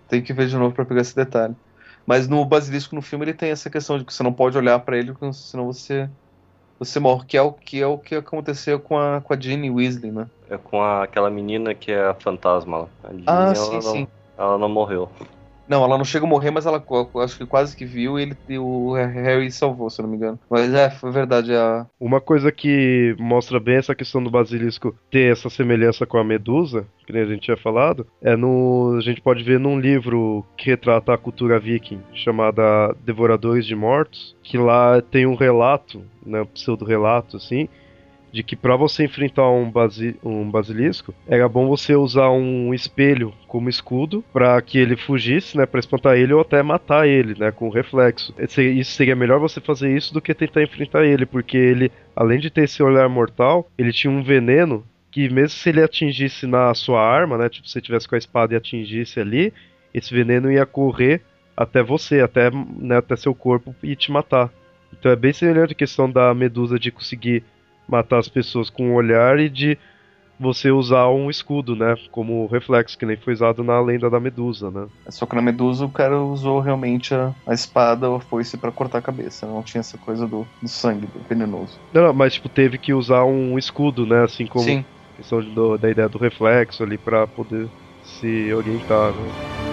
Tem 0.09 0.21
que 0.21 0.33
ver 0.33 0.47
de 0.47 0.57
novo 0.57 0.75
para 0.75 0.83
pegar 0.83 1.01
esse 1.01 1.15
detalhe. 1.15 1.55
Mas 2.05 2.27
no 2.27 2.43
basilisco 2.43 2.95
no 2.95 3.01
filme 3.01 3.23
ele 3.23 3.33
tem 3.33 3.51
essa 3.51 3.69
questão 3.69 3.97
de 3.97 4.03
que 4.03 4.13
você 4.13 4.23
não 4.23 4.33
pode 4.33 4.57
olhar 4.57 4.77
para 4.79 4.97
ele, 4.97 5.13
senão 5.31 5.67
você 5.67 6.09
você 6.85 6.99
morre, 6.99 7.25
que 7.27 7.37
é 7.37 7.41
o 7.43 7.53
que 7.53 7.79
é 7.79 7.85
o 7.85 7.97
que 7.99 8.15
aconteceu 8.15 8.79
com 8.79 8.97
a 8.97 9.21
com 9.21 9.31
a 9.33 9.39
Ginny 9.39 9.69
Weasley, 9.69 10.11
né? 10.11 10.27
É 10.49 10.57
com 10.57 10.81
a, 10.81 11.03
aquela 11.03 11.29
menina 11.29 11.75
que 11.75 11.91
é 11.91 12.07
a 12.07 12.15
fantasma. 12.15 12.89
A 13.03 13.09
Ginny, 13.09 13.23
ah, 13.27 13.53
sim, 13.53 13.73
não, 13.73 13.81
sim. 13.81 14.07
Ela 14.35 14.57
não 14.57 14.67
morreu. 14.67 15.07
Não, 15.71 15.85
ela 15.85 15.97
não 15.97 16.03
chega 16.03 16.25
a 16.25 16.27
morrer, 16.27 16.51
mas 16.51 16.65
ela 16.65 16.83
acho 17.23 17.37
que 17.37 17.45
quase 17.45 17.77
que 17.77 17.85
viu 17.85 18.19
e 18.19 18.23
ele, 18.23 18.57
o 18.57 18.91
Harry 18.91 19.49
salvou, 19.49 19.89
se 19.89 20.01
não 20.01 20.09
me 20.09 20.17
engano. 20.17 20.37
Mas 20.49 20.73
é, 20.73 20.89
foi 20.89 21.11
verdade. 21.11 21.55
A... 21.55 21.87
Uma 21.97 22.19
coisa 22.19 22.51
que 22.51 23.15
mostra 23.17 23.57
bem 23.57 23.77
essa 23.77 23.95
questão 23.95 24.21
do 24.21 24.29
basilisco 24.29 24.93
ter 25.09 25.31
essa 25.31 25.49
semelhança 25.49 26.05
com 26.05 26.17
a 26.17 26.25
medusa, 26.25 26.85
que 27.07 27.13
nem 27.13 27.21
a 27.21 27.25
gente 27.25 27.43
tinha 27.43 27.55
falado, 27.55 28.05
é 28.21 28.35
no. 28.35 28.97
A 28.97 29.01
gente 29.01 29.21
pode 29.21 29.45
ver 29.45 29.61
num 29.61 29.79
livro 29.79 30.45
que 30.57 30.69
retrata 30.69 31.13
a 31.13 31.17
cultura 31.17 31.57
viking, 31.57 32.01
chamada 32.13 32.93
Devoradores 33.05 33.65
de 33.65 33.73
Mortos, 33.73 34.35
que 34.43 34.57
lá 34.57 35.01
tem 35.01 35.25
um 35.25 35.35
relato, 35.35 36.03
né, 36.25 36.41
um 36.41 36.47
pseudo-relato, 36.47 37.37
assim, 37.37 37.69
de 38.31 38.43
que 38.43 38.55
para 38.55 38.75
você 38.75 39.03
enfrentar 39.03 39.49
um, 39.49 39.69
basi 39.69 40.15
um 40.23 40.49
basilisco, 40.49 41.13
era 41.27 41.47
bom 41.49 41.67
você 41.67 41.95
usar 41.95 42.29
um 42.29 42.73
espelho 42.73 43.33
como 43.47 43.69
escudo 43.69 44.23
para 44.31 44.61
que 44.61 44.77
ele 44.77 44.95
fugisse, 44.95 45.57
né, 45.57 45.65
para 45.65 45.79
espantar 45.79 46.15
ele 46.15 46.33
ou 46.33 46.41
até 46.41 46.63
matar 46.63 47.07
ele, 47.07 47.37
né, 47.37 47.51
com 47.51 47.69
reflexo. 47.69 48.33
Isso 48.39 48.91
seria 48.91 49.15
melhor 49.15 49.39
você 49.39 49.59
fazer 49.59 49.95
isso 49.95 50.13
do 50.13 50.21
que 50.21 50.33
tentar 50.33 50.63
enfrentar 50.63 51.05
ele, 51.05 51.25
porque 51.25 51.57
ele, 51.57 51.91
além 52.15 52.39
de 52.39 52.49
ter 52.49 52.63
esse 52.63 52.81
olhar 52.81 53.09
mortal, 53.09 53.69
ele 53.77 53.91
tinha 53.91 54.11
um 54.11 54.23
veneno 54.23 54.85
que 55.11 55.29
mesmo 55.29 55.49
se 55.49 55.69
ele 55.69 55.83
atingisse 55.83 56.47
na 56.47 56.73
sua 56.73 57.01
arma, 57.01 57.37
né, 57.37 57.49
tipo 57.49 57.67
se 57.67 57.73
você 57.73 57.81
tivesse 57.81 58.07
com 58.07 58.15
a 58.15 58.17
espada 58.17 58.53
e 58.53 58.57
atingisse 58.57 59.19
ali, 59.19 59.53
esse 59.93 60.13
veneno 60.13 60.49
ia 60.49 60.65
correr 60.65 61.21
até 61.55 61.83
você, 61.83 62.21
até, 62.21 62.49
né, 62.49 62.97
até 62.97 63.15
seu 63.17 63.35
corpo 63.35 63.75
e 63.83 63.93
te 63.93 64.09
matar. 64.09 64.49
Então 64.97 65.11
é 65.11 65.15
bem 65.15 65.33
semelhante 65.33 65.73
a 65.73 65.75
questão 65.75 66.09
da 66.09 66.33
medusa 66.33 66.79
de 66.79 66.91
conseguir 66.91 67.43
matar 67.91 68.19
as 68.19 68.29
pessoas 68.29 68.69
com 68.69 68.91
o 68.91 68.95
olhar 68.95 69.39
e 69.39 69.49
de 69.49 69.77
você 70.39 70.71
usar 70.71 71.07
um 71.09 71.29
escudo, 71.29 71.75
né? 71.75 71.95
Como 72.09 72.47
reflexo, 72.47 72.97
que 72.97 73.05
nem 73.05 73.15
foi 73.15 73.33
usado 73.33 73.63
na 73.63 73.79
lenda 73.79 74.09
da 74.09 74.19
Medusa, 74.19 74.71
né? 74.71 74.87
Só 75.07 75.27
que 75.27 75.35
na 75.35 75.41
Medusa 75.41 75.85
o 75.85 75.91
cara 75.91 76.19
usou 76.19 76.59
realmente 76.59 77.13
a, 77.13 77.31
a 77.45 77.53
espada 77.53 78.09
ou 78.09 78.15
a 78.15 78.19
foice 78.19 78.57
para 78.57 78.71
cortar 78.71 78.97
a 78.97 79.03
cabeça. 79.03 79.45
Não 79.45 79.61
tinha 79.61 79.81
essa 79.81 79.99
coisa 79.99 80.27
do, 80.27 80.47
do 80.61 80.67
sangue, 80.67 81.05
do 81.05 81.19
venenoso. 81.29 81.79
Não, 81.93 82.01
não, 82.01 82.13
mas 82.13 82.33
tipo, 82.33 82.49
teve 82.49 82.79
que 82.79 82.91
usar 82.91 83.23
um 83.23 83.57
escudo, 83.59 84.05
né? 84.05 84.23
Assim 84.23 84.47
como 84.47 84.65
Sim. 84.65 84.83
questão 85.15 85.41
do, 85.41 85.77
da 85.77 85.91
ideia 85.91 86.09
do 86.09 86.17
reflexo 86.17 86.81
ali 86.81 86.97
para 86.97 87.27
poder 87.27 87.69
se 88.03 88.51
orientar, 88.51 89.11
né? 89.11 89.70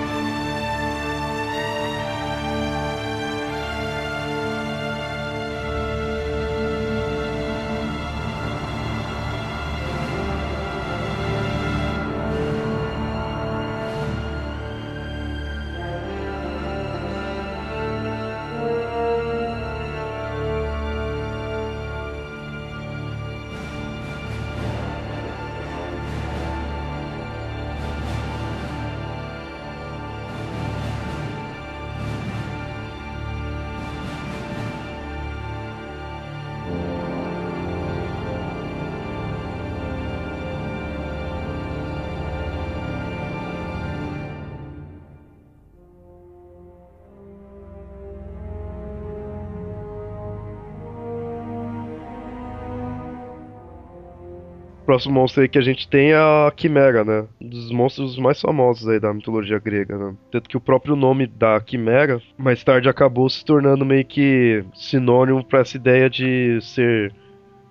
Próximo 54.98 55.14
monstro 55.14 55.42
aí 55.42 55.48
que 55.48 55.58
a 55.58 55.62
gente 55.62 55.88
tem 55.88 56.10
é 56.10 56.16
a 56.16 56.52
Quimera, 56.54 57.04
né? 57.04 57.24
Um 57.40 57.48
dos 57.48 57.70
monstros 57.70 58.18
mais 58.18 58.40
famosos 58.40 58.88
aí 58.88 58.98
da 58.98 59.14
mitologia 59.14 59.58
grega, 59.58 59.96
né? 59.96 60.14
Tanto 60.30 60.48
que 60.48 60.56
o 60.56 60.60
próprio 60.60 60.96
nome 60.96 61.26
da 61.26 61.60
Quimera, 61.60 62.20
mais 62.36 62.64
tarde 62.64 62.88
acabou 62.88 63.30
se 63.30 63.44
tornando 63.44 63.84
meio 63.84 64.04
que 64.04 64.64
sinônimo 64.74 65.44
para 65.44 65.60
essa 65.60 65.76
ideia 65.76 66.10
de 66.10 66.58
ser 66.60 67.14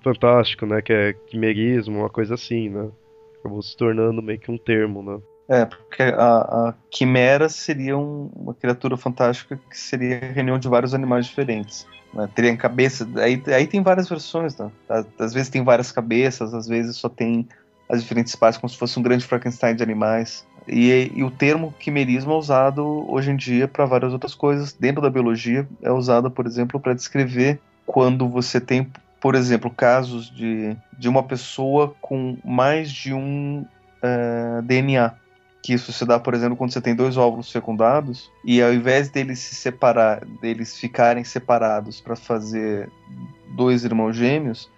fantástico, 0.01 0.65
né? 0.65 0.81
Que 0.81 0.93
é 0.93 1.13
quimerismo, 1.13 1.99
uma 1.99 2.09
coisa 2.09 2.35
assim, 2.35 2.69
né? 2.69 2.89
Acabou 3.39 3.61
se 3.61 3.75
tornando 3.75 4.21
meio 4.21 4.39
que 4.39 4.49
um 4.49 4.57
termo, 4.57 5.03
né? 5.03 5.19
É, 5.49 5.65
porque 5.65 6.03
a, 6.03 6.37
a 6.39 6.73
quimera 6.89 7.49
seria 7.49 7.97
um, 7.97 8.29
uma 8.35 8.53
criatura 8.53 8.97
fantástica 8.97 9.59
que 9.69 9.77
seria 9.77 10.17
a 10.17 10.31
reunião 10.31 10.57
de 10.57 10.67
vários 10.67 10.93
animais 10.93 11.25
diferentes. 11.25 11.85
Né? 12.13 12.29
Teria 12.33 12.55
cabeça. 12.57 13.07
Aí, 13.17 13.41
aí 13.47 13.67
tem 13.67 13.81
várias 13.81 14.09
versões, 14.09 14.57
né? 14.57 14.71
Às 15.19 15.33
vezes 15.33 15.49
tem 15.49 15.63
várias 15.63 15.91
cabeças, 15.91 16.53
às 16.53 16.67
vezes 16.67 16.95
só 16.95 17.09
tem 17.09 17.47
as 17.89 18.01
diferentes 18.01 18.35
partes, 18.35 18.59
como 18.59 18.69
se 18.69 18.77
fosse 18.77 18.99
um 18.99 19.01
grande 19.01 19.25
Frankenstein 19.25 19.75
de 19.75 19.83
animais. 19.83 20.45
E, 20.67 21.11
e 21.15 21.23
o 21.23 21.31
termo 21.31 21.73
quimerismo 21.79 22.33
é 22.33 22.35
usado 22.35 23.09
hoje 23.09 23.31
em 23.31 23.37
dia 23.37 23.67
para 23.67 23.85
várias 23.85 24.11
outras 24.11 24.35
coisas. 24.35 24.73
Dentro 24.73 25.01
da 25.01 25.09
biologia, 25.09 25.67
é 25.81 25.91
usado, 25.91 26.29
por 26.29 26.45
exemplo, 26.45 26.79
para 26.79 26.93
descrever 26.93 27.59
quando 27.85 28.27
você 28.27 28.59
tem, 28.59 28.91
por 29.21 29.33
exemplo, 29.33 29.69
casos 29.69 30.29
de, 30.29 30.75
de 30.97 31.07
uma 31.07 31.23
pessoa 31.23 31.95
com 32.01 32.37
mais 32.43 32.91
de 32.91 33.13
um 33.13 33.61
uh, 33.61 33.67
eh, 34.03 34.61
DNA 34.63 35.13
que 35.67 35.73
isso 35.73 35.91
se 35.91 36.05
dá, 36.05 36.17
por 36.17 36.33
exemplo, 36.33 36.55
quando 36.55 36.71
você 36.71 36.79
tem 36.79 36.95
dois 36.95 37.17
óvulos 37.17 37.51
fecundados 37.51 38.31
e 38.41 38.61
ao 38.61 38.73
invés 38.73 39.09
deles 39.09 39.39
se 39.39 39.53
separar, 39.53 40.23
deles 40.41 40.77
ficarem 40.77 41.25
separados 41.25 41.99
para 41.99 42.15
fazer 42.15 42.89
dois 43.49 43.83
irmãos 43.83 44.15
gêmeos, 44.15 44.69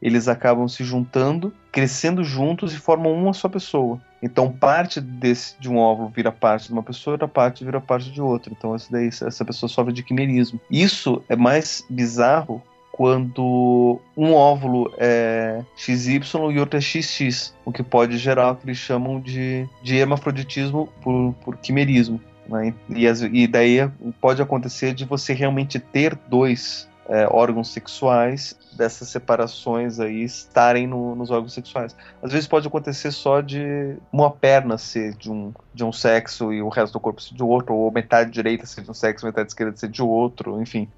eles 0.00 0.26
acabam 0.26 0.66
se 0.66 0.82
juntando, 0.84 1.52
crescendo 1.70 2.24
juntos 2.24 2.72
e 2.72 2.78
formam 2.78 3.12
uma 3.12 3.34
só 3.34 3.46
pessoa. 3.46 4.00
Então 4.22 4.50
parte 4.50 5.02
desse, 5.02 5.54
de 5.60 5.68
um 5.68 5.76
óvulo 5.76 6.08
vira 6.08 6.32
parte 6.32 6.68
de 6.68 6.72
uma 6.72 6.82
pessoa, 6.82 7.12
outra 7.12 7.28
parte 7.28 7.62
vira 7.62 7.78
parte 7.78 8.10
de 8.10 8.22
outra. 8.22 8.50
Então 8.56 8.74
essa, 8.74 8.90
daí, 8.90 9.08
essa 9.08 9.44
pessoa 9.44 9.68
sofre 9.68 9.92
de 9.92 10.02
quimerismo. 10.02 10.58
Isso 10.70 11.22
é 11.28 11.36
mais 11.36 11.84
bizarro 11.90 12.62
quando 12.98 14.00
um 14.16 14.34
óvulo 14.34 14.92
é 14.98 15.62
XY 15.76 16.20
e 16.50 16.58
outro 16.58 16.76
é 16.76 16.80
XX, 16.80 17.54
o 17.64 17.70
que 17.70 17.80
pode 17.80 18.18
gerar 18.18 18.50
o 18.50 18.56
que 18.56 18.66
eles 18.66 18.76
chamam 18.76 19.20
de, 19.20 19.68
de 19.80 19.96
hermafroditismo 19.96 20.88
por, 21.00 21.32
por 21.44 21.56
quimerismo. 21.58 22.20
Né? 22.48 22.74
E, 22.90 23.06
e 23.06 23.46
daí 23.46 23.88
pode 24.20 24.42
acontecer 24.42 24.94
de 24.94 25.04
você 25.04 25.32
realmente 25.32 25.78
ter 25.78 26.16
dois 26.28 26.88
é, 27.08 27.28
órgãos 27.30 27.72
sexuais 27.72 28.58
dessas 28.76 29.08
separações 29.08 30.00
aí 30.00 30.24
estarem 30.24 30.88
no, 30.88 31.14
nos 31.14 31.30
órgãos 31.30 31.52
sexuais. 31.52 31.94
Às 32.20 32.32
vezes 32.32 32.48
pode 32.48 32.66
acontecer 32.66 33.12
só 33.12 33.40
de 33.40 33.96
uma 34.12 34.28
perna 34.28 34.76
ser 34.76 35.14
de 35.14 35.30
um, 35.30 35.52
de 35.72 35.84
um 35.84 35.92
sexo 35.92 36.52
e 36.52 36.60
o 36.60 36.68
resto 36.68 36.94
do 36.94 37.00
corpo 37.00 37.22
ser 37.22 37.36
de 37.36 37.44
outro, 37.44 37.76
ou 37.76 37.92
metade 37.92 38.32
direita 38.32 38.66
ser 38.66 38.82
de 38.82 38.90
um 38.90 38.94
sexo, 38.94 39.24
metade 39.24 39.50
esquerda 39.50 39.76
ser 39.76 39.88
de 39.88 40.02
outro, 40.02 40.60
enfim. 40.60 40.88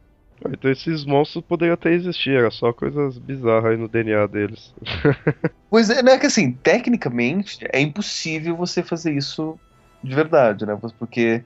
Então 0.49 0.71
esses 0.71 1.05
monstros 1.05 1.45
poderiam 1.45 1.75
até 1.75 1.93
existir, 1.93 2.37
era 2.37 2.51
só 2.51 2.73
coisas 2.73 3.19
bizarras 3.19 3.73
aí 3.73 3.77
no 3.77 3.89
DNA 3.89 4.27
deles. 4.27 4.75
pois 5.69 5.91
é, 5.91 6.03
não 6.03 6.13
é 6.13 6.19
que 6.19 6.27
assim, 6.27 6.53
tecnicamente 6.53 7.59
é 7.73 7.81
impossível 7.81 8.57
você 8.57 8.83
fazer 8.83 9.13
isso 9.13 9.59
de 10.03 10.15
verdade, 10.15 10.65
né? 10.65 10.79
Porque 10.99 11.45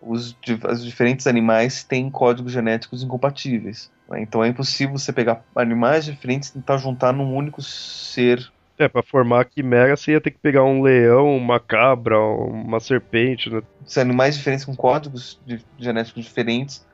os, 0.00 0.36
os 0.70 0.84
diferentes 0.84 1.26
animais 1.26 1.82
têm 1.82 2.10
códigos 2.10 2.52
genéticos 2.52 3.02
incompatíveis. 3.02 3.90
Né? 4.08 4.22
Então 4.22 4.42
é 4.42 4.48
impossível 4.48 4.96
você 4.96 5.12
pegar 5.12 5.42
animais 5.54 6.04
diferentes 6.04 6.50
e 6.50 6.54
tentar 6.54 6.76
juntar 6.76 7.12
num 7.12 7.34
único 7.34 7.60
ser. 7.60 8.50
É, 8.78 8.88
pra 8.88 9.02
formar 9.02 9.40
a 9.40 9.44
quimera 9.44 9.96
você 9.96 10.12
ia 10.12 10.20
ter 10.20 10.30
que 10.30 10.38
pegar 10.38 10.62
um 10.62 10.82
leão, 10.82 11.36
uma 11.36 11.58
cabra, 11.58 12.16
uma 12.20 12.78
serpente, 12.78 13.50
né? 13.50 13.60
Se 13.84 13.98
animais 13.98 14.36
diferentes 14.36 14.64
com 14.64 14.76
códigos 14.76 15.40
de, 15.44 15.60
genéticos 15.76 16.24
diferentes 16.24 16.86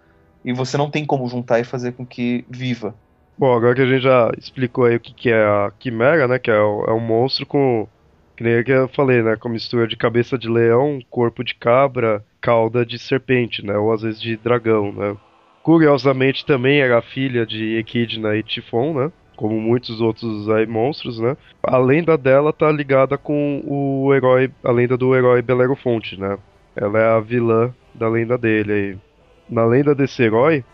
e 0.45 0.53
você 0.53 0.77
não 0.77 0.91
tem 0.91 1.05
como 1.05 1.29
juntar 1.29 1.59
e 1.59 1.65
fazer 1.65 1.93
com 1.93 2.05
que 2.05 2.45
viva. 2.49 2.95
Bom, 3.37 3.53
agora 3.53 3.75
que 3.75 3.83
a 3.83 3.87
gente 3.87 4.03
já 4.03 4.31
explicou 4.39 4.85
aí 4.85 4.97
o 4.97 5.01
que, 5.01 5.13
que 5.13 5.31
é 5.31 5.43
a 5.43 5.73
quimera, 5.79 6.29
né? 6.29 6.39
Que 6.39 6.51
é, 6.51 6.61
o, 6.61 6.85
é 6.87 6.93
um 6.93 7.01
monstro 7.01 7.45
com. 7.45 7.89
Que 8.37 8.45
nem 8.45 8.63
que 8.63 8.71
eu 8.71 8.89
falei, 8.89 9.23
né? 9.23 9.37
Com 9.37 9.49
mistura 9.49 9.89
de 9.89 9.97
cabeça 9.97 10.39
de 10.39 10.49
leão, 10.49 11.01
corpo 11.11 11.43
de 11.43 11.55
cabra, 11.55 12.25
cauda 12.41 12.87
de 12.87 12.99
serpente, 12.99 13.65
né? 13.65 13.77
Ou 13.77 13.93
às 13.93 14.03
vezes 14.03 14.21
de 14.21 14.37
dragão, 14.37 14.93
né? 14.93 15.17
Curiosamente 15.63 16.45
também 16.45 16.81
era 16.81 17.01
filha 17.01 17.47
de 17.47 17.77
Equidna 17.77 18.37
e 18.37 18.43
Tifon, 18.43 18.95
né? 18.95 19.13
Como 19.35 19.61
muitos 19.61 20.01
outros 20.01 20.49
aí 20.51 20.67
monstros, 20.67 21.19
né? 21.19 21.37
A 21.63 21.79
lenda 21.79 22.17
dela 22.17 22.53
tá 22.53 22.71
ligada 22.71 23.19
com 23.19 23.63
o 23.67 24.15
herói, 24.15 24.51
a 24.63 24.71
lenda 24.71 24.97
do 24.97 25.15
herói 25.15 25.43
Belerofonte, 25.43 26.21
né? 26.21 26.39
Ela 26.77 27.01
é 27.01 27.09
a 27.17 27.21
vilã 27.21 27.75
da 27.95 28.09
lenda 28.09 28.39
dele 28.39 28.73
aí 28.73 28.99
na 29.49 29.65
lenda 29.65 29.95
desse 29.95 30.23
herói, 30.23 30.65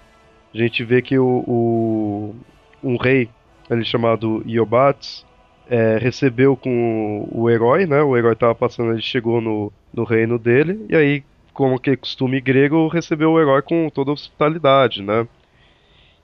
a 0.54 0.58
gente 0.58 0.84
vê 0.84 1.00
que 1.02 1.18
o, 1.18 1.44
o 1.46 2.34
um 2.82 2.96
rei 2.96 3.28
ele 3.68 3.84
chamado 3.84 4.42
Iobates 4.46 5.24
é, 5.68 5.96
recebeu 5.98 6.56
com 6.56 7.28
o, 7.30 7.42
o 7.42 7.50
herói, 7.50 7.86
né? 7.86 8.02
O 8.02 8.16
herói 8.16 8.32
estava 8.32 8.54
passando, 8.54 8.92
ele 8.92 9.02
chegou 9.02 9.40
no, 9.40 9.72
no 9.94 10.02
reino 10.02 10.38
dele 10.38 10.84
e 10.88 10.96
aí, 10.96 11.22
como 11.54 11.78
que 11.78 11.90
é 11.90 11.96
costume 11.96 12.40
grego, 12.40 12.88
recebeu 12.88 13.30
o 13.30 13.40
herói 13.40 13.62
com 13.62 13.88
toda 13.88 14.10
hospitalidade, 14.10 15.02
né? 15.02 15.26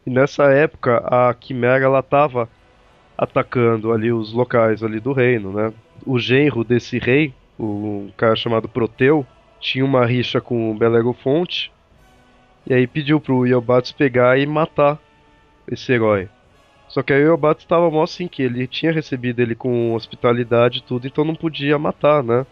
E 0.05 0.11
nessa 0.11 0.45
época 0.53 0.99
a 0.99 1.33
quimera 1.35 1.85
ela 1.85 2.01
estava 2.01 2.49
atacando 3.17 3.93
ali 3.93 4.13
os 4.13 4.33
locais 4.33 4.83
ali 4.83 4.99
do 4.99 5.13
reino, 5.13 5.53
né? 5.53 5.73
O 6.05 6.19
genro 6.19 6.65
desse 6.65 6.99
rei, 6.99 7.33
um 7.59 8.11
cara 8.17 8.35
chamado 8.35 8.69
Proteu, 8.69 9.25
tinha 9.61 9.85
uma 9.85 10.05
rixa 10.05 10.41
com 10.41 10.71
o 10.71 10.75
Belerofonte 10.75 11.73
e 12.67 12.75
aí 12.75 12.87
pediu 12.87 13.21
pro 13.21 13.47
Iobates 13.47 13.93
pegar 13.93 14.39
e 14.39 14.47
matar 14.47 14.99
esse 15.71 15.93
herói. 15.93 16.29
Só 16.89 17.03
que 17.03 17.13
aí 17.13 17.23
o 17.23 17.29
Iobates 17.29 17.65
estava 17.65 17.91
mó 17.91 18.03
assim 18.03 18.29
que 18.29 18.43
ele 18.43 18.67
tinha 18.67 18.93
recebido 18.93 19.41
ele 19.41 19.55
com 19.55 19.95
hospitalidade 19.95 20.79
e 20.79 20.83
tudo, 20.83 21.07
então 21.07 21.25
não 21.25 21.35
podia 21.35 21.79
matar, 21.79 22.23
né? 22.23 22.47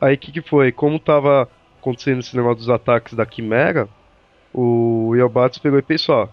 Aí 0.00 0.14
o 0.14 0.18
que, 0.18 0.32
que 0.32 0.42
foi? 0.42 0.72
Como 0.72 0.98
tava 0.98 1.48
acontecendo 1.80 2.20
esse 2.20 2.36
negócio 2.36 2.58
dos 2.58 2.70
ataques 2.70 3.14
da 3.14 3.24
Quimera, 3.24 3.88
o 4.52 5.14
Iobates 5.14 5.58
pegou 5.58 5.78
e 5.78 5.82
pensou, 5.82 6.16
ó, 6.16 6.28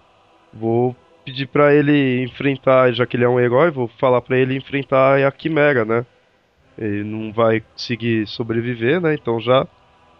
vou 0.54 0.96
pedir 1.24 1.48
para 1.48 1.74
ele 1.74 2.24
enfrentar, 2.24 2.92
já 2.92 3.06
que 3.06 3.16
ele 3.16 3.24
é 3.24 3.30
um 3.30 3.40
herói, 3.40 3.72
vou 3.72 3.88
falar 3.88 4.22
para 4.22 4.38
ele 4.38 4.56
enfrentar 4.56 5.26
a 5.26 5.32
Quimera, 5.32 5.86
né? 5.86 6.06
Ele 6.78 7.04
não 7.04 7.32
vai 7.32 7.62
conseguir 7.62 8.28
sobreviver, 8.28 9.00
né? 9.00 9.14
Então 9.14 9.40
já 9.40 9.68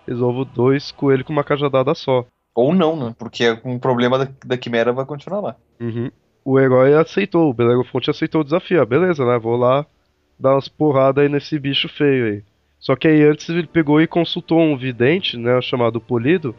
resolvo 0.08 0.46
dois 0.46 0.92
coelhos 0.92 1.26
com 1.26 1.34
uma 1.34 1.44
cajadada 1.44 1.94
só. 1.96 2.26
Ou 2.56 2.74
não, 2.74 2.96
né? 2.96 3.16
Porque 3.18 3.58
um 3.66 3.80
problema 3.80 4.18
da, 4.18 4.28
da 4.46 4.58
Quimera 4.58 4.94
vai 4.94 5.06
continuar 5.06 5.42
lá. 5.42 5.56
Uhum. 5.80 6.12
O 6.46 6.60
herói 6.60 6.94
aceitou, 6.94 7.50
o 7.50 7.54
Belerofonte 7.54 8.10
aceitou 8.10 8.42
o 8.42 8.44
desafio. 8.44 8.82
Ah, 8.82 8.86
beleza, 8.86 9.26
né? 9.26 9.40
Vou 9.40 9.56
lá 9.56 9.86
dar 10.38 10.56
umas 10.56 10.68
porradas 10.68 11.24
aí 11.24 11.30
nesse 11.30 11.58
bicho 11.58 11.88
feio 11.90 12.26
aí. 12.26 12.44
Só 12.80 12.96
que 12.96 13.08
aí 13.08 13.24
antes 13.24 13.48
ele 13.50 13.66
pegou 13.66 14.02
e 14.02 14.08
consultou 14.08 14.60
um 14.60 14.78
vidente, 14.78 15.38
né? 15.38 15.62
Chamado 15.62 16.02
Polido, 16.02 16.54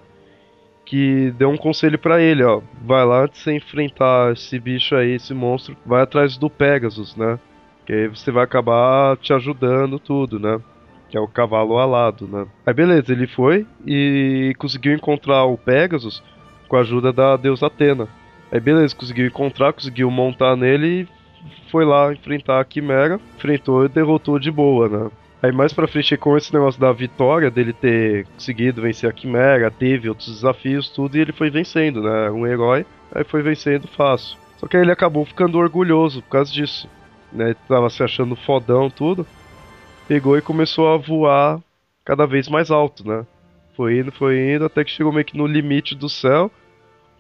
que 0.85 1.31
deu 1.33 1.51
um 1.51 1.57
conselho 1.57 1.99
para 1.99 2.21
ele, 2.21 2.43
ó. 2.43 2.63
Vai 2.83 3.05
lá 3.05 3.25
antes 3.25 3.45
de 3.45 3.53
enfrentar 3.53 4.33
esse 4.33 4.59
bicho 4.59 4.95
aí, 4.95 5.13
esse 5.13 5.35
monstro, 5.35 5.77
vai 5.85 6.03
atrás 6.03 6.37
do 6.39 6.49
Pegasus, 6.49 7.15
né? 7.15 7.39
Que 7.85 7.93
aí 7.93 8.09
você 8.09 8.31
vai 8.31 8.43
acabar 8.43 9.17
te 9.19 9.33
ajudando 9.33 9.99
tudo, 9.99 10.41
né? 10.41 10.59
Que 11.15 11.19
é 11.19 11.21
o 11.21 11.29
cavalo 11.29 11.79
alado, 11.79 12.27
né? 12.27 12.45
Aí 12.67 12.75
beleza, 12.75 13.13
ele 13.13 13.29
foi 13.29 13.65
e 13.87 14.53
conseguiu 14.59 14.93
encontrar 14.93 15.45
o 15.45 15.57
Pegasus 15.57 16.21
com 16.67 16.75
a 16.75 16.81
ajuda 16.81 17.13
da 17.13 17.37
deusa 17.37 17.69
Atena. 17.69 18.09
Aí 18.51 18.59
beleza, 18.59 18.97
conseguiu 18.97 19.25
encontrar, 19.25 19.73
conseguiu 19.73 20.11
montar 20.11 20.57
nele 20.57 21.03
e 21.03 21.71
foi 21.71 21.85
lá 21.85 22.13
enfrentar 22.13 22.59
a 22.59 22.65
Quimera, 22.65 23.21
enfrentou 23.37 23.85
e 23.85 23.89
derrotou 23.89 24.41
de 24.41 24.51
boa, 24.51 24.89
né? 24.89 25.11
Aí 25.41 25.53
mais 25.53 25.73
pra 25.73 25.87
frente, 25.87 26.17
com 26.17 26.37
esse 26.37 26.53
negócio 26.53 26.81
da 26.81 26.91
vitória, 26.91 27.49
dele 27.49 27.73
ter 27.73 28.27
conseguido 28.35 28.83
vencer 28.83 29.09
a 29.09 29.13
Quimera, 29.13 29.71
teve 29.71 30.09
outros 30.09 30.35
desafios, 30.35 30.89
tudo, 30.89 31.17
e 31.17 31.21
ele 31.21 31.33
foi 31.33 31.49
vencendo, 31.49 32.03
né? 32.03 32.29
Um 32.33 32.45
herói, 32.45 32.85
aí 33.15 33.23
foi 33.23 33.41
vencendo 33.41 33.87
fácil. 33.87 34.37
Só 34.57 34.67
que 34.67 34.77
aí 34.77 34.83
ele 34.83 34.91
acabou 34.91 35.25
ficando 35.25 35.59
orgulhoso 35.59 36.23
por 36.23 36.31
causa 36.31 36.53
disso, 36.53 36.89
né? 37.33 37.51
Ele 37.51 37.57
tava 37.69 37.89
se 37.89 38.03
achando 38.03 38.35
fodão, 38.35 38.91
tudo 38.91 39.25
pegou 40.07 40.37
e 40.37 40.43
começou 40.43 40.93
a 40.93 40.97
voar 40.97 41.61
cada 42.05 42.27
vez 42.27 42.49
mais 42.49 42.71
alto, 42.71 43.07
né? 43.07 43.27
Foi 43.77 43.99
indo, 43.99 44.13
foi 44.13 44.55
indo, 44.55 44.65
até 44.65 44.85
que 44.85 44.91
chegou 44.91 45.13
meio 45.13 45.25
que 45.25 45.37
no 45.37 45.47
limite 45.47 45.95
do 45.95 46.09
céu. 46.09 46.51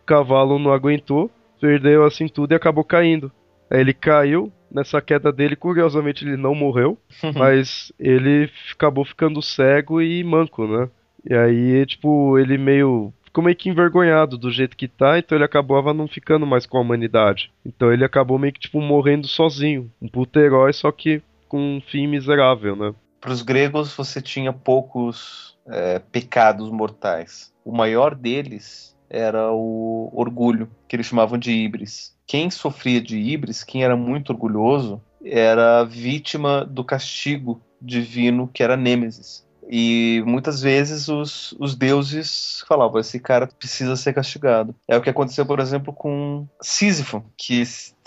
O 0.02 0.06
cavalo 0.06 0.58
não 0.58 0.72
aguentou, 0.72 1.30
perdeu 1.60 2.04
assim 2.04 2.28
tudo 2.28 2.52
e 2.52 2.54
acabou 2.54 2.84
caindo. 2.84 3.32
Aí 3.70 3.80
ele 3.80 3.94
caiu, 3.94 4.52
nessa 4.70 5.00
queda 5.00 5.32
dele, 5.32 5.56
curiosamente 5.56 6.24
ele 6.24 6.36
não 6.36 6.54
morreu, 6.54 6.98
mas 7.34 7.92
ele 7.98 8.50
acabou 8.72 9.04
ficando 9.04 9.42
cego 9.42 10.00
e 10.00 10.22
manco, 10.22 10.66
né? 10.66 10.88
E 11.28 11.34
aí, 11.34 11.86
tipo, 11.86 12.38
ele 12.38 12.58
meio 12.58 13.12
ficou 13.24 13.42
meio 13.42 13.56
que 13.56 13.68
envergonhado 13.68 14.38
do 14.38 14.48
jeito 14.48 14.76
que 14.76 14.86
tá, 14.86 15.18
então 15.18 15.36
ele 15.36 15.44
acabava 15.44 15.92
não 15.92 16.06
ficando 16.06 16.46
mais 16.46 16.66
com 16.66 16.78
a 16.78 16.80
humanidade. 16.80 17.50
Então 17.66 17.92
ele 17.92 18.04
acabou 18.04 18.38
meio 18.38 18.52
que, 18.52 18.60
tipo, 18.60 18.80
morrendo 18.80 19.26
sozinho. 19.26 19.90
Um 20.00 20.06
puto 20.06 20.38
herói, 20.38 20.72
só 20.72 20.92
que 20.92 21.20
com 21.54 21.76
um 21.76 21.80
fim 21.80 22.08
miserável, 22.08 22.74
né? 22.74 22.92
Para 23.20 23.30
os 23.30 23.40
gregos, 23.40 23.92
você 23.92 24.20
tinha 24.20 24.52
poucos 24.52 25.56
é, 25.68 26.00
pecados 26.00 26.68
mortais. 26.68 27.54
O 27.64 27.70
maior 27.70 28.12
deles 28.12 28.98
era 29.08 29.52
o 29.52 30.10
orgulho, 30.12 30.68
que 30.88 30.96
eles 30.96 31.06
chamavam 31.06 31.38
de 31.38 31.52
ibris. 31.52 32.12
Quem 32.26 32.50
sofria 32.50 33.00
de 33.00 33.16
ibris, 33.16 33.62
quem 33.62 33.84
era 33.84 33.96
muito 33.96 34.30
orgulhoso, 34.30 35.00
era 35.24 35.84
vítima 35.84 36.64
do 36.64 36.82
castigo 36.82 37.62
divino 37.80 38.50
que 38.52 38.60
era 38.60 38.76
Nêmesis. 38.76 39.43
E 39.68 40.22
muitas 40.26 40.60
vezes 40.60 41.08
os, 41.08 41.52
os 41.58 41.74
deuses 41.74 42.64
falavam: 42.68 43.00
esse 43.00 43.18
cara 43.18 43.46
precisa 43.46 43.96
ser 43.96 44.12
castigado. 44.12 44.74
É 44.88 44.96
o 44.96 45.02
que 45.02 45.10
aconteceu, 45.10 45.46
por 45.46 45.60
exemplo, 45.60 45.92
com 45.92 46.46
Sísifo, 46.60 47.24
que, 47.36 47.62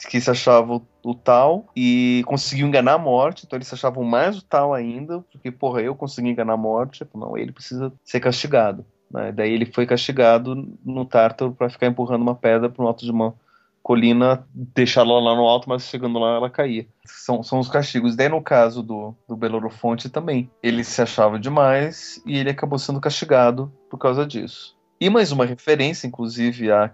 que 0.10 0.22
se 0.22 0.30
achava 0.30 0.82
o, 1.04 1.16
tal 1.16 1.68
e 1.76 2.24
conseguiu 2.26 2.68
enganar 2.68 2.94
a 2.94 3.00
morte. 3.00 3.46
Então 3.46 3.58
eles 3.58 3.68
se 3.68 3.74
achavam 3.74 4.04
mais 4.04 4.38
o 4.38 4.44
tal 4.44 4.74
ainda, 4.74 5.24
porque, 5.32 5.52
porra, 5.52 5.82
eu 5.82 5.96
consegui 5.96 6.30
enganar 6.30 6.54
a 6.54 6.58
morte. 6.58 7.06
Não, 7.14 7.38
ele 7.38 7.52
precisa 7.52 7.92
ser 8.04 8.20
castigado. 8.20 8.86
Né? 9.10 9.32
Daí 9.32 9.52
ele 9.52 9.66
foi 9.66 9.86
castigado 9.86 10.68
no 10.84 11.06
Tártaro 11.06 11.54
para 11.54 11.70
ficar 11.70 11.88
empurrando 11.88 12.22
uma 12.22 12.36
pedra 12.36 12.70
para 12.70 12.84
um 12.84 12.88
alto 12.88 13.06
de 13.06 13.12
mão 13.12 13.34
colina, 13.88 14.46
deixá-la 14.54 15.18
lá 15.18 15.34
no 15.34 15.48
alto, 15.48 15.70
mas 15.70 15.84
chegando 15.84 16.20
lá 16.20 16.36
ela 16.36 16.50
caía. 16.50 16.86
São, 17.06 17.42
são 17.42 17.58
os 17.58 17.70
castigos. 17.70 18.18
Daí 18.18 18.28
no 18.28 18.42
caso 18.42 18.84
do, 18.84 19.16
do 19.26 19.38
Belorofonte 19.38 20.10
também. 20.10 20.52
Ele 20.62 20.84
se 20.84 21.02
achava 21.02 21.40
demais 21.40 22.22
e 22.26 22.38
ele 22.38 22.50
acabou 22.50 22.78
sendo 22.78 23.00
castigado 23.00 23.72
por 23.90 23.98
causa 23.98 24.26
disso. 24.26 24.76
E 25.00 25.10
mais 25.10 25.32
uma 25.32 25.46
referência, 25.46 26.06
inclusive, 26.06 26.70
a 26.70 26.92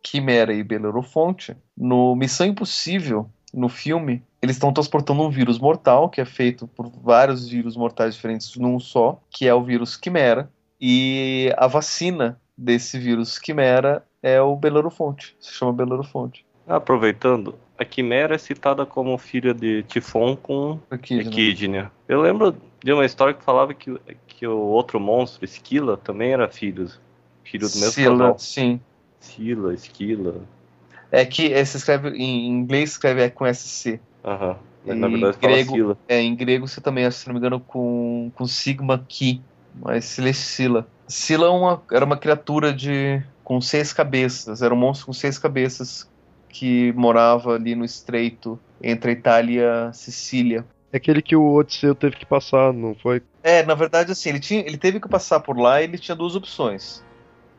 Quimera 0.00 0.54
e 0.54 0.62
Belorofonte. 0.62 1.56
No 1.76 2.14
Missão 2.14 2.46
Impossível, 2.46 3.28
no 3.52 3.68
filme, 3.68 4.22
eles 4.40 4.54
estão 4.54 4.72
transportando 4.72 5.22
um 5.22 5.30
vírus 5.30 5.58
mortal, 5.58 6.08
que 6.08 6.20
é 6.20 6.24
feito 6.24 6.68
por 6.68 6.88
vários 6.88 7.48
vírus 7.48 7.76
mortais 7.76 8.14
diferentes 8.14 8.54
num 8.54 8.78
só, 8.78 9.20
que 9.30 9.48
é 9.48 9.54
o 9.54 9.64
vírus 9.64 9.96
Quimera. 9.96 10.48
E 10.80 11.52
a 11.56 11.66
vacina 11.66 12.40
desse 12.56 13.00
vírus 13.00 13.36
Quimera 13.36 14.04
é 14.26 14.42
o 14.42 14.56
Belorofonte. 14.56 15.36
Se 15.38 15.52
chama 15.52 15.72
Belorofonte. 15.72 16.44
Aproveitando, 16.66 17.54
a 17.78 17.84
Quimera 17.84 18.34
é 18.34 18.38
citada 18.38 18.84
como 18.84 19.16
filha 19.16 19.54
de 19.54 19.84
Tifon 19.84 20.34
com 20.34 20.80
Equidna. 20.90 21.92
Eu 22.08 22.20
lembro 22.22 22.56
de 22.82 22.92
uma 22.92 23.04
história 23.04 23.32
que 23.32 23.44
falava 23.44 23.72
que, 23.72 23.96
que 24.26 24.44
o 24.44 24.58
outro 24.58 24.98
monstro, 24.98 25.44
Esquila, 25.44 25.96
também 25.96 26.32
era 26.32 26.48
filho, 26.48 26.90
filho 27.44 27.68
do 27.68 27.76
mesmo 27.76 27.92
Sila, 27.92 28.18
casal. 28.18 28.38
sim. 28.40 28.80
Sila, 29.20 29.72
Esquila. 29.72 30.40
É 31.12 31.24
que 31.24 31.52
é, 31.52 31.64
se 31.64 31.76
escreve 31.76 32.08
em 32.10 32.48
inglês 32.48 32.90
escreve 32.90 33.22
é 33.22 33.30
com 33.30 33.46
SC. 33.46 34.00
Aham. 34.24 34.56
Mas 34.84 34.98
na 34.98 35.06
verdade 35.06 35.38
grego, 35.38 35.70
fala 35.70 35.76
Sila. 35.76 35.98
É, 36.08 36.20
em 36.20 36.34
grego 36.34 36.66
você 36.66 36.80
também, 36.80 37.08
se 37.12 37.28
não 37.28 37.34
me 37.34 37.38
engano, 37.38 37.60
com, 37.60 38.32
com 38.34 38.44
Sigma 38.44 39.04
Ki, 39.06 39.40
mas 39.80 40.04
Sila 40.04 40.32
Sila. 40.32 40.86
Sila 41.06 41.46
é 41.46 41.50
uma, 41.50 41.80
era 41.92 42.04
uma 42.04 42.16
criatura 42.16 42.72
de 42.72 43.22
com 43.46 43.60
seis 43.60 43.92
cabeças. 43.92 44.60
Era 44.60 44.74
um 44.74 44.76
monstro 44.76 45.06
com 45.06 45.12
seis 45.12 45.38
cabeças 45.38 46.10
que 46.48 46.92
morava 46.94 47.54
ali 47.54 47.76
no 47.76 47.84
estreito 47.84 48.58
entre 48.82 49.10
a 49.10 49.14
Itália 49.14 49.60
e 49.60 49.64
a 49.64 49.92
Sicília. 49.92 50.66
É 50.92 50.96
aquele 50.96 51.22
que 51.22 51.36
o 51.36 51.54
Odisseu 51.54 51.94
teve 51.94 52.16
que 52.16 52.26
passar, 52.26 52.72
não 52.72 52.96
foi? 52.96 53.22
É, 53.44 53.62
na 53.62 53.76
verdade, 53.76 54.10
assim, 54.10 54.30
ele, 54.30 54.40
tinha, 54.40 54.62
ele 54.62 54.76
teve 54.76 54.98
que 54.98 55.08
passar 55.08 55.38
por 55.38 55.56
lá 55.56 55.80
e 55.80 55.84
ele 55.84 55.96
tinha 55.96 56.16
duas 56.16 56.34
opções. 56.34 57.04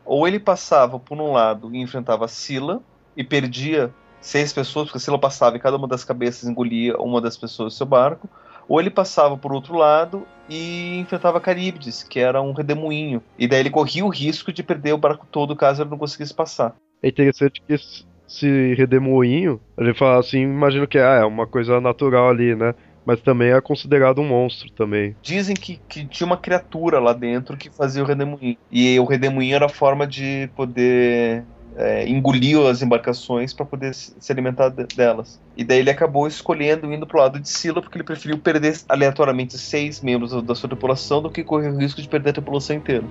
Ou 0.03 0.27
ele 0.27 0.41
passava 0.41 0.99
por 0.99 1.17
um 1.17 1.31
lado 1.31 1.73
e 1.73 1.79
enfrentava 1.79 2.27
Sila 2.27 2.81
e 3.15 3.23
perdia 3.23 3.89
seis 4.19 4.51
pessoas, 4.51 4.87
porque 4.87 4.99
Sila 4.99 5.17
passava 5.17 5.55
e 5.55 5.59
cada 5.59 5.77
uma 5.77 5.87
das 5.87 6.03
cabeças 6.03 6.49
engolia 6.49 6.97
uma 6.97 7.21
das 7.21 7.37
pessoas 7.37 7.73
do 7.73 7.77
seu 7.77 7.85
barco, 7.85 8.29
ou 8.67 8.79
ele 8.79 8.89
passava 8.89 9.37
por 9.37 9.53
outro 9.53 9.75
lado 9.75 10.27
e 10.49 10.97
enfrentava 10.99 11.41
Caríbides, 11.41 12.03
que 12.03 12.19
era 12.19 12.41
um 12.41 12.51
redemoinho. 12.51 13.21
E 13.37 13.47
daí 13.47 13.59
ele 13.59 13.69
corria 13.69 14.05
o 14.05 14.09
risco 14.09 14.51
de 14.51 14.63
perder 14.63 14.93
o 14.93 14.97
barco 14.97 15.27
todo 15.31 15.55
caso 15.55 15.81
ele 15.81 15.89
não 15.89 15.97
conseguisse 15.97 16.33
passar. 16.33 16.75
É 17.01 17.07
interessante 17.07 17.61
que 17.61 17.73
esse 17.73 18.73
redemoinho, 18.75 19.59
a 19.77 19.83
gente 19.83 19.97
fala 19.97 20.19
assim, 20.19 20.41
imagino 20.41 20.87
que 20.87 20.97
ah, 20.97 21.19
é 21.21 21.25
uma 21.25 21.47
coisa 21.47 21.79
natural 21.79 22.29
ali, 22.29 22.55
né? 22.55 22.73
Mas 23.05 23.21
também 23.21 23.51
é 23.53 23.61
considerado 23.61 24.19
um 24.19 24.27
monstro 24.27 24.69
também. 24.71 25.15
Dizem 25.21 25.55
que, 25.55 25.79
que 25.87 26.05
tinha 26.05 26.27
uma 26.27 26.35
criatura 26.35 26.99
lá 26.99 27.13
dentro 27.13 27.55
que 27.55 27.69
fazia 27.69 28.03
o 28.03 28.05
redemoinho. 28.05 28.57
E 28.69 28.99
o 28.99 29.05
redemoinho 29.05 29.55
era 29.55 29.67
a 29.67 29.69
forma 29.69 30.05
de 30.05 30.49
poder 30.57 31.45
é, 31.77 32.07
engoliu 32.07 32.67
as 32.67 32.81
embarcações 32.81 33.53
para 33.53 33.65
poder 33.65 33.93
se 33.93 34.31
alimentar 34.31 34.69
delas. 34.69 35.39
E 35.55 35.63
daí 35.63 35.79
ele 35.79 35.91
acabou 35.91 36.27
escolhendo 36.27 36.91
indo 36.91 37.05
para 37.05 37.17
o 37.17 37.21
lado 37.21 37.39
de 37.39 37.47
Sila 37.47 37.81
porque 37.81 37.97
ele 37.97 38.03
preferiu 38.03 38.37
perder 38.39 38.79
aleatoriamente 38.89 39.57
seis 39.57 40.01
membros 40.01 40.31
da 40.43 40.55
sua 40.55 40.67
tripulação 40.67 41.21
do 41.21 41.29
que 41.29 41.43
correr 41.43 41.69
o 41.69 41.77
risco 41.77 42.01
de 42.01 42.07
perder 42.07 42.31
a 42.31 42.33
tripulação 42.33 42.75
inteira. 42.75 43.05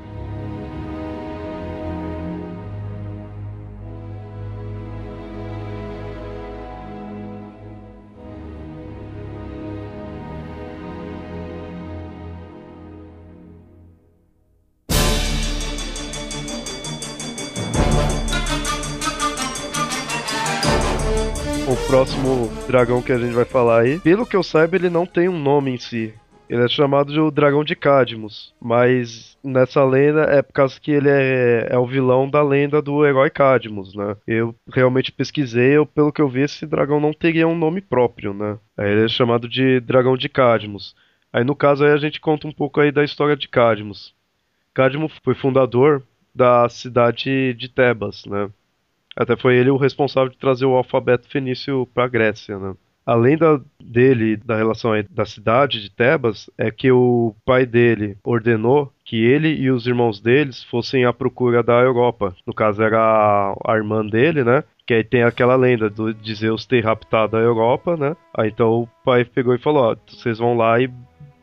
Dragão 22.67 23.01
que 23.01 23.13
a 23.13 23.19
gente 23.19 23.33
vai 23.33 23.45
falar 23.45 23.83
aí, 23.83 24.01
pelo 24.01 24.27
que 24.27 24.35
eu 24.35 24.43
saiba, 24.43 24.75
ele 24.75 24.91
não 24.91 25.07
tem 25.07 25.29
um 25.29 25.39
nome 25.39 25.71
em 25.71 25.79
si. 25.79 26.13
Ele 26.49 26.65
é 26.65 26.69
chamado 26.69 27.13
de 27.13 27.19
o 27.19 27.31
Dragão 27.31 27.65
de 27.65 27.75
Cadmus, 27.75 28.55
mas 28.61 29.37
nessa 29.43 29.85
lenda 29.85 30.23
é 30.23 30.43
por 30.43 30.53
causa 30.53 30.81
que 30.81 30.93
ele 30.93 31.09
é, 31.09 31.69
é 31.71 31.79
o 31.79 31.87
vilão 31.87 32.29
da 32.29 32.43
lenda 32.43 32.81
do 32.81 33.05
herói 33.05 33.31
Cadmus, 33.31 33.95
né? 33.95 34.17
Eu 34.27 34.55
realmente 34.73 35.11
pesquisei, 35.11 35.77
eu, 35.77 35.85
pelo 35.85 36.13
que 36.13 36.21
eu 36.21 36.29
vi, 36.29 36.43
esse 36.43 36.67
dragão 36.67 37.01
não 37.01 37.13
teria 37.13 37.49
um 37.49 37.57
nome 37.57 37.81
próprio, 37.81 38.33
né? 38.33 38.59
Ele 38.79 39.05
é 39.05 39.09
chamado 39.09 39.49
de 39.49 39.81
Dragão 39.81 40.17
de 40.17 40.29
Cadmus. 40.29 40.95
Aí 41.33 41.43
no 41.43 41.55
caso 41.55 41.85
aí 41.85 41.93
a 41.93 41.97
gente 41.97 42.21
conta 42.21 42.47
um 42.47 42.53
pouco 42.53 42.81
aí 42.81 42.93
da 42.93 43.05
história 43.05 43.37
de 43.37 43.49
Cadmus. 43.49 44.15
Cadmus 44.73 45.13
foi 45.25 45.35
fundador 45.35 46.03
da 46.35 46.69
cidade 46.69 47.55
de 47.55 47.69
Tebas, 47.69 48.25
né? 48.25 48.49
Até 49.17 49.37
foi 49.37 49.57
ele 49.57 49.71
o 49.71 49.77
responsável 49.77 50.31
de 50.31 50.39
trazer 50.39 50.67
o 50.67 50.75
alfabeto 50.75 51.29
fenício 51.29 51.89
para 51.95 52.05
a 52.05 52.09
Grécia, 52.09 52.59
né? 52.59 52.75
Além 53.07 53.39
da, 53.39 53.61
dele, 53.81 54.37
da 54.37 54.57
relação 54.57 54.91
da 55.11 55.25
cidade 55.25 55.81
de 55.81 55.89
Tebas, 55.89 56.51
é 56.59 56.73
que 56.73 56.91
o 56.91 57.37
pai 57.45 57.65
dele 57.65 58.19
ordenou 58.25 58.93
que 59.05 59.25
ele 59.25 59.49
e 59.55 59.71
os 59.71 59.87
irmãos 59.87 60.21
deles 60.21 60.65
fossem 60.65 61.05
à 61.05 61.13
procura 61.13 61.63
da 61.63 61.81
Europa. 61.81 62.35
No 62.45 62.53
caso, 62.53 62.83
era 62.83 62.99
a, 62.99 63.55
a 63.65 63.77
irmã 63.77 64.05
dele, 64.05 64.43
né? 64.43 64.65
Que 64.85 64.95
aí 64.95 65.05
tem 65.05 65.23
aquela 65.23 65.55
lenda 65.55 65.89
do, 65.89 66.13
de 66.13 66.35
Zeus 66.35 66.67
ter 66.67 66.85
raptado 66.85 67.37
a 67.37 67.41
Europa, 67.41 67.97
né? 67.97 68.17
Aí 68.37 68.49
então 68.51 68.83
o 68.83 68.89
pai 69.05 69.25
pegou 69.25 69.55
e 69.55 69.59
falou: 69.59 69.93
Ó, 69.93 69.97
vocês 70.09 70.39
vão 70.39 70.57
lá 70.57 70.81
e 70.81 70.91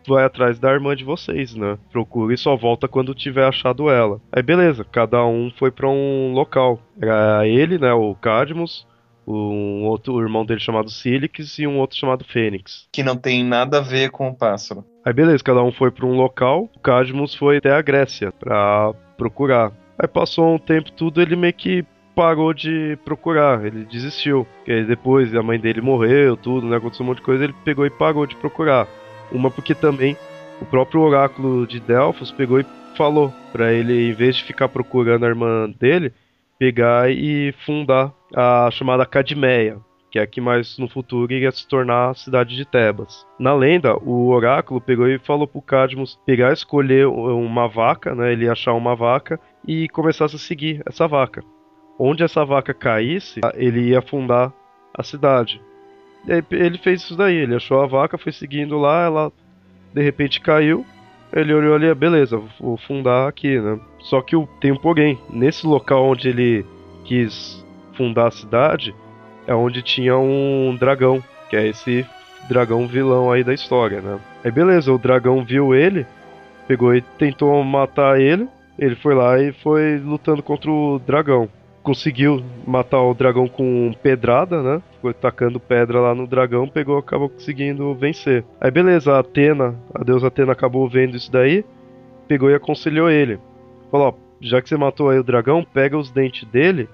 vai 0.07 0.23
atrás 0.23 0.59
da 0.59 0.71
irmã 0.71 0.95
de 0.95 1.03
vocês, 1.03 1.55
né? 1.55 1.77
Procura 1.91 2.33
e 2.33 2.37
só 2.37 2.55
volta 2.55 2.87
quando 2.87 3.13
tiver 3.13 3.45
achado 3.45 3.89
ela. 3.89 4.19
Aí 4.31 4.41
beleza, 4.41 4.83
cada 4.83 5.25
um 5.25 5.51
foi 5.57 5.71
para 5.71 5.87
um 5.87 6.33
local. 6.33 6.79
Era 7.01 7.47
ele, 7.47 7.77
né, 7.77 7.93
o 7.93 8.15
Cadmus, 8.15 8.87
um 9.27 9.85
outro 9.85 10.19
irmão 10.21 10.45
dele 10.45 10.59
chamado 10.59 10.89
Silix 10.89 11.57
e 11.59 11.67
um 11.67 11.79
outro 11.79 11.97
chamado 11.97 12.23
Fênix. 12.23 12.87
Que 12.91 13.03
não 13.03 13.15
tem 13.15 13.43
nada 13.43 13.77
a 13.77 13.81
ver 13.81 14.09
com 14.09 14.27
o 14.27 14.35
pássaro. 14.35 14.83
Aí 15.05 15.13
beleza, 15.13 15.43
cada 15.43 15.63
um 15.63 15.71
foi 15.71 15.91
para 15.91 16.05
um 16.05 16.15
local. 16.15 16.69
O 16.75 16.79
Cadmus 16.79 17.35
foi 17.35 17.57
até 17.57 17.71
a 17.71 17.81
Grécia 17.81 18.31
para 18.31 18.93
procurar. 19.17 19.71
Aí 19.97 20.07
passou 20.07 20.53
um 20.53 20.57
tempo 20.57 20.91
tudo, 20.91 21.21
ele 21.21 21.35
meio 21.35 21.53
que 21.53 21.85
parou 22.15 22.53
de 22.53 22.97
procurar, 23.03 23.65
ele 23.65 23.85
desistiu. 23.85 24.45
E 24.67 24.71
aí 24.71 24.85
depois 24.85 25.33
a 25.35 25.43
mãe 25.43 25.59
dele 25.59 25.81
morreu, 25.81 26.37
tudo, 26.37 26.67
né? 26.67 26.77
Aconteceu 26.77 27.03
um 27.03 27.09
monte 27.09 27.17
de 27.17 27.23
coisa, 27.23 27.43
ele 27.43 27.53
pegou 27.65 27.85
e 27.85 27.89
parou 27.89 28.25
de 28.25 28.35
procurar. 28.35 28.87
Uma 29.33 29.49
porque 29.49 29.73
também 29.73 30.15
o 30.61 30.65
próprio 30.65 31.01
oráculo 31.01 31.65
de 31.65 31.79
Delfos 31.79 32.31
pegou 32.31 32.59
e 32.59 32.65
falou 32.95 33.33
para 33.51 33.73
ele, 33.73 34.09
em 34.09 34.13
vez 34.13 34.35
de 34.37 34.43
ficar 34.43 34.69
procurando 34.69 35.25
a 35.25 35.29
irmã 35.29 35.69
dele, 35.69 36.13
pegar 36.59 37.11
e 37.11 37.53
fundar 37.65 38.13
a 38.33 38.69
chamada 38.71 39.05
Cadmeia, 39.05 39.77
que 40.11 40.19
é 40.19 40.27
que 40.27 40.39
mais 40.39 40.77
no 40.77 40.87
futuro 40.87 41.33
iria 41.33 41.51
se 41.51 41.67
tornar 41.67 42.11
a 42.11 42.13
cidade 42.13 42.55
de 42.55 42.65
Tebas. 42.65 43.25
Na 43.39 43.53
lenda, 43.53 43.97
o 43.97 44.29
oráculo 44.29 44.79
pegou 44.79 45.07
e 45.07 45.17
falou 45.17 45.47
pro 45.47 45.61
Cadmus 45.61 46.19
pegar 46.25 46.53
escolher 46.53 47.07
uma 47.07 47.67
vaca, 47.67 48.13
né, 48.13 48.31
ele 48.31 48.47
achar 48.47 48.73
uma 48.73 48.95
vaca 48.95 49.39
e 49.67 49.89
começasse 49.89 50.35
a 50.35 50.39
seguir 50.39 50.83
essa 50.85 51.07
vaca. 51.07 51.43
Onde 51.99 52.23
essa 52.23 52.45
vaca 52.45 52.73
caísse, 52.73 53.41
ele 53.55 53.89
ia 53.89 54.01
fundar 54.01 54.53
a 54.95 55.03
cidade. 55.03 55.59
Ele 56.27 56.77
fez 56.77 57.01
isso 57.01 57.15
daí, 57.15 57.35
ele 57.35 57.55
achou 57.55 57.81
a 57.81 57.87
vaca, 57.87 58.17
foi 58.17 58.31
seguindo 58.31 58.77
lá, 58.77 59.03
ela 59.05 59.31
de 59.93 60.01
repente 60.01 60.39
caiu. 60.39 60.85
Ele 61.31 61.53
olhou 61.53 61.75
ali, 61.75 61.93
beleza, 61.95 62.39
vou 62.59 62.77
fundar 62.77 63.27
aqui, 63.27 63.59
né? 63.59 63.79
Só 63.99 64.21
que 64.21 64.35
tem 64.61 64.71
um 64.71 64.77
porém. 64.77 65.17
Nesse 65.29 65.65
local 65.65 66.05
onde 66.05 66.29
ele 66.29 66.65
quis 67.05 67.65
fundar 67.93 68.27
a 68.27 68.31
cidade, 68.31 68.95
é 69.47 69.53
onde 69.53 69.81
tinha 69.81 70.17
um 70.17 70.75
dragão, 70.79 71.23
que 71.49 71.55
é 71.55 71.67
esse 71.67 72.05
dragão 72.47 72.87
vilão 72.87 73.31
aí 73.31 73.43
da 73.43 73.53
história, 73.53 73.99
né? 74.01 74.19
Aí 74.43 74.51
beleza, 74.51 74.93
o 74.93 74.97
dragão 74.97 75.43
viu 75.43 75.73
ele, 75.73 76.05
pegou 76.67 76.93
e 76.95 77.01
tentou 77.01 77.63
matar 77.63 78.19
ele. 78.19 78.47
Ele 78.77 78.95
foi 78.95 79.13
lá 79.13 79.39
e 79.39 79.51
foi 79.51 79.97
lutando 79.97 80.41
contra 80.41 80.69
o 80.69 80.99
dragão. 80.99 81.49
Conseguiu 81.83 82.41
matar 82.65 83.01
o 83.01 83.13
dragão 83.13 83.47
com 83.47 83.91
pedrada, 84.01 84.63
né? 84.63 84.81
Foi 85.01 85.13
tacando 85.13 85.59
pedra 85.59 85.99
lá 85.99 86.15
no 86.15 86.25
dragão, 86.25 86.67
pegou, 86.67 86.97
acabou 86.97 87.29
conseguindo 87.29 87.93
vencer. 87.93 88.45
Aí 88.59 88.71
beleza, 88.71 89.13
a 89.13 89.19
Atena, 89.19 89.75
a 89.93 90.01
deusa 90.01 90.27
Atena 90.27 90.53
acabou 90.53 90.87
vendo 90.87 91.17
isso 91.17 91.29
daí, 91.29 91.65
pegou 92.25 92.49
e 92.49 92.55
aconselhou 92.55 93.09
ele. 93.09 93.37
Falou, 93.91 94.07
ó, 94.07 94.13
já 94.39 94.61
que 94.61 94.69
você 94.69 94.77
matou 94.77 95.09
aí 95.09 95.19
o 95.19 95.23
dragão, 95.23 95.63
pega 95.63 95.97
os 95.97 96.09
dentes 96.09 96.47
dele 96.49 96.87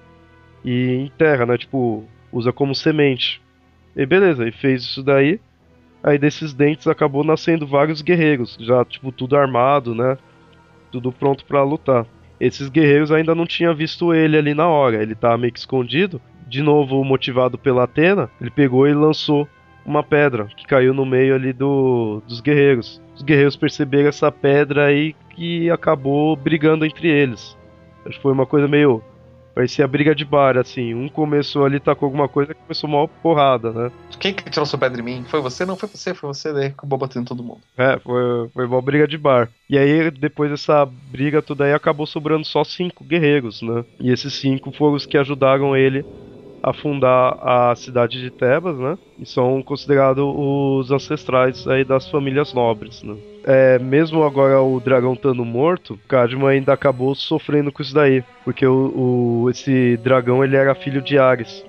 e 0.66 1.06
enterra, 1.06 1.46
né? 1.46 1.56
Tipo, 1.56 2.04
usa 2.32 2.52
como 2.52 2.74
semente. 2.74 3.42
E 3.96 4.06
beleza, 4.08 4.48
e 4.48 4.52
fez 4.52 4.82
isso 4.82 5.04
daí. 5.04 5.40
Aí 6.02 6.18
desses 6.18 6.54
dentes 6.54 6.88
acabou 6.88 7.24
nascendo 7.24 7.68
vários 7.68 8.02
guerreiros, 8.02 8.58
já 8.60 8.84
tipo 8.86 9.12
tudo 9.12 9.36
armado, 9.36 9.94
né? 9.94 10.18
Tudo 10.92 11.12
pronto 11.12 11.46
para 11.46 11.62
lutar. 11.62 12.06
Esses 12.40 12.70
guerreiros 12.70 13.12
ainda 13.12 13.36
não 13.36 13.46
tinham 13.46 13.76
visto 13.76 14.14
ele 14.14 14.38
ali 14.38 14.54
na 14.54 14.68
hora, 14.68 15.02
ele 15.02 15.16
tava 15.16 15.38
meio 15.38 15.52
que 15.52 15.60
escondido. 15.60 16.22
De 16.48 16.64
novo, 16.64 17.04
motivado 17.04 17.58
pela 17.58 17.84
Atena, 17.84 18.30
ele 18.40 18.50
pegou 18.50 18.88
e 18.88 18.94
lançou 18.94 19.48
uma 19.86 20.04
pedra 20.04 20.46
que 20.56 20.66
caiu 20.66 20.94
no 20.94 21.06
meio 21.06 21.36
ali 21.36 21.52
do, 21.52 22.22
dos 22.28 22.42
guerreiros. 22.42 23.02
Os 23.16 23.22
guerreiros 23.22 23.56
perceberam 23.56 24.10
essa 24.10 24.32
pedra 24.32 24.86
aí 24.86 25.16
que 25.36 25.70
acabou 25.70 26.36
brigando 26.36 26.86
entre 26.86 27.08
eles. 27.08 27.58
Acho 28.06 28.18
que 28.18 28.22
foi 28.22 28.32
uma 28.32 28.46
coisa 28.46 28.68
meio 28.68 29.04
Parecia 29.54 29.88
briga 29.88 30.16
de 30.16 30.24
bar, 30.24 30.58
assim. 30.58 30.94
Um 30.94 31.10
começou 31.10 31.66
ali, 31.66 31.80
tacou 31.80 32.08
alguma 32.08 32.28
coisa 32.28 32.54
começou 32.54 32.90
uma 32.90 33.08
porrada, 33.08 33.72
né? 33.72 33.92
Quem 34.20 34.34
que 34.34 34.50
tirou 34.50 34.66
sua 34.66 34.80
pedra 34.80 35.02
em 35.02 35.04
mim? 35.04 35.26
Foi 35.28 35.42
você? 35.42 35.66
Não, 35.66 35.76
foi 35.76 35.90
você, 35.90 36.14
foi 36.14 36.28
você, 36.34 36.54
daí 36.54 36.68
acabou 36.68 37.00
batendo 37.00 37.28
todo 37.28 37.44
mundo. 37.44 37.62
É, 37.78 38.00
foi, 38.00 38.50
foi 38.54 38.66
uma 38.66 38.82
briga 38.82 39.08
de 39.08 39.18
bar. 39.18 39.50
E 39.70 39.78
aí, 39.78 40.12
depois 40.12 40.50
dessa 40.52 40.86
briga 40.86 41.42
toda 41.42 41.66
aí, 41.66 41.74
acabou 41.74 42.06
sobrando 42.06 42.46
só 42.46 42.64
cinco 42.64 43.04
guerreiros, 43.04 43.62
né? 43.62 43.84
E 44.00 44.12
esses 44.12 44.34
cinco 44.34 44.72
foram 44.72 44.96
os 44.96 45.06
que 45.06 45.18
ajudaram 45.18 45.76
ele 45.76 46.06
a 46.62 46.74
fundar 46.74 47.38
a 47.42 47.76
cidade 47.76 48.22
de 48.22 48.30
Tebas, 48.30 48.78
né? 48.78 48.98
E 49.18 49.26
são 49.26 49.62
considerados 49.62 50.24
os 50.24 50.92
ancestrais 50.92 51.68
aí 51.68 51.84
das 51.84 52.10
famílias 52.10 52.54
nobres, 52.54 53.04
né? 53.04 53.16
É, 53.44 53.80
mesmo 53.80 54.24
agora 54.24 54.62
o 54.62 54.80
dragão 54.80 55.14
estando 55.14 55.44
morto, 55.46 56.00
Cadmo 56.08 56.46
ainda 56.46 56.74
acabou 56.74 57.16
sofrendo 57.16 57.72
com 57.72 57.82
isso 57.82 57.94
daí, 57.94 58.24
porque 58.44 58.66
o, 58.66 59.44
o, 59.44 59.50
esse 59.50 59.98
dragão 59.98 60.44
ele 60.44 60.56
era 60.56 60.76
filho 60.76 61.02
de 61.02 61.18
Ares. 61.18 61.66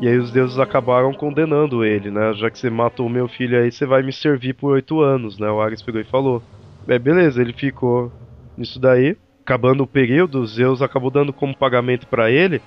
E 0.00 0.08
aí 0.08 0.16
os 0.16 0.30
deuses 0.30 0.58
acabaram 0.58 1.12
condenando 1.12 1.84
ele, 1.84 2.10
né? 2.10 2.32
Já 2.34 2.50
que 2.50 2.58
você 2.58 2.70
matou 2.70 3.08
meu 3.08 3.28
filho 3.28 3.60
aí, 3.60 3.70
você 3.70 3.84
vai 3.84 4.02
me 4.02 4.12
servir 4.12 4.54
por 4.54 4.72
oito 4.72 5.00
anos, 5.00 5.38
né? 5.38 5.50
O 5.50 5.60
Ares 5.60 5.82
pegou 5.82 6.00
e 6.00 6.04
falou. 6.04 6.42
É, 6.86 6.98
beleza, 6.98 7.42
ele 7.42 7.52
ficou 7.52 8.10
nisso 8.56 8.80
daí. 8.80 9.16
Acabando 9.44 9.82
o 9.82 9.86
período, 9.86 10.46
Zeus 10.46 10.82
acabou 10.82 11.10
dando 11.10 11.32
como 11.32 11.56
pagamento 11.56 12.06
para 12.06 12.30
ele 12.30 12.62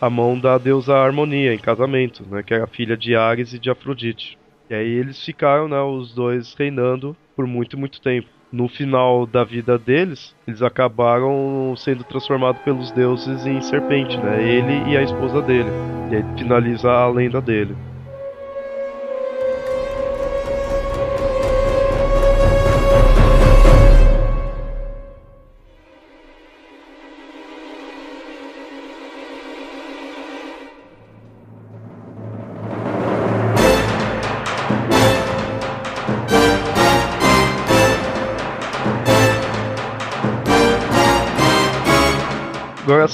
a 0.00 0.10
mão 0.10 0.38
da 0.38 0.58
deusa 0.58 0.96
Harmonia 0.96 1.54
em 1.54 1.58
casamento, 1.58 2.24
né, 2.30 2.42
que 2.42 2.54
era 2.54 2.66
filha 2.66 2.96
de 2.96 3.14
Ares 3.14 3.52
e 3.52 3.58
de 3.58 3.70
Afrodite. 3.70 4.38
E 4.68 4.74
aí 4.74 4.88
eles 4.88 5.24
ficaram, 5.24 5.68
né, 5.68 5.80
os 5.80 6.14
dois 6.14 6.54
reinando 6.54 7.16
por 7.34 7.46
muito, 7.46 7.78
muito 7.78 8.00
tempo. 8.00 8.28
No 8.52 8.68
final 8.68 9.26
da 9.26 9.44
vida 9.44 9.78
deles, 9.78 10.34
eles 10.46 10.62
acabaram 10.62 11.74
sendo 11.76 12.04
transformados 12.04 12.62
pelos 12.62 12.90
deuses 12.92 13.44
em 13.44 13.60
serpente, 13.60 14.16
né? 14.18 14.40
Ele 14.40 14.90
e 14.90 14.96
a 14.96 15.02
esposa 15.02 15.42
dele. 15.42 15.68
E 16.10 16.16
aí 16.16 16.24
finaliza 16.38 16.90
a 16.90 17.08
lenda 17.08 17.40
dele. 17.40 17.76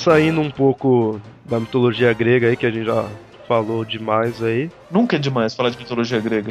Saindo 0.02 0.40
um 0.40 0.50
pouco 0.50 1.20
da 1.44 1.60
mitologia 1.60 2.12
grega 2.12 2.48
aí, 2.48 2.56
que 2.56 2.66
a 2.66 2.70
gente 2.70 2.86
já 2.86 3.08
falou 3.46 3.84
demais 3.84 4.42
aí. 4.42 4.70
Nunca 4.90 5.16
é 5.16 5.18
demais 5.18 5.54
falar 5.54 5.70
de 5.70 5.78
mitologia 5.78 6.18
grega. 6.20 6.48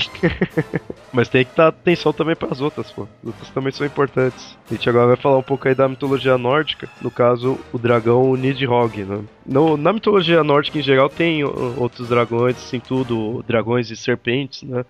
Mas 1.11 1.27
tem 1.27 1.43
que 1.43 1.55
dar 1.55 1.67
atenção 1.67 2.13
também 2.13 2.35
para 2.35 2.49
as 2.49 2.61
outras, 2.61 2.91
pô. 2.91 3.07
As 3.21 3.27
outras 3.27 3.49
também 3.49 3.71
são 3.71 3.85
importantes. 3.85 4.57
A 4.69 4.73
gente 4.73 4.89
agora 4.89 5.07
vai 5.07 5.15
falar 5.15 5.37
um 5.37 5.43
pouco 5.43 5.67
aí 5.67 5.75
da 5.75 5.89
mitologia 5.89 6.37
nórdica, 6.37 6.87
no 7.01 7.11
caso, 7.11 7.59
o 7.73 7.77
dragão 7.77 8.35
Nidhogg, 8.35 9.03
né? 9.03 9.23
No, 9.45 9.75
na 9.75 9.91
mitologia 9.91 10.43
nórdica 10.43 10.79
em 10.79 10.83
geral 10.83 11.09
tem 11.09 11.43
outros 11.43 12.07
dragões, 12.07 12.57
assim, 12.57 12.79
tudo, 12.79 13.43
dragões 13.47 13.89
e 13.89 13.97
serpentes, 13.97 14.63
né? 14.63 14.85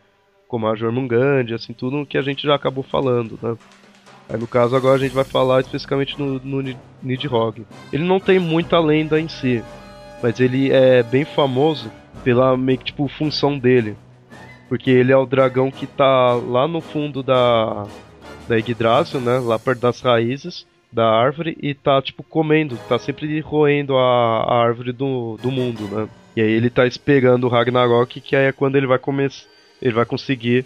Como 0.48 0.68
a 0.68 0.76
Jormungand, 0.76 1.54
assim, 1.56 1.74
tudo 1.74 2.06
que 2.06 2.18
a 2.18 2.22
gente 2.22 2.46
já 2.46 2.56
acabou 2.56 2.84
falando, 2.84 3.40
né? 3.42 3.56
Aí 4.32 4.40
no 4.40 4.48
caso 4.48 4.78
agora 4.78 4.96
a 4.96 5.00
gente 5.00 5.14
vai 5.14 5.26
falar 5.26 5.60
especificamente 5.60 6.18
no, 6.18 6.40
no 6.40 6.76
Nidhogg. 7.04 7.66
Ele 7.92 8.04
não 8.04 8.18
tem 8.18 8.40
muita 8.40 8.80
lenda 8.80 9.20
em 9.20 9.28
si, 9.28 9.62
mas 10.24 10.40
ele 10.40 10.72
é 10.72 11.04
bem 11.04 11.26
famoso 11.26 11.92
pela 12.24 12.56
meio 12.56 12.78
que 12.78 12.86
tipo 12.86 13.10
função 13.10 13.60
dele. 13.60 13.98
Porque 14.70 14.90
ele 14.90 15.12
é 15.12 15.18
o 15.18 15.26
dragão 15.26 15.70
que 15.70 15.86
tá 15.86 16.34
lá 16.36 16.66
no 16.66 16.80
fundo 16.80 17.22
da 17.22 17.86
da 18.48 18.56
Yggdrasil, 18.58 19.20
né, 19.20 19.38
lá 19.40 19.60
perto 19.60 19.82
das 19.82 20.02
raízes 20.02 20.66
da 20.92 21.10
árvore 21.10 21.58
e 21.62 21.74
tá 21.74 22.02
tipo 22.02 22.24
comendo, 22.24 22.78
tá 22.90 22.98
sempre 22.98 23.40
roendo 23.42 23.98
a, 23.98 24.44
a 24.44 24.64
árvore 24.64 24.92
do, 24.92 25.38
do 25.42 25.52
mundo, 25.52 25.84
né? 25.90 26.10
E 26.36 26.42
aí 26.42 26.52
ele 26.52 26.70
tá 26.70 26.88
esperando 26.88 27.46
o 27.46 27.50
Ragnarok, 27.50 28.22
que 28.22 28.36
aí 28.36 28.46
é 28.46 28.52
quando 28.52 28.78
ele 28.78 28.88
vai 28.88 28.98
começar, 28.98 29.46
ele 29.82 29.94
vai 29.94 30.06
conseguir 30.06 30.66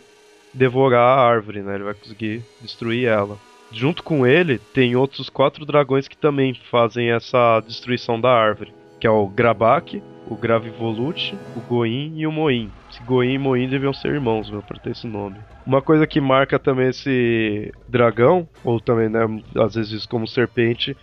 devorar 0.53 1.18
a 1.18 1.28
árvore, 1.28 1.61
né? 1.61 1.76
Ele 1.76 1.84
vai 1.84 1.93
conseguir 1.95 2.43
destruir 2.61 3.07
ela 3.07 3.38
junto 3.72 4.03
com 4.03 4.26
ele 4.26 4.57
tem 4.57 4.95
outros 4.95 5.30
quatro 5.30 5.66
dragões 5.66 6.07
que 6.07 6.18
também 6.18 6.53
fazem 6.70 7.11
essa 7.11 7.59
destruição 7.61 8.20
da 8.20 8.32
árvore, 8.32 8.74
que 8.99 9.07
é 9.07 9.09
o 9.09 9.28
Grabak, 9.28 10.01
o 10.28 10.36
Gravivolute, 10.36 11.38
o 11.55 11.59
Goin 11.59 12.13
e 12.16 12.26
o 12.26 12.32
Moin. 12.32 12.72
Esse 12.89 13.01
Goin 13.03 13.34
e 13.34 13.38
Moin 13.38 13.68
deviam 13.68 13.93
ser 13.93 14.13
irmãos, 14.13 14.49
meu, 14.49 14.61
pra 14.61 14.80
ter 14.80 14.91
esse 14.91 15.07
nome. 15.07 15.38
Uma 15.66 15.82
coisa 15.82 16.07
que 16.07 16.20
marca 16.20 16.57
também 16.57 16.89
esse 16.89 17.72
dragão, 17.88 18.47
ou 18.63 18.80
também, 18.80 19.09
né, 19.09 19.22
às 19.55 19.76
vezes 19.76 20.05
como 20.05 20.28
serpente, 20.28 20.95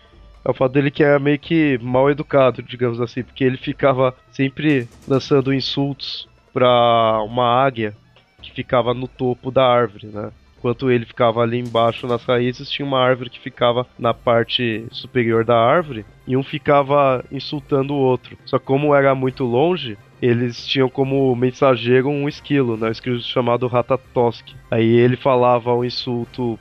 é 0.44 0.50
o 0.50 0.54
fato 0.54 0.72
dele 0.72 0.90
que 0.90 1.04
é 1.04 1.18
meio 1.18 1.38
que 1.38 1.78
mal 1.80 2.10
educado, 2.10 2.62
digamos 2.62 3.00
assim, 3.00 3.22
porque 3.22 3.44
ele 3.44 3.56
ficava 3.56 4.14
sempre 4.32 4.88
lançando 5.06 5.54
insultos 5.54 6.28
para 6.52 7.22
uma 7.22 7.46
águia 7.46 7.94
que 8.40 8.50
ficava 8.50 8.92
no 8.92 9.06
topo 9.06 9.50
da 9.50 9.64
árvore, 9.64 10.08
né? 10.08 10.30
Enquanto 10.62 10.92
ele 10.92 11.04
ficava 11.04 11.40
ali 11.42 11.58
embaixo 11.58 12.06
nas 12.06 12.24
raízes, 12.24 12.70
tinha 12.70 12.86
uma 12.86 13.00
árvore 13.00 13.28
que 13.28 13.40
ficava 13.40 13.84
na 13.98 14.14
parte 14.14 14.86
superior 14.92 15.44
da 15.44 15.58
árvore 15.58 16.06
e 16.24 16.36
um 16.36 16.42
ficava 16.44 17.24
insultando 17.32 17.92
o 17.92 17.96
outro. 17.96 18.38
Só 18.44 18.60
que 18.60 18.64
como 18.64 18.94
era 18.94 19.12
muito 19.12 19.42
longe, 19.42 19.98
eles 20.22 20.64
tinham 20.64 20.88
como 20.88 21.34
mensageiro 21.34 22.08
um 22.08 22.28
esquilo, 22.28 22.76
né? 22.76 22.86
Um 22.86 22.92
esquilo 22.92 23.20
chamado 23.20 23.66
Ratatosk. 23.66 24.50
Aí 24.70 24.86
ele 24.88 25.16
falava 25.16 25.74
o 25.74 25.84
insulto 25.84 26.56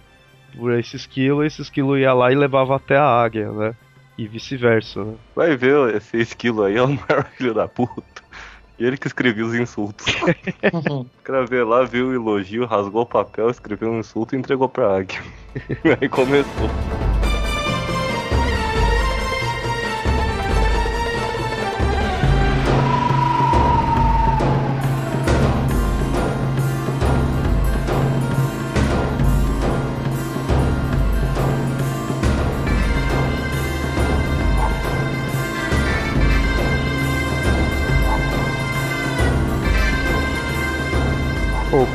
por 0.58 0.74
esse 0.74 0.96
esquilo, 0.96 1.44
e 1.44 1.48
esse 1.48 1.62
esquilo 1.62 1.96
ia 1.96 2.12
lá 2.12 2.32
e 2.32 2.36
levava 2.36 2.76
até 2.76 2.98
a 2.98 3.06
águia, 3.06 3.52
né? 3.52 3.76
E 4.18 4.28
vice-versa, 4.28 5.04
né? 5.04 5.14
Vai 5.36 5.56
ver, 5.56 5.96
esse 5.96 6.18
esquilo 6.18 6.64
aí 6.64 6.76
é 6.76 6.82
o 6.82 6.88
maior 6.88 7.26
filho 7.38 7.54
da 7.54 7.68
puta. 7.68 8.24
Ele 8.82 8.98
que 8.98 9.08
escrevia 9.08 9.46
os 9.46 9.54
insultos. 9.54 10.08
Escreveu 11.20 11.68
lá, 11.68 11.84
viu 11.84 12.08
o 12.08 12.14
elogio, 12.14 12.66
rasgou 12.66 13.04
o 13.04 13.06
papel, 13.06 13.50
escreveu 13.50 13.92
um 13.92 14.00
insulto 14.00 14.36
e 14.36 14.40
entregou 14.40 14.68
pra 14.68 14.98
águia. 14.98 15.22
Aí 16.02 16.10
começou. 16.10 17.11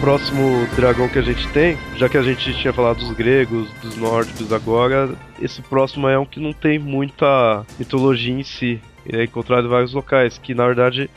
Próximo 0.06 0.68
dragão 0.76 1.08
que 1.08 1.18
a 1.18 1.22
gente 1.22 1.48
tem, 1.48 1.76
já 1.96 2.08
que 2.08 2.16
a 2.16 2.22
gente 2.22 2.54
tinha 2.54 2.72
falado 2.72 2.98
dos 2.98 3.10
gregos, 3.10 3.68
dos 3.82 3.96
nórdicos 3.96 4.52
agora, 4.52 5.12
esse 5.42 5.60
próximo 5.60 6.06
é 6.06 6.16
um 6.16 6.24
que 6.24 6.38
não 6.38 6.52
tem 6.52 6.78
muita 6.78 7.66
mitologia 7.76 8.32
em 8.32 8.44
si. 8.44 8.80
Ele 9.04 9.22
é 9.22 9.24
encontrado 9.24 9.66
em 9.66 9.68
vários 9.68 9.92
locais, 9.92 10.38
que 10.38 10.54
na 10.54 10.64
verdade 10.64 11.10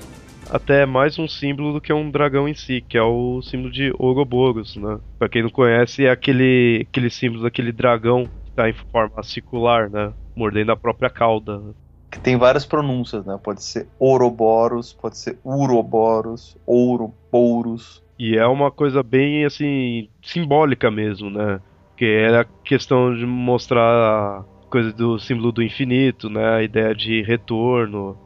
até 0.50 0.88
mais 0.88 1.20
um 1.20 1.28
símbolo 1.28 1.74
do 1.74 1.80
que 1.80 1.94
um 1.94 2.10
dragão 2.10 2.50
em 2.50 2.56
si, 2.56 2.82
que 2.82 2.98
é 2.98 3.04
o 3.04 3.44
símbolo 3.44 3.72
de 3.72 3.94
Ouroboros, 3.96 4.76
né? 4.76 4.98
Pra 5.20 5.30
quem 5.30 5.44
não 5.44 5.52
conhece, 5.52 6.08
é 6.08 6.10
aquele, 6.10 6.88
aquele 6.90 7.12
símbolo 7.12 7.44
daquele 7.44 7.72
dragão 7.72 8.28
que 8.44 8.52
tá 8.56 8.68
em 8.68 8.74
forma 8.74 9.22
circular, 9.22 9.88
né? 9.88 10.12
Mordendo 10.36 10.72
a 10.72 10.76
própria 10.76 11.12
cauda. 11.12 11.62
Que 12.10 12.20
tem 12.20 12.38
várias 12.38 12.66
pronúncias, 12.66 13.24
né? 13.24 13.40
Pode 13.44 13.64
ser 13.64 13.88
Ouroboros, 14.00 14.94
pode 14.94 15.16
ser 15.16 15.38
Uroboros, 15.46 16.58
Ouroboros. 16.66 18.02
E 18.20 18.36
é 18.36 18.46
uma 18.46 18.70
coisa 18.70 19.02
bem, 19.02 19.46
assim, 19.46 20.10
simbólica 20.22 20.92
mesmo, 20.92 21.30
né? 21.30 21.62
Que 21.96 22.06
era 22.06 22.46
questão 22.66 23.16
de 23.16 23.26
mostrar 23.26 23.82
a 23.82 24.44
coisa 24.70 24.92
do 24.92 25.18
símbolo 25.18 25.54
do 25.54 25.64
infinito, 25.64 26.30
né? 26.30 26.56
A 26.56 26.62
ideia 26.62 26.94
de 26.94 27.22
retorno, 27.22 28.18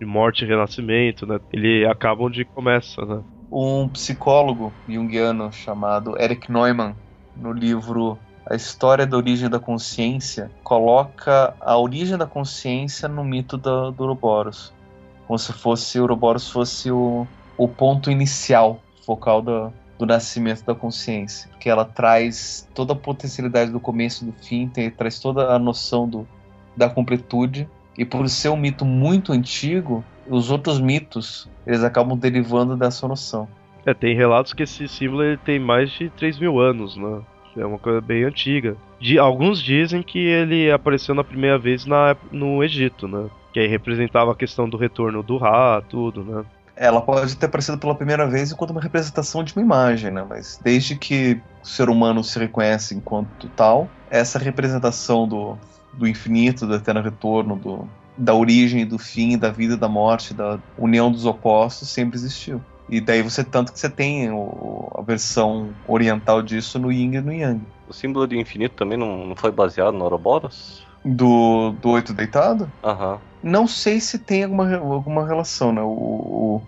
de 0.00 0.04
morte 0.04 0.44
e 0.44 0.48
renascimento, 0.48 1.24
né? 1.24 1.38
Ele 1.52 1.86
acaba 1.86 2.24
onde 2.24 2.44
começa, 2.44 3.04
né? 3.06 3.22
Um 3.50 3.88
psicólogo 3.88 4.72
junguiano 4.88 5.52
chamado 5.52 6.20
Eric 6.20 6.50
Neumann, 6.50 6.96
no 7.36 7.52
livro 7.52 8.18
A 8.50 8.56
História 8.56 9.06
da 9.06 9.16
Origem 9.16 9.48
da 9.48 9.60
Consciência, 9.60 10.50
coloca 10.64 11.54
a 11.60 11.78
origem 11.78 12.18
da 12.18 12.26
consciência 12.26 13.08
no 13.08 13.22
mito 13.22 13.56
do, 13.56 13.92
do 13.92 14.00
Ouroboros. 14.02 14.74
Como 15.28 15.38
se 15.38 15.52
fosse 15.52 16.00
o 16.00 16.02
Ouroboros 16.02 16.50
fosse 16.50 16.90
o, 16.90 17.28
o 17.56 17.68
ponto 17.68 18.10
inicial, 18.10 18.80
focal 19.06 19.40
do, 19.40 19.72
do 19.98 20.04
nascimento 20.04 20.64
da 20.64 20.74
consciência. 20.74 21.48
Porque 21.50 21.70
ela 21.70 21.84
traz 21.84 22.68
toda 22.74 22.92
a 22.92 22.96
potencialidade 22.96 23.70
do 23.70 23.80
começo 23.80 24.24
e 24.24 24.26
do 24.26 24.32
fim, 24.32 24.68
tem, 24.68 24.90
traz 24.90 25.18
toda 25.18 25.54
a 25.54 25.58
noção 25.58 26.08
do, 26.08 26.28
da 26.76 26.90
completude 26.90 27.68
e 27.96 28.04
por 28.04 28.28
ser 28.28 28.50
um 28.50 28.56
mito 28.56 28.84
muito 28.84 29.32
antigo, 29.32 30.04
os 30.28 30.50
outros 30.50 30.78
mitos 30.80 31.48
eles 31.66 31.82
acabam 31.82 32.18
derivando 32.18 32.76
dessa 32.76 33.08
noção. 33.08 33.48
É, 33.84 33.94
tem 33.94 34.14
relatos 34.14 34.52
que 34.52 34.64
esse 34.64 34.86
símbolo 34.88 35.36
tem 35.38 35.58
mais 35.58 35.90
de 35.92 36.10
3 36.10 36.38
mil 36.38 36.58
anos, 36.60 36.96
né? 36.96 37.20
É 37.56 37.64
uma 37.64 37.78
coisa 37.78 38.00
bem 38.00 38.24
antiga. 38.24 38.76
De, 39.00 39.18
alguns 39.18 39.62
dizem 39.62 40.02
que 40.02 40.18
ele 40.18 40.70
apareceu 40.70 41.14
na 41.14 41.24
primeira 41.24 41.58
vez 41.58 41.86
na, 41.86 42.14
no 42.30 42.62
Egito, 42.62 43.08
né? 43.08 43.30
Que 43.52 43.60
aí 43.60 43.66
representava 43.66 44.32
a 44.32 44.36
questão 44.36 44.68
do 44.68 44.76
retorno 44.76 45.22
do 45.22 45.38
Ra, 45.38 45.82
tudo, 45.88 46.22
né? 46.22 46.44
Ela 46.76 47.00
pode 47.00 47.36
ter 47.36 47.46
aparecido 47.46 47.78
pela 47.78 47.94
primeira 47.94 48.26
vez 48.26 48.52
enquanto 48.52 48.70
uma 48.70 48.80
representação 48.80 49.42
de 49.42 49.54
uma 49.54 49.62
imagem, 49.62 50.10
né? 50.10 50.24
Mas 50.28 50.58
desde 50.62 50.96
que 50.96 51.40
o 51.62 51.66
ser 51.66 51.88
humano 51.88 52.22
se 52.22 52.38
reconhece 52.38 52.94
enquanto 52.94 53.48
tal, 53.56 53.88
essa 54.10 54.38
representação 54.38 55.26
do, 55.26 55.56
do 55.94 56.06
infinito, 56.06 56.66
do 56.66 56.74
eterno 56.74 57.00
retorno, 57.00 57.56
do, 57.56 57.88
da 58.16 58.34
origem, 58.34 58.86
do 58.86 58.98
fim, 58.98 59.38
da 59.38 59.50
vida, 59.50 59.76
da 59.76 59.88
morte, 59.88 60.34
da 60.34 60.58
união 60.78 61.10
dos 61.10 61.24
opostos 61.24 61.88
sempre 61.88 62.16
existiu. 62.16 62.60
E 62.88 63.00
daí 63.00 63.20
você 63.20 63.42
tanto 63.42 63.72
que 63.72 63.80
você 63.80 63.90
tem 63.90 64.30
o, 64.30 64.88
a 64.94 65.02
versão 65.02 65.70
oriental 65.88 66.40
disso 66.40 66.78
no 66.78 66.92
Yin 66.92 67.14
e 67.14 67.20
no 67.20 67.32
Yang. 67.32 67.60
O 67.88 67.92
símbolo 67.92 68.26
de 68.26 68.38
infinito 68.38 68.76
também 68.76 68.96
não, 68.96 69.26
não 69.26 69.36
foi 69.36 69.50
baseado 69.50 69.94
no 69.94 70.04
Ouroboros? 70.04 70.84
Do, 71.04 71.72
do 71.80 71.90
oito 71.90 72.12
deitado? 72.12 72.70
Aham. 72.84 73.18
Não 73.46 73.66
sei 73.66 74.00
se 74.00 74.18
tem 74.18 74.42
alguma, 74.42 74.76
alguma 74.76 75.26
relação, 75.26 75.72
né? 75.72 75.80
O, 75.80 75.86
o, 75.86 76.62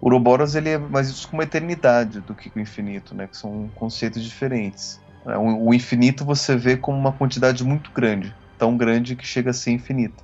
Ouroboros 0.00 0.54
ele 0.54 0.70
é 0.70 0.78
mais 0.78 1.08
isso 1.08 1.28
com 1.28 1.36
uma 1.36 1.44
eternidade 1.44 2.20
do 2.20 2.34
que 2.34 2.50
com 2.50 2.58
o 2.58 2.62
infinito, 2.62 3.14
né? 3.14 3.26
Que 3.26 3.36
são 3.36 3.70
conceitos 3.74 4.22
diferentes. 4.24 5.00
É, 5.26 5.36
o, 5.36 5.68
o 5.68 5.74
infinito 5.74 6.24
você 6.24 6.56
vê 6.56 6.76
como 6.76 6.98
uma 6.98 7.12
quantidade 7.12 7.62
muito 7.62 7.90
grande 7.92 8.34
tão 8.62 8.76
grande 8.76 9.16
que 9.16 9.26
chega 9.26 9.50
a 9.50 9.52
ser 9.52 9.72
infinita. 9.72 10.22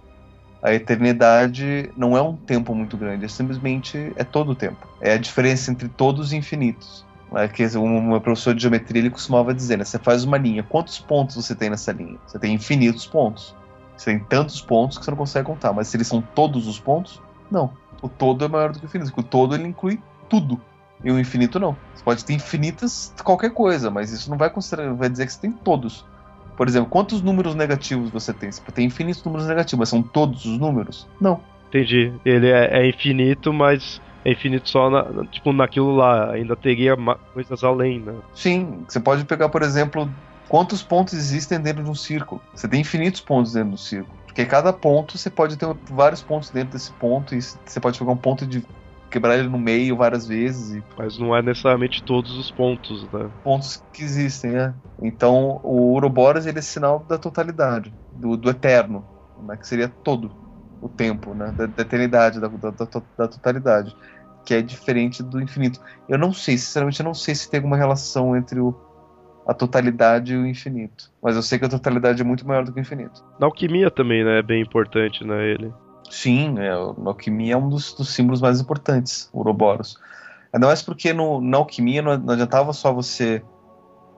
A 0.63 0.73
eternidade 0.73 1.91
não 1.97 2.17
é 2.17 2.23
um 2.23 2.37
tempo 2.37 2.73
muito 2.73 2.97
grande, 2.97 3.25
é 3.25 3.29
simplesmente 3.29 4.13
é 4.15 4.23
todo 4.23 4.53
o 4.53 4.55
tempo. 4.55 4.87
É 5.01 5.15
a 5.15 5.19
diferença 5.19 5.73
entre 5.73 5.89
todos 5.89 6.29
os 6.29 6.33
infinitos. 6.33 7.05
É 7.35 7.49
que 7.49 7.67
um 7.77 8.01
meu 8.01 8.21
professor 8.21 8.55
de 8.55 8.63
geometria 8.63 9.03
ele 9.03 9.11
costumava 9.11 9.53
dizer, 9.53 9.77
né? 9.77 9.85
Você 9.85 9.99
faz 9.99 10.23
uma 10.23 10.39
linha, 10.39 10.63
quantos 10.63 11.01
pontos 11.01 11.35
você 11.35 11.53
tem 11.53 11.69
nessa 11.69 11.91
linha? 11.91 12.17
Você 12.29 12.39
tem 12.39 12.55
infinitos 12.55 13.07
pontos. 13.07 13.57
Você 13.99 14.13
tem 14.13 14.21
tantos 14.21 14.61
pontos 14.61 14.97
que 14.97 15.05
você 15.05 15.11
não 15.11 15.19
consegue 15.19 15.47
contar, 15.47 15.73
mas 15.73 15.89
se 15.89 15.97
eles 15.97 16.07
são 16.07 16.23
todos 16.23 16.69
os 16.69 16.79
pontos, 16.79 17.21
não. 17.51 17.73
O 18.01 18.09
todo 18.09 18.45
é 18.45 18.49
maior 18.49 18.73
do 18.73 18.79
que 18.79 18.85
o 18.85 18.87
infinito, 18.87 19.11
porque 19.11 19.27
o 19.27 19.29
todo 19.29 19.55
ele 19.57 19.67
inclui 19.67 20.01
tudo. 20.29 20.61
E 21.03 21.11
o 21.11 21.19
infinito 21.19 21.59
não. 21.59 21.77
Você 21.95 22.05
pode 22.05 22.25
ter 22.25 22.33
infinitas 22.35 23.13
qualquer 23.25 23.51
coisa, 23.51 23.91
mas 23.91 24.13
isso 24.13 24.31
não 24.31 24.39
vai, 24.39 24.51
vai 24.97 25.09
dizer 25.09 25.27
que 25.27 25.33
você 25.33 25.41
tem 25.41 25.53
todos. 25.53 26.05
Por 26.57 26.69
exemplo, 26.69 26.89
quantos 26.89 27.23
números 27.23 27.55
negativos 27.55 28.11
você 28.11 28.33
tem? 28.33 28.51
Você 28.51 28.61
tem 28.73 28.87
infinitos 28.87 29.23
números 29.25 29.47
negativos, 29.47 29.79
mas 29.81 29.89
são 29.89 30.03
todos 30.03 30.45
os 30.45 30.59
números? 30.59 31.09
Não. 31.21 31.41
Entendi. 31.69 32.13
Ele 32.25 32.49
é, 32.49 32.81
é 32.83 32.89
infinito, 32.89 33.53
mas 33.53 34.01
é 34.25 34.33
infinito 34.33 34.69
só 34.69 34.91
na, 34.91 35.25
tipo, 35.27 35.53
naquilo 35.53 35.95
lá. 35.95 36.33
Ainda 36.33 36.57
teria 36.57 36.97
coisas 37.33 37.63
além, 37.63 38.01
né? 38.01 38.15
Sim. 38.35 38.85
Você 38.89 38.99
pode 38.99 39.25
pegar, 39.25 39.49
por 39.49 39.63
exemplo, 39.63 40.11
quantos 40.49 40.83
pontos 40.83 41.15
existem 41.15 41.61
dentro 41.61 41.85
de 41.85 41.91
um 41.91 41.95
círculo. 41.95 42.41
Você 42.55 42.67
tem 42.67 42.81
infinitos 42.81 43.21
pontos 43.21 43.53
dentro 43.53 43.73
do 43.73 43.79
círculo. 43.79 44.17
Porque 44.27 44.45
cada 44.45 44.73
ponto 44.73 45.19
você 45.19 45.29
pode 45.29 45.57
ter 45.57 45.67
vários 45.91 46.23
pontos 46.23 46.51
dentro 46.51 46.73
desse 46.73 46.93
ponto 46.93 47.35
e 47.35 47.43
você 47.43 47.81
pode 47.81 47.99
pegar 47.99 48.13
um 48.13 48.17
ponto 48.17 48.47
de 48.47 48.65
quebrar 49.11 49.39
ele 49.39 49.49
no 49.49 49.59
meio 49.59 49.97
várias 49.97 50.27
vezes. 50.27 50.77
E... 50.77 50.85
Mas 50.97 51.19
não 51.19 51.35
é 51.35 51.43
necessariamente 51.43 52.03
todos 52.03 52.37
os 52.37 52.51
pontos, 52.51 53.03
né? 53.13 53.29
Pontos 53.43 53.83
que 53.93 54.03
existem, 54.03 54.53
né? 54.53 54.75
Então 55.03 55.61
o 55.63 55.93
Ouroboros 55.93 56.47
ele 56.47 56.59
é 56.59 56.63
sinal 56.63 57.05
da 57.09 57.19
totalidade, 57.19 57.93
do, 58.13 58.37
do 58.37 58.51
eterno, 58.51 59.05
né? 59.43 59.57
que 59.57 59.67
seria 59.67 59.89
todo 59.89 60.31
o 60.81 60.89
tempo, 60.89 61.35
né? 61.35 61.53
Da, 61.57 61.67
da 61.67 61.83
eternidade, 61.83 62.41
da, 62.41 62.49
da, 62.49 62.71
da, 62.71 63.29
totalidade, 63.29 63.97
que 64.45 64.55
é 64.55 64.63
diferente 64.63 65.23
do 65.23 65.41
infinito. 65.41 65.81
Eu 66.09 66.19
não 66.19 66.33
sei, 66.33 66.57
sinceramente, 66.57 67.01
eu 67.01 67.05
não 67.05 67.15
sei 67.15 67.35
se 67.35 67.51
tem 67.51 67.59
alguma 67.59 67.77
relação 67.77 68.37
entre 68.37 68.61
o, 68.61 68.75
a 69.49 69.55
totalidade 69.55 70.35
e 70.35 70.37
o 70.37 70.47
infinito. 70.47 71.11
Mas 71.23 71.35
eu 71.35 71.43
sei 71.43 71.59
que 71.59 71.65
a 71.65 71.71
totalidade 71.71 72.21
é 72.21 72.25
muito 72.25 72.47
maior 72.47 72.67
do 72.67 72.71
que 72.71 72.79
o 72.79 72.83
infinito. 72.83 73.25
Na 73.41 73.47
alquimia 73.47 73.91
também, 73.91 74.23
né? 74.23 74.41
É 74.41 74.43
bem 74.43 74.61
importante, 74.61 75.25
né? 75.25 75.43
Ele. 75.43 75.73
Sim, 76.11 76.59
é, 76.59 76.69
a 76.69 76.75
alquimia 76.75 77.55
é 77.55 77.57
um 77.57 77.71
dos, 77.71 77.95
dos, 77.95 78.11
símbolos 78.11 78.43
mais 78.43 78.61
importantes, 78.61 79.31
o 79.33 79.39
Ouroboros. 79.39 79.99
Ainda 80.53 80.67
mais 80.67 80.83
porque 80.83 81.15
no, 81.15 81.41
na 81.41 81.57
alquimia 81.57 82.03
não, 82.03 82.19
não 82.19 82.35
adiantava 82.35 82.75
só 82.75 82.93
você 82.93 83.43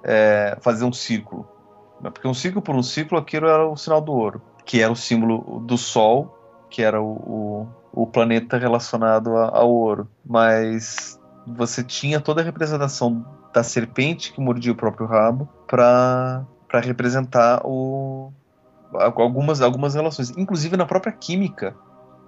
é, 0.03 0.59
fazer 0.61 0.85
um 0.85 0.93
círculo. 0.93 1.49
Né? 2.01 2.11
Porque 2.11 2.27
um 2.27 2.35
círculo 2.35 2.61
por 2.61 2.75
um 2.75 2.83
círculo, 2.83 3.21
aquilo 3.21 3.47
era 3.47 3.65
o 3.69 3.77
sinal 3.77 4.01
do 4.01 4.13
ouro, 4.13 4.43
que 4.65 4.83
era 4.83 4.91
o 4.91 4.97
símbolo 4.97 5.61
do 5.61 5.79
Sol, 5.79 6.37
que 6.69 6.83
era 6.83 7.01
o, 7.01 7.69
o, 7.93 8.03
o 8.03 8.07
planeta 8.07 8.59
relacionado 8.59 9.37
a, 9.37 9.59
ao 9.59 9.71
ouro. 9.71 10.09
Mas 10.27 11.21
você 11.47 11.85
tinha 11.85 12.21
toda 12.21 12.41
a 12.41 12.45
representação 12.45 13.25
da 13.53 13.63
serpente 13.63 14.33
que 14.33 14.41
mordia 14.41 14.73
o 14.73 14.77
próprio 14.77 15.07
rabo 15.07 15.49
para 15.67 16.45
representar 16.83 17.63
o, 17.65 18.33
algumas, 18.93 19.61
algumas 19.61 19.95
relações. 19.95 20.31
Inclusive 20.37 20.77
na 20.77 20.87
própria 20.87 21.13
química, 21.13 21.75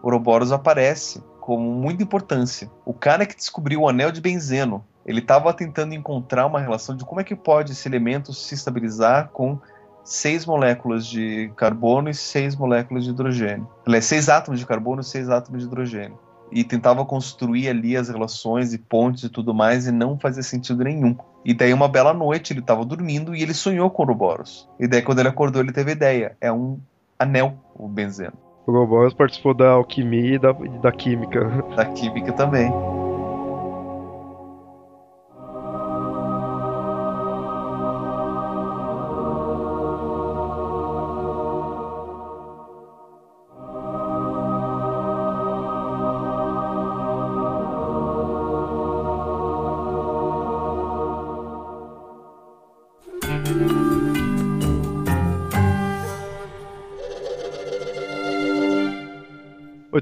Ouroboros 0.02 0.52
aparece 0.52 1.22
como 1.40 1.70
muita 1.72 2.02
importância. 2.02 2.70
O 2.84 2.92
cara 2.92 3.26
que 3.26 3.36
descobriu 3.36 3.82
o 3.82 3.88
anel 3.88 4.12
de 4.12 4.20
benzeno, 4.20 4.84
ele 5.04 5.20
estava 5.20 5.52
tentando 5.52 5.94
encontrar 5.94 6.46
uma 6.46 6.60
relação 6.60 6.96
de 6.96 7.04
como 7.04 7.20
é 7.20 7.24
que 7.24 7.34
pode 7.34 7.72
esse 7.72 7.88
elemento 7.88 8.32
se 8.32 8.54
estabilizar 8.54 9.28
com 9.32 9.58
seis 10.04 10.46
moléculas 10.46 11.06
de 11.06 11.52
carbono 11.56 12.08
e 12.08 12.14
seis 12.14 12.56
moléculas 12.56 13.04
de 13.04 13.10
hidrogênio. 13.10 13.68
Seis 14.00 14.28
átomos 14.28 14.58
de 14.58 14.66
carbono 14.66 15.00
e 15.00 15.04
seis 15.04 15.28
átomos 15.28 15.62
de 15.62 15.66
hidrogênio. 15.66 16.18
E 16.53 16.62
tentava 16.62 17.05
construir 17.05 17.68
ali 17.68 17.96
as 17.96 18.09
relações 18.09 18.74
e 18.74 18.78
pontes 18.78 19.24
e 19.24 19.28
tudo 19.28 19.55
mais, 19.55 19.86
e 19.86 19.92
não 19.92 20.18
fazia 20.18 20.42
sentido 20.42 20.84
nenhum. 20.84 21.16
E 21.44 21.55
daí, 21.55 21.72
uma 21.72 21.88
bela 21.88 22.12
noite, 22.12 22.53
ele 22.53 22.61
estava 22.61 22.84
dormindo 22.84 23.34
e 23.34 23.42
ele 23.42 23.55
sonhou 23.55 23.90
com 23.90 24.03
o 24.03 24.05
Ouroboros. 24.05 24.68
E 24.78 24.86
daí, 24.86 25.03
quando 25.03 25.20
ele 25.20 25.28
acordou, 25.28 25.62
ele 25.62 25.72
teve 25.72 25.92
ideia: 25.92 26.36
é 26.40 26.53
um 26.53 26.78
anel, 27.18 27.55
o 27.74 27.88
benzeno. 27.88 28.34
O 28.66 28.72
Ouroboros 28.72 29.14
participou 29.14 29.55
da 29.55 29.70
alquimia 29.70 30.34
e 30.34 30.38
da, 30.38 30.53
da 30.53 30.92
química. 30.92 31.64
Da 31.74 31.86
química 31.86 32.32
também. 32.32 32.70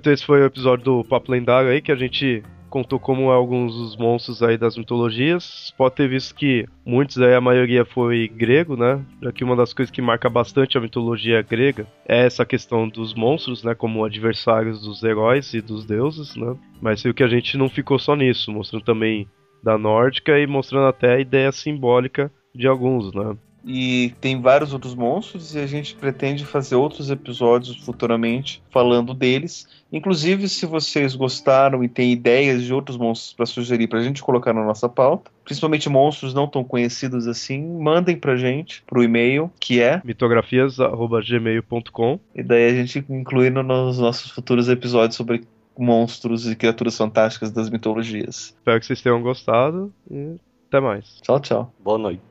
8, 0.00 0.10
esse 0.10 0.24
foi 0.24 0.40
o 0.40 0.46
episódio 0.46 0.84
do 0.84 1.04
Papo 1.04 1.30
Lendário 1.30 1.70
aí, 1.70 1.82
que 1.82 1.92
a 1.92 1.96
gente 1.96 2.42
contou 2.70 2.98
como 2.98 3.30
alguns 3.30 3.74
dos 3.74 3.96
monstros 3.96 4.42
aí 4.42 4.56
das 4.56 4.78
mitologias. 4.78 5.74
Pode 5.76 5.96
ter 5.96 6.08
visto 6.08 6.34
que 6.34 6.66
muitos 6.86 7.18
aí, 7.18 7.34
a 7.34 7.40
maioria 7.40 7.84
foi 7.84 8.26
grego, 8.28 8.76
né? 8.76 9.04
Já 9.22 9.30
que 9.30 9.44
uma 9.44 9.54
das 9.54 9.74
coisas 9.74 9.90
que 9.90 10.00
marca 10.00 10.30
bastante 10.30 10.78
a 10.78 10.80
mitologia 10.80 11.42
grega 11.42 11.86
é 12.08 12.24
essa 12.24 12.46
questão 12.46 12.88
dos 12.88 13.14
monstros, 13.14 13.62
né? 13.62 13.74
Como 13.74 14.04
adversários 14.04 14.80
dos 14.80 15.02
heróis 15.02 15.52
e 15.52 15.60
dos 15.60 15.84
deuses, 15.84 16.34
né? 16.34 16.56
Mas 16.80 17.04
o 17.04 17.12
que 17.12 17.24
a 17.24 17.28
gente 17.28 17.58
não 17.58 17.68
ficou 17.68 17.98
só 17.98 18.16
nisso, 18.16 18.50
mostrando 18.50 18.84
também 18.84 19.28
da 19.62 19.76
nórdica 19.76 20.38
e 20.38 20.46
mostrando 20.46 20.86
até 20.86 21.16
a 21.16 21.20
ideia 21.20 21.52
simbólica 21.52 22.32
de 22.54 22.66
alguns, 22.66 23.12
né? 23.12 23.36
E 23.64 24.14
tem 24.20 24.40
vários 24.40 24.72
outros 24.72 24.94
monstros 24.94 25.52
e 25.54 25.58
a 25.58 25.66
gente 25.66 25.94
pretende 25.94 26.46
fazer 26.46 26.76
outros 26.76 27.10
episódios 27.10 27.76
futuramente 27.84 28.62
falando 28.70 29.12
deles. 29.12 29.68
Inclusive, 29.92 30.48
se 30.48 30.64
vocês 30.66 31.14
gostaram 31.14 31.84
e 31.84 31.88
têm 31.88 32.12
ideias 32.12 32.62
de 32.62 32.72
outros 32.72 32.96
monstros 32.96 33.34
para 33.34 33.44
sugerir 33.46 33.88
para 33.88 33.98
a 33.98 34.02
gente 34.02 34.22
colocar 34.22 34.52
na 34.52 34.64
nossa 34.64 34.88
pauta, 34.88 35.32
principalmente 35.44 35.88
monstros 35.88 36.32
não 36.32 36.46
tão 36.46 36.62
conhecidos 36.64 37.26
assim, 37.26 37.60
mandem 37.60 38.16
para 38.16 38.32
a 38.32 38.36
gente 38.36 38.84
pro 38.86 39.02
e-mail 39.02 39.50
que 39.58 39.80
é 39.80 40.00
mitografias@gmail.com 40.04 42.20
e 42.34 42.42
daí 42.42 42.70
a 42.70 42.74
gente 42.74 43.02
inclui 43.10 43.48
nos 43.50 43.98
nossos 43.98 44.30
futuros 44.30 44.68
episódios 44.68 45.16
sobre 45.16 45.42
monstros 45.76 46.46
e 46.46 46.54
criaturas 46.54 46.96
fantásticas 46.96 47.50
das 47.50 47.68
mitologias. 47.70 48.54
Espero 48.56 48.78
que 48.78 48.86
vocês 48.86 49.02
tenham 49.02 49.20
gostado 49.22 49.92
e 50.10 50.36
até 50.68 50.78
mais. 50.78 51.18
Tchau, 51.22 51.40
tchau. 51.40 51.74
Boa 51.82 51.98
noite. 51.98 52.29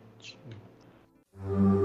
Mm-hmm. 1.47 1.78